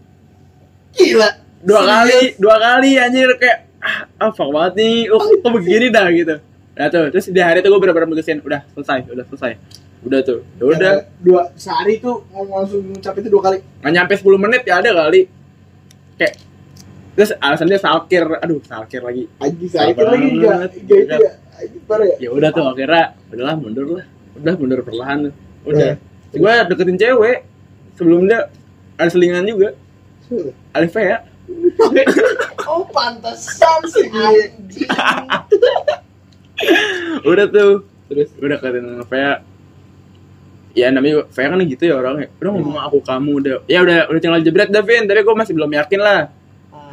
[0.95, 1.42] Gila.
[1.63, 6.07] Dua kali dua kali anjir kayak ah, ah fuck banget nih oh kok begini dah
[6.11, 6.35] gitu.
[6.75, 9.51] Nah tuh terus di hari itu gue bener-bener mutusin udah selesai udah selesai.
[10.03, 10.93] Udah tuh ya udah.
[11.23, 13.57] Dua sehari tuh ngomong langsung ngucap itu dua kali.
[13.63, 15.21] nggak nyampe 10 menit ya ada kali.
[16.19, 16.35] Kayak
[17.13, 19.23] terus alasan dia salkir aduh salkir lagi.
[19.71, 20.71] Sehari Sabar lagi enggak banget.
[20.83, 21.31] enggak itu ya.
[22.03, 22.13] Ya.
[22.19, 24.05] ya udah tuh akhirnya udahlah mundur lah.
[24.35, 25.17] Udah mundur perlahan.
[25.31, 25.33] Tuh
[25.63, 25.95] udah.
[25.95, 25.95] Iya.
[26.33, 27.37] gue deketin cewek
[27.95, 28.51] sebelumnya
[28.99, 29.77] ada selingan juga.
[30.73, 31.32] Alif ya
[32.69, 34.87] Oh pantesan sih anjing.
[37.27, 37.83] udah tuh.
[38.07, 38.29] Terus?
[38.39, 39.33] Udah deketin sama Vea
[40.73, 42.27] ya namanya Vea kan gitu ya orangnya.
[42.39, 43.53] Udah ngomong aku kamu udah.
[43.67, 46.21] Ya udah udah tinggal jebret Davin tapi gue masih belum yakin lah.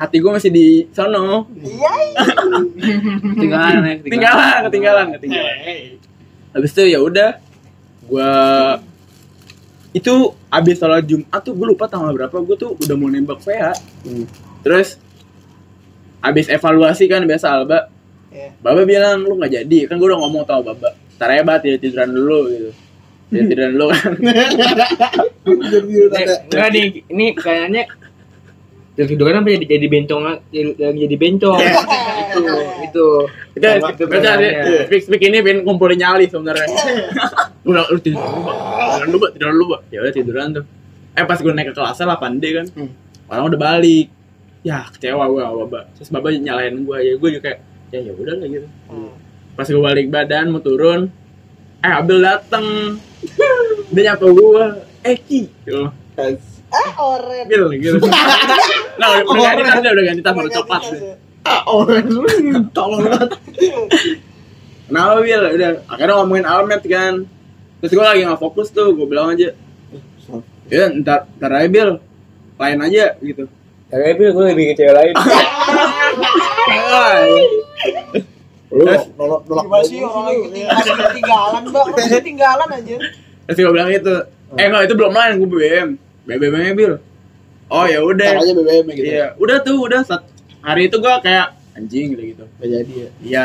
[0.00, 1.46] Hati gue masih di sono.
[1.54, 1.94] Iya.
[3.36, 4.60] Ketinggalan ya, ketinggalan.
[4.68, 5.56] Ketinggalan ketinggalan.
[6.56, 7.30] Habis itu ya udah
[8.10, 8.32] gue
[9.90, 10.14] itu
[10.48, 13.74] abis sholat Jumat tuh gue lupa tanggal berapa gue tuh udah mau nembak Vea
[14.62, 14.98] terus
[16.20, 17.88] abis evaluasi kan biasa Alba.
[18.30, 18.54] Iya.
[18.62, 19.78] Baba bilang lu nggak jadi.
[19.88, 20.94] Kan gue udah ngomong tau Baba.
[21.16, 22.70] Tar hebat ya tiduran dulu gitu.
[23.32, 24.10] Dia tiduran dulu kan.
[25.40, 27.82] Jadi Eh, enggak nih, ini kayaknya
[29.00, 30.22] dari hidupan apa jadi jadi bencong
[30.52, 31.56] jadi, jadi bencong.
[31.56, 32.40] Itu
[32.84, 33.06] itu.
[33.56, 34.52] Itu itu kebenarannya.
[34.92, 36.68] speak speak ini pin kumpulin nyali sebenarnya.
[37.64, 38.56] Udah lu tidur Bak.
[39.08, 39.80] tiduran tiduran dulu Bak.
[39.88, 40.64] ya udah tiduran tuh.
[41.16, 42.66] Eh pas gue naik ke kelasnya 8 D kan.
[42.76, 42.90] Hmm.
[43.32, 44.06] orang udah balik.
[44.60, 47.58] Ya kecewa gue sama Baba terus Baba nyalain gue ya gue juga kayak
[47.96, 48.68] ya ya udah lah gitu.
[49.56, 51.08] Pas gue balik badan mau turun
[51.80, 53.00] eh Abel dateng.
[53.96, 54.64] Dia nyapa gue
[55.08, 55.48] eh Ki.
[55.64, 55.88] Gitu.
[56.70, 57.44] Ah oren.
[57.50, 57.98] Bil gitu
[59.00, 60.82] nah udah, udah ganti tas dia udah ganti tas baru coklat.
[61.40, 62.22] Ah, orang lu
[62.70, 63.30] tolong banget.
[64.90, 65.42] Kenapa Bil?
[65.54, 67.14] Udah, akhirnya ngomongin Almet kan
[67.78, 69.54] Terus gue lagi gak fokus tuh, gue bilang aja
[70.66, 71.90] Ya ntar, ntar aja Bil
[72.58, 73.46] Lain aja gitu
[73.86, 75.14] Tapi gue lebih ke cewek lain
[78.70, 79.02] Lu Terus?
[79.14, 79.64] nolak nolak.
[79.66, 80.26] Gimana sih orang
[81.10, 81.86] ketinggalan bang?
[82.20, 82.96] Ketinggalan aja.
[83.46, 84.14] Terus gue bilang gitu
[84.58, 85.90] Eh enggak, itu belum lain, gue BBM
[86.26, 86.94] BBM Bil.
[87.70, 88.42] Oh ya udah.
[88.42, 89.06] Aja BBM gitu.
[89.06, 90.00] Iya, udah tuh, udah.
[90.02, 90.26] Sat-
[90.60, 92.44] Hari itu gue kayak anjing gitu gitu.
[92.60, 93.08] Gak jadi ya.
[93.22, 93.42] Iya.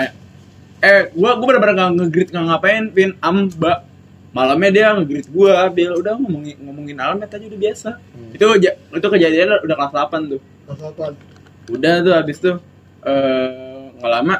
[0.84, 3.88] Eh, gue gue bener-bener gak nge-greet gak ngapain Pin, am, mbak.
[4.35, 5.91] Malamnya dia nge-greet gue, Bil.
[5.95, 7.89] Udah ngomongin, ngomongin Almet aja udah biasa.
[8.35, 10.41] Itu ja- itu kejadian udah kelas 8 tuh.
[10.65, 11.14] Kesatuan.
[11.65, 12.57] udah tuh habis tuh.
[13.02, 14.35] Eh nggak lama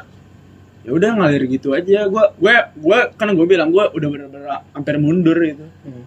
[0.84, 2.06] ya udah ngalir gitu aja.
[2.06, 5.66] Gua gue gue kan gue bilang gue udah bener-bener hampir mundur gitu.
[5.82, 6.04] Hmm.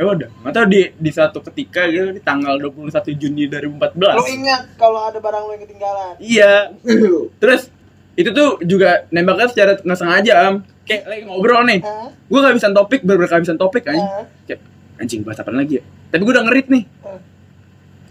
[0.00, 0.28] Ya udah.
[0.40, 5.12] Nggak tahu di di satu ketika gitu di tanggal 21 Juni 2014 Lu ingat kalau
[5.12, 6.12] ada barang lu yang ketinggalan?
[6.16, 6.72] iya.
[7.44, 7.68] Terus
[8.16, 10.54] itu tuh juga nembaknya secara nggak sengaja am.
[10.88, 11.80] Kayak lagi ngobrol nih.
[11.84, 12.08] Hah?
[12.16, 14.08] gue kehabisan topik bener kehabisan topik anjing.
[14.08, 14.24] Hah?
[14.48, 14.60] Kayak,
[14.96, 15.84] anjing bahas apa lagi ya?
[16.08, 16.84] Tapi gue udah ngerit nih.
[16.88, 17.20] Eh.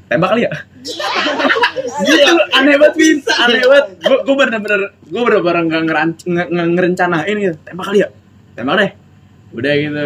[0.09, 0.51] tembak kali ya?
[2.05, 3.85] Gitu aneh banget bisa aneh banget.
[3.97, 7.57] gue gue bener-bener gue bener-bener nggak ngerencanain gitu.
[7.65, 8.09] Tembak kali ya?
[8.53, 8.91] Tembak deh.
[9.57, 10.05] Udah gitu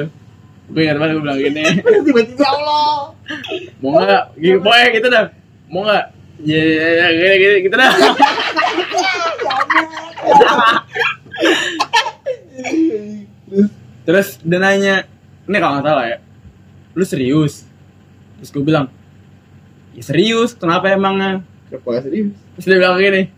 [0.71, 1.63] gue ingat banget gue bilang gini.
[2.07, 3.11] Tiba-tiba Allah.
[3.83, 4.23] mau nggak?
[4.39, 5.25] Gitu boy gitu dah.
[5.67, 6.05] Mau nggak?
[6.43, 7.91] Ya ya ya gitu, gitu, gitu dah.
[14.03, 15.07] Terus dia nanya
[15.47, 16.17] ini kalau nggak salah ya
[16.93, 17.65] lu serius?
[18.39, 18.87] Terus gue bilang
[19.97, 21.41] ya serius kenapa emangnya?
[21.69, 22.37] Kenapa serius?
[22.53, 23.33] terus dia bilang gini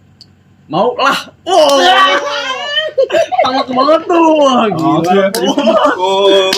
[0.67, 1.31] mau lah.
[1.47, 1.79] Oh
[3.41, 5.13] sangat banget tuh wah gila.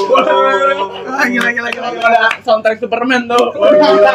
[0.07, 3.45] Wah, gila gila gila gila ada soundtrack Superman tuh.
[3.55, 4.11] Wah gila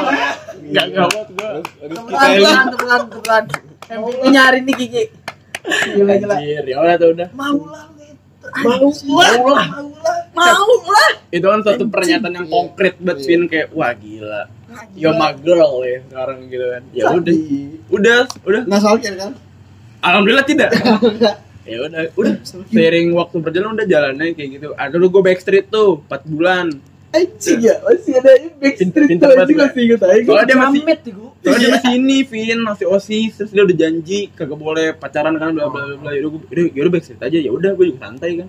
[0.63, 1.51] nggak nggak buat gue
[1.83, 3.45] Pelan pelan pelan pelan.
[3.91, 5.03] MVP nyari nih Kiki.
[5.93, 6.35] Gila gila.
[6.41, 7.29] Ya udah tuh udah.
[7.33, 7.85] Mau lah.
[9.07, 9.67] mau lah
[10.33, 11.11] Mau lah.
[11.31, 14.49] itu kan suatu pernyataan yang konkret buat Vin kayak wah gila.
[14.97, 16.83] You're my girl ya sekarang gitu kan.
[16.91, 17.35] Ya udah.
[17.93, 18.63] Udah udah.
[18.65, 19.33] Nah salkir kan?
[20.03, 20.71] alhamdulillah tidak
[21.63, 26.03] ya udah udah seiring waktu berjalan udah jalannya kayak gitu ada dulu gue backstreet tuh
[26.11, 26.67] 4 bulan
[27.13, 29.67] Anjing ya, masih ada impact Pinter- street pinter tuh, anjing gue.
[29.69, 30.17] masih inget aja.
[30.25, 30.81] Soalnya dia masih
[31.45, 35.53] Soalnya dia masih ini, Vin, masih osis, terus dia udah janji kagak boleh pacaran kan,
[35.53, 36.11] bla bla bla bla.
[36.17, 37.37] Yaudah, gue- yaudah, yaudah backstreet aja.
[37.37, 38.49] Ya udah, gue juga santai kan.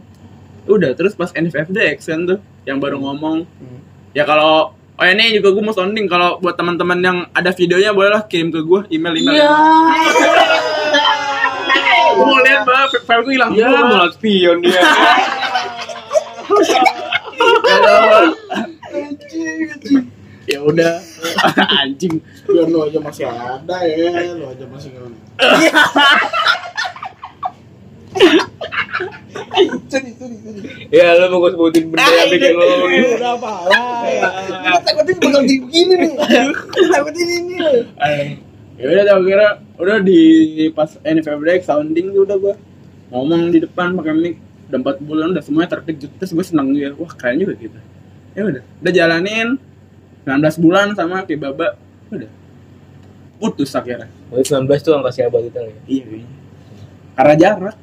[0.63, 3.43] Udah, terus pas NFFD Action tuh, yang baru ngomong,
[4.15, 8.23] ya kalau Oh ini juga gue mau sounding kalau buat teman-teman yang ada videonya bolehlah
[8.23, 9.41] kirim ke gue email email.
[9.41, 9.51] Iya.
[12.13, 13.51] Gue mau lihat banget file gue hilang.
[13.57, 13.89] Ya, semua.
[13.89, 14.81] mau spion dia.
[20.43, 20.93] Ya udah.
[21.81, 22.19] Anjing.
[22.45, 25.17] Biar lu aja masih ada ya, lu aja masih sorry.
[30.91, 32.67] Ya, lu mau gue sebutin benda yang bikin lu.
[33.17, 34.03] Udah apa lah.
[34.63, 36.11] Kita takutin bakal begini nih.
[36.91, 37.55] Takutin ini.
[38.77, 40.19] ya udah tau kira udah di
[40.71, 42.55] pas NFF break sounding tuh udah gua.
[43.13, 44.35] Ngomong di depan pakai mic
[44.69, 47.77] udah 4 bulan udah semuanya terkejut terus gue seneng juga wah keren juga gitu.
[48.33, 49.47] Ya udah udah jalanin.
[50.23, 51.75] 19 bulan sama kayak baba.
[52.09, 52.31] Udah.
[53.37, 54.07] Putus akhirnya.
[54.31, 55.75] Berarti 19 tuh angka siapa kita ya?
[55.85, 56.43] iya kayaknya
[57.13, 57.77] karena jarak.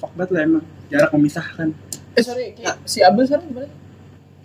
[0.00, 0.64] Fuck banget lah emang.
[0.88, 1.68] Jarak memisahkan.
[2.16, 2.56] Eh sorry,
[2.88, 3.68] si Abel sekarang gimana?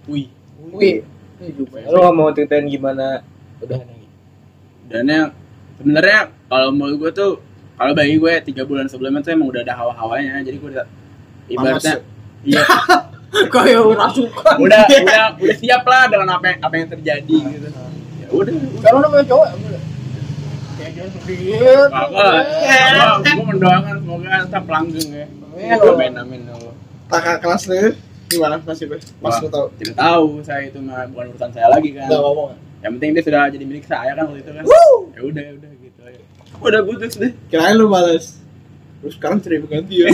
[0.05, 0.27] wih.
[0.75, 1.01] Wih.
[1.41, 1.89] Ya.
[1.89, 3.25] Lu nggak mau ceritain gimana
[3.59, 4.07] udah lagi?
[4.85, 5.29] dan yang
[5.75, 7.31] sebenarnya kalau menurut gue tuh
[7.75, 10.85] kalau bagi gue tiga bulan sebelumnya tuh emang udah ada hawa-hawanya jadi gue udah
[11.47, 11.95] ibaratnya
[12.43, 12.63] iya
[13.51, 14.55] Kayak rasukan.
[14.63, 17.67] udah udah udah siap lah dengan apa yang, apa yang terjadi gitu
[18.15, 19.79] ya udah Kalau namanya cowok ya?
[21.91, 25.25] Kakak gue mendoakan semoga tetap langgeng ya
[25.55, 25.79] Amin.
[25.79, 26.55] amin amin ya.
[27.07, 27.95] Kakak kelas lu
[28.25, 28.97] gimana masih Be?
[29.21, 29.65] Pas lu tahu.
[29.77, 32.49] tidak tahu saya itu mah bukan urusan saya lagi kan Enggak ngomong.
[32.85, 34.63] Yang penting dia sudah jadi milik saya kan waktu itu kan.
[35.17, 36.21] Ya udah ya udah gitu aja.
[36.61, 37.33] Udah putus deh.
[37.49, 38.37] Kirain lu males.
[39.01, 40.13] Terus sekarang terima ganti ya.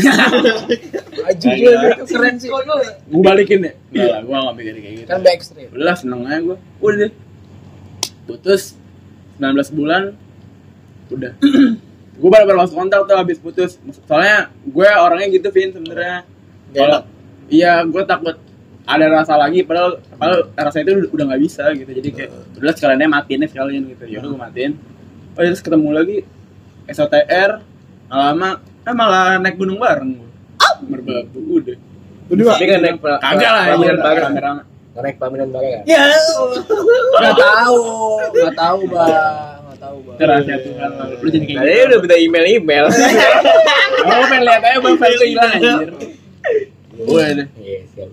[1.28, 1.60] Anjing Kagak.
[1.60, 2.48] dia itu keren sih.
[2.48, 3.74] gue balikin deh.
[3.92, 5.10] Enggak lah gue gak mikir kayak gitu.
[5.12, 5.70] Kan backstreet.
[5.76, 7.12] udah seneng aja gue udah deh.
[8.24, 8.64] Putus.
[9.36, 10.04] 19 bulan.
[11.12, 11.34] Udah.
[12.22, 13.82] Gue baru baru masuk kontak tuh habis putus.
[14.06, 16.22] Soalnya gue orangnya gitu Vin sebenarnya.
[16.70, 17.02] Kalau
[17.50, 18.38] iya gue takut
[18.86, 23.10] ada rasa lagi padahal padahal rasa itu udah nggak bisa gitu jadi kayak udah sekaliannya
[23.10, 24.72] matiin sekalian gitu ya udah gue matiin
[25.38, 26.18] oh terus ketemu lagi
[26.90, 27.52] SOTR
[28.10, 30.18] nggak lama eh malah naik gunung bareng
[30.90, 31.78] merbabu udah
[32.32, 32.56] Berdua.
[32.56, 34.34] Tapi kan naik kagak lah anjir bareng.
[34.40, 35.84] Nggak naik pelaminan bareng kan?
[35.84, 36.04] Ya.
[37.20, 37.84] Enggak tahu,
[38.32, 39.12] enggak tahu, Bang.
[39.12, 40.16] Enggak tahu, Bang.
[40.16, 41.06] itu rahasia Tuhan lah.
[41.12, 42.86] lu jadi kayak Tadi gitu udah minta email-email.
[44.02, 45.90] Oh, pengen lihat aja bang file hilang anjir.
[47.06, 47.48] Gue deh.
[47.54, 48.10] Iya, siap.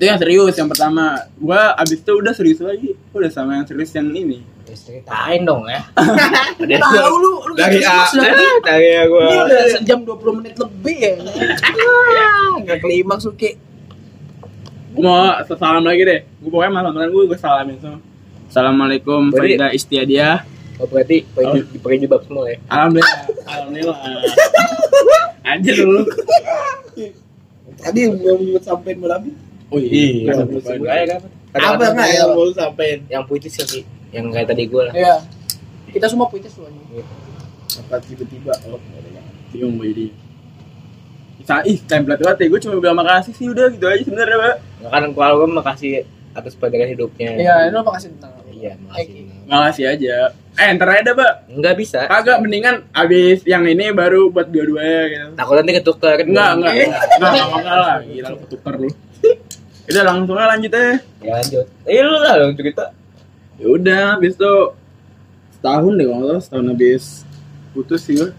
[0.00, 1.28] Itu yang serius yang pertama.
[1.36, 2.96] Gua abis itu udah serius lagi.
[3.12, 4.40] Udah sama yang serius yang ini.
[4.64, 5.84] Ceritain dong ya.
[6.56, 8.32] Tahu lu, lu Dari A, sudah
[8.64, 9.28] dari A Ini gua.
[9.44, 11.14] udah sejam 20 menit lebih ya.
[12.64, 13.60] Enggak klimaks lu, Ki.
[14.96, 16.24] Gue mau salam lagi deh.
[16.40, 18.00] Gue pokoknya malam-malam gue gue salamin semua.
[18.48, 20.48] Assalamualaikum Farida Istiadia.
[20.80, 22.56] Oh, berarti pakai pakai jilbab semua ya?
[22.72, 23.20] Alhamdulillah.
[23.44, 23.96] Alhamdulillah.
[25.52, 26.08] Anjir lu.
[27.84, 29.28] Tadi buat sampein berapa?
[29.70, 30.34] Oh iya.
[30.34, 31.30] Sebut sebut aja kan.
[31.50, 32.98] Apa enggak yang mau sampein?
[33.10, 33.80] Yang puitis ya, Ki.
[34.10, 34.94] Yang kayak tadi gua lah.
[34.94, 35.14] Iya.
[35.90, 37.06] Kita semua puitis lu anjing.
[37.86, 38.54] Apa tiba-tiba?
[38.70, 38.78] Oh,
[39.50, 40.06] Bingung gue jadi.
[41.42, 42.46] Sa ih, template banget ya.
[42.46, 44.56] Gue cuma bilang makasih sih udah gitu aja sebenarnya, Pak.
[44.90, 47.34] Kan kalau gua makasih atas pelajaran hidupnya.
[47.34, 48.50] Iya, ini lu makasih tentang apa?
[48.54, 49.22] Iya, makasih.
[49.50, 50.14] Makasih aja.
[50.54, 51.32] Eh, ntar aja dah, Pak.
[51.50, 52.06] Enggak bisa.
[52.06, 55.26] Kagak mendingan abis yang ini baru buat dua-duanya gitu.
[55.34, 56.22] Takut nanti ketukar.
[56.22, 56.72] Enggak, enggak.
[56.74, 57.96] Enggak, enggak, enggak lah.
[58.06, 58.90] Gila lu ketuker lu.
[59.90, 60.94] Udah langsung aja lanjut aja.
[61.18, 61.66] Ya lanjut.
[61.82, 62.94] Eh lu lah dong cerita.
[63.58, 64.54] Ya udah, habis itu
[65.58, 67.04] setahun deh kalau salah, setahun habis
[67.74, 68.30] putus sih gue.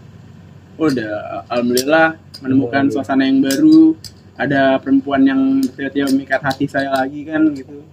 [0.80, 3.04] Udah, alhamdulillah menemukan Alhamdulillah.
[3.04, 3.94] suasana yang baru.
[4.32, 7.84] Ada perempuan yang tiba-tiba memikat hati saya lagi kan gitu.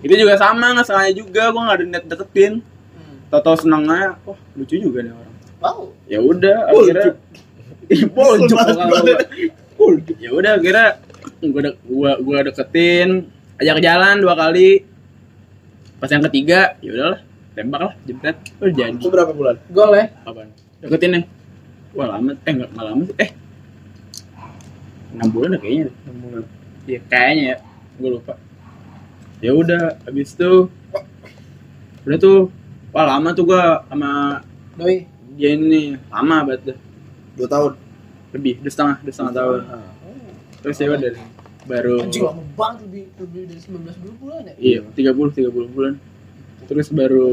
[0.00, 2.52] Itu juga sama, nggak sengaja juga, gue nggak ada niat deketin.
[3.28, 5.34] Tau-tau seneng aja, wah lucu juga nih orang.
[5.58, 5.80] Wow.
[6.06, 7.18] Ya udah, akhirnya
[7.92, 8.56] Ih, Boljuk
[9.76, 10.16] Boljuk.
[10.16, 11.03] Ya udah akhirnya
[11.52, 13.28] gua de gua gua deketin
[13.60, 14.86] ajak jalan dua kali.
[15.98, 17.20] Pas yang ketiga, ya udahlah,
[17.56, 18.36] tembak lah, jempret.
[18.60, 18.98] Udah jadi.
[18.98, 19.56] Itu berapa bulan?
[19.72, 20.04] Gol ya.
[20.26, 20.50] Apaan?
[20.84, 21.24] Deketin nih.
[21.96, 23.16] Wah lama, eh enggak enggak lama sih.
[23.22, 23.30] Eh.
[25.14, 25.84] 6 bulan dah kayaknya.
[25.88, 25.94] deh.
[26.10, 26.44] 6 bulan.
[26.84, 27.56] Iya, kayaknya ya.
[27.96, 28.34] Gua lupa.
[29.40, 30.68] Ya udah, habis itu
[32.04, 32.52] udah tuh
[32.92, 34.42] wah lama tuh gua sama
[34.76, 35.08] Doi.
[35.38, 36.78] dia ini lama banget dah.
[37.38, 37.72] Dua tahun.
[38.34, 39.60] lebih udah setengah udah setengah tahun
[40.58, 41.12] terus ya udah
[41.64, 44.54] baru Anjing lama banget lebih lebih dari 19 bulan ya.
[44.58, 45.94] iya 30 30 bulan
[46.64, 47.32] terus baru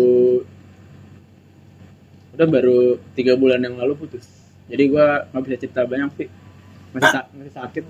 [2.31, 2.79] udah baru
[3.11, 4.23] tiga bulan yang lalu putus
[4.65, 6.27] jadi gua nggak bisa cerita banyak sih
[6.91, 7.83] masih sa- masih sakit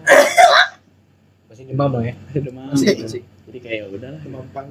[1.46, 2.16] Masih demam lah ya.
[2.32, 3.04] demam Masih, gitu.
[3.04, 3.22] masih.
[3.44, 4.22] jadi kayak ya udahlah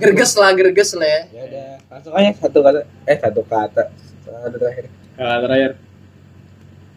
[0.00, 1.20] Gerges lah, gerges lah ya.
[1.28, 2.80] Ya udah, langsung aja satu kata.
[3.04, 3.82] Eh satu kata.
[4.24, 4.84] Satu terakhir.
[5.12, 5.70] Kata terakhir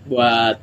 [0.06, 0.56] buat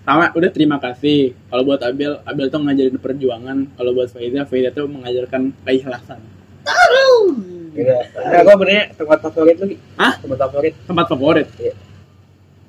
[0.00, 4.70] sama udah terima kasih kalau buat Abel Abel tuh ngajarin perjuangan kalau buat Faiza Faiza
[4.70, 6.20] tuh mengajarkan keikhlasan
[7.70, 8.02] Udah.
[8.26, 9.66] Nah, gua benernya tempat favorit lu.
[9.68, 9.76] Ki.
[9.94, 10.18] Hah?
[10.18, 10.74] Tempat favorit.
[10.84, 11.72] tempat favorit Iya.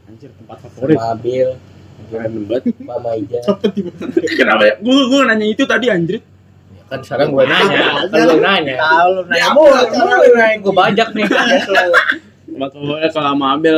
[0.05, 1.47] anjir tempat favorit Mobil,
[2.07, 3.39] keren banget Mama Ija.
[4.39, 6.21] kenapa ya gue gue nanya itu tadi anjir
[6.71, 8.75] Ya kan sekarang gua nanya, kan gua nanya.
[8.77, 9.79] Tahu lu nanya Ya, mulu.
[9.89, 10.57] cara mulu nanya.
[10.61, 11.25] Gua bajak nih.
[12.47, 13.77] tempat favorit kalau sama Abel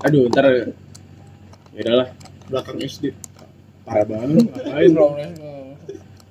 [0.00, 0.44] aduh ntar
[1.70, 2.08] ya udahlah
[2.50, 3.04] belakang SD
[3.86, 5.28] parah banget ngapain Bro, ya.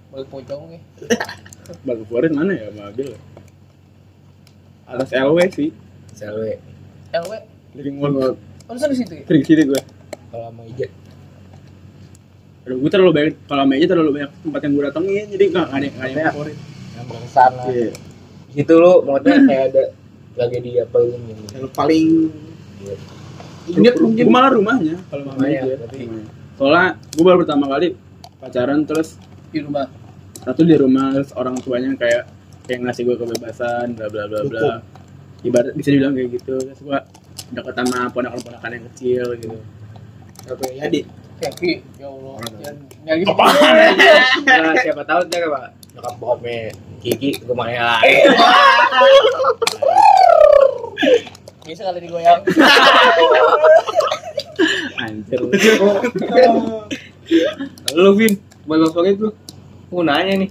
[0.09, 0.81] Balik pocong nih.
[1.69, 3.13] tempat favorit mana ya sama Abel
[4.89, 5.69] atas LW sih
[6.17, 6.57] Selwe.
[7.13, 7.31] LW.
[7.77, 8.33] living wall
[8.69, 9.23] Oh, lu di situ ya?
[9.25, 9.81] Trik situ gue
[10.29, 10.85] Kalau Mama Ija.
[12.69, 15.79] Aduh, gue terlalu banyak kalau meja terlalu banyak tempat yang gue datengin jadi nggak nggak
[15.81, 16.57] ada nggak ada yang favorit
[16.93, 17.61] Yang bersama.
[17.73, 17.89] Iya.
[18.45, 19.83] Di situ lu maksudnya kayak ada
[20.37, 21.43] tragedi apa ini gitu.
[21.57, 22.05] yang paling
[22.79, 22.95] Iya.
[23.71, 25.75] Inget mungkin malah rumahnya kalau mama Rumahnya, meja.
[25.77, 25.99] berarti.
[26.55, 27.87] Soalnya gue baru pertama kali
[28.37, 29.15] pacaran terus
[29.49, 29.85] Di rumah.
[30.39, 32.23] satu di rumah terus orang tuanya kayak
[32.63, 34.67] kayak ngasih gue kebebasan bla bla bla bla.
[35.39, 36.97] Ibarat bisa dibilang kayak gitu terus gue
[37.49, 39.57] deket sama ponakan-ponakan yang kecil gitu.
[40.45, 41.01] apa ya di
[41.39, 42.35] Kaki, ya Allah.
[42.59, 43.23] Jangan nyari
[44.43, 45.59] Nah, siapa tahu ntar apa
[45.89, 46.69] nyokap bokapnya
[46.99, 47.79] Kiki rumahnya
[51.69, 52.41] Bisa kali digoyang.
[55.05, 55.39] Anjir.
[57.93, 58.33] lu Vin
[58.65, 59.29] buat favorit lu
[59.93, 60.49] mau nanya nih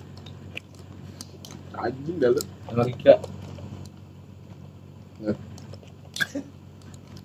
[1.75, 2.41] Anjing dah lu.
[2.67, 3.15] sama Rika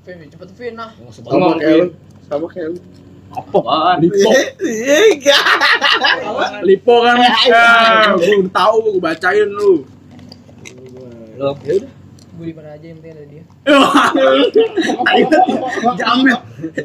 [0.03, 0.91] Vin, cepet Vin nah.
[0.99, 1.87] yang sama kayak lu
[2.27, 2.79] sama kayak lu
[3.33, 3.97] Apaan?
[3.97, 4.29] Lipo.
[4.61, 5.41] Iya,
[6.61, 7.17] Lipo kan.
[7.49, 9.81] Ah, gue udah tahu gue bacain lu.
[11.33, 11.49] lu
[12.43, 13.43] Gue di mana aja yang penting ada dia.
[16.03, 16.39] Jamet.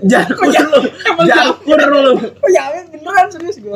[0.07, 0.81] Jakur lu.
[1.27, 2.15] Jakur lu.
[2.15, 3.75] Oh ya, beneran serius gue.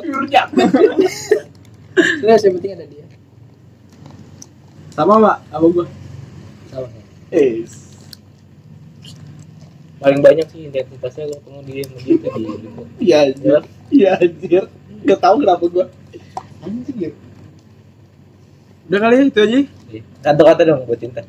[2.22, 3.02] Serius yang penting ada dia.
[4.94, 5.86] Sama Mbak, apa gua?
[6.70, 6.86] sama
[7.28, 7.68] eh
[10.00, 12.82] paling banyak sih identitasnya lu ketemu dia sama dia tadi gitu.
[12.96, 13.60] iya anjir
[13.92, 14.64] iya anjir
[15.04, 15.84] gak tau kenapa gua
[16.64, 17.12] anjir
[18.82, 19.58] Udah kali ya itu aja.
[19.88, 20.02] Iya.
[20.20, 21.22] Satu kata dong buat cinta.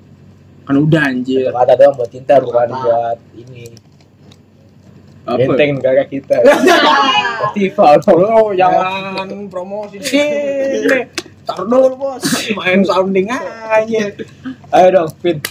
[0.64, 1.52] Kan udah anjir.
[1.52, 3.76] Satu kata doang buat cinta bukan buat ini.
[5.24, 5.40] Apa?
[5.40, 6.36] Benteng negara kita.
[7.48, 7.94] Festival.
[8.12, 11.08] Oh, jangan promosi sini.
[11.48, 12.24] Taruh dulu, Bos.
[12.56, 14.04] Main sounding aja.
[14.72, 15.44] Ayo dong, Vin.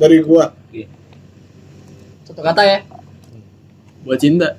[0.00, 0.48] dari gua
[2.24, 2.80] Satu kata ya.
[4.00, 4.56] Buat cinta.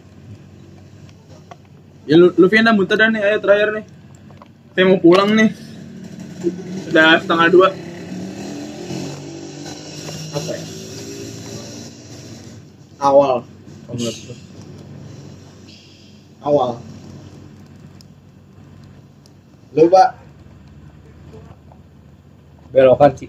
[2.06, 2.45] Ya lu lu
[2.78, 3.86] muntah dah nih, ayo terakhir nih.
[4.78, 5.49] Saya mau pulang nih.
[6.94, 7.68] Udah setengah dua.
[10.32, 10.66] Apa ya
[13.02, 13.44] awal
[16.41, 16.72] awal
[19.72, 20.10] lu pak
[22.72, 23.28] Belokan sih.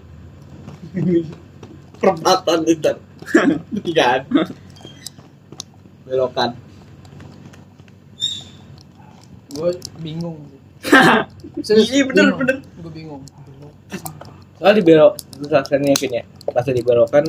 [1.99, 2.91] perempatan itu
[3.75, 4.21] ketigaan
[6.07, 6.51] belokan
[9.53, 9.69] Gue
[10.01, 10.41] bingung.
[11.61, 12.39] Serius, Iya, bener, bingung.
[12.41, 12.57] bener.
[12.81, 13.21] Gue bingung.
[14.57, 16.23] Soalnya di belok, lu rasanya Vin ya.
[16.49, 17.23] Pas di belokan,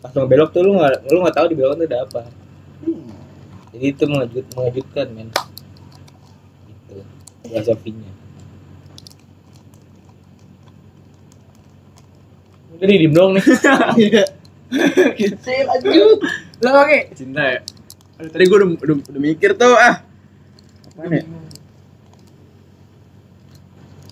[0.00, 2.22] pas mau belok tuh lu nggak lu nggak tahu di belokan tuh ada apa.
[3.76, 5.28] Jadi itu mengejut mengejutkan men.
[6.64, 7.04] Itu
[7.44, 8.10] filosofinya.
[12.76, 13.44] Udah di diem doang nih.
[15.44, 16.18] Saya lanjut.
[16.64, 16.98] Lo oke.
[17.12, 17.60] Cinta ya.
[18.16, 20.00] Aduh, tadi gua udah, udah, udah mikir tuh ah.
[20.96, 21.22] Apaan ya?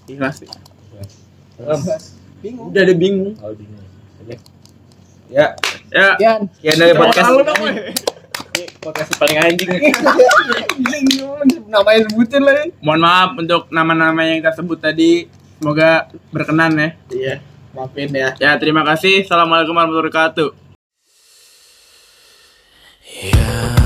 [0.05, 0.49] Ikhlas sih.
[1.61, 1.81] Em,
[2.45, 2.69] Bingung.
[2.69, 3.33] Udah ada bingung.
[3.41, 3.84] Oh, bingung.
[5.31, 5.57] Ya,
[5.91, 6.19] Ya.
[6.19, 6.41] Kian.
[6.59, 7.29] sekian dari podcast.
[7.31, 7.63] Dong.
[8.55, 9.69] Ini podcast paling anjing.
[11.67, 12.55] Namanya sebutin lah.
[12.55, 12.65] ya.
[12.83, 15.27] Mohon maaf untuk nama-nama yang kita sebut tadi.
[15.59, 16.89] Semoga berkenan ya.
[17.09, 17.35] iya
[17.73, 19.25] maafin ya Ya, terima kasih.
[19.25, 20.49] Assalamualaikum warahmatullahi wabarakatuh.
[23.05, 23.84] tak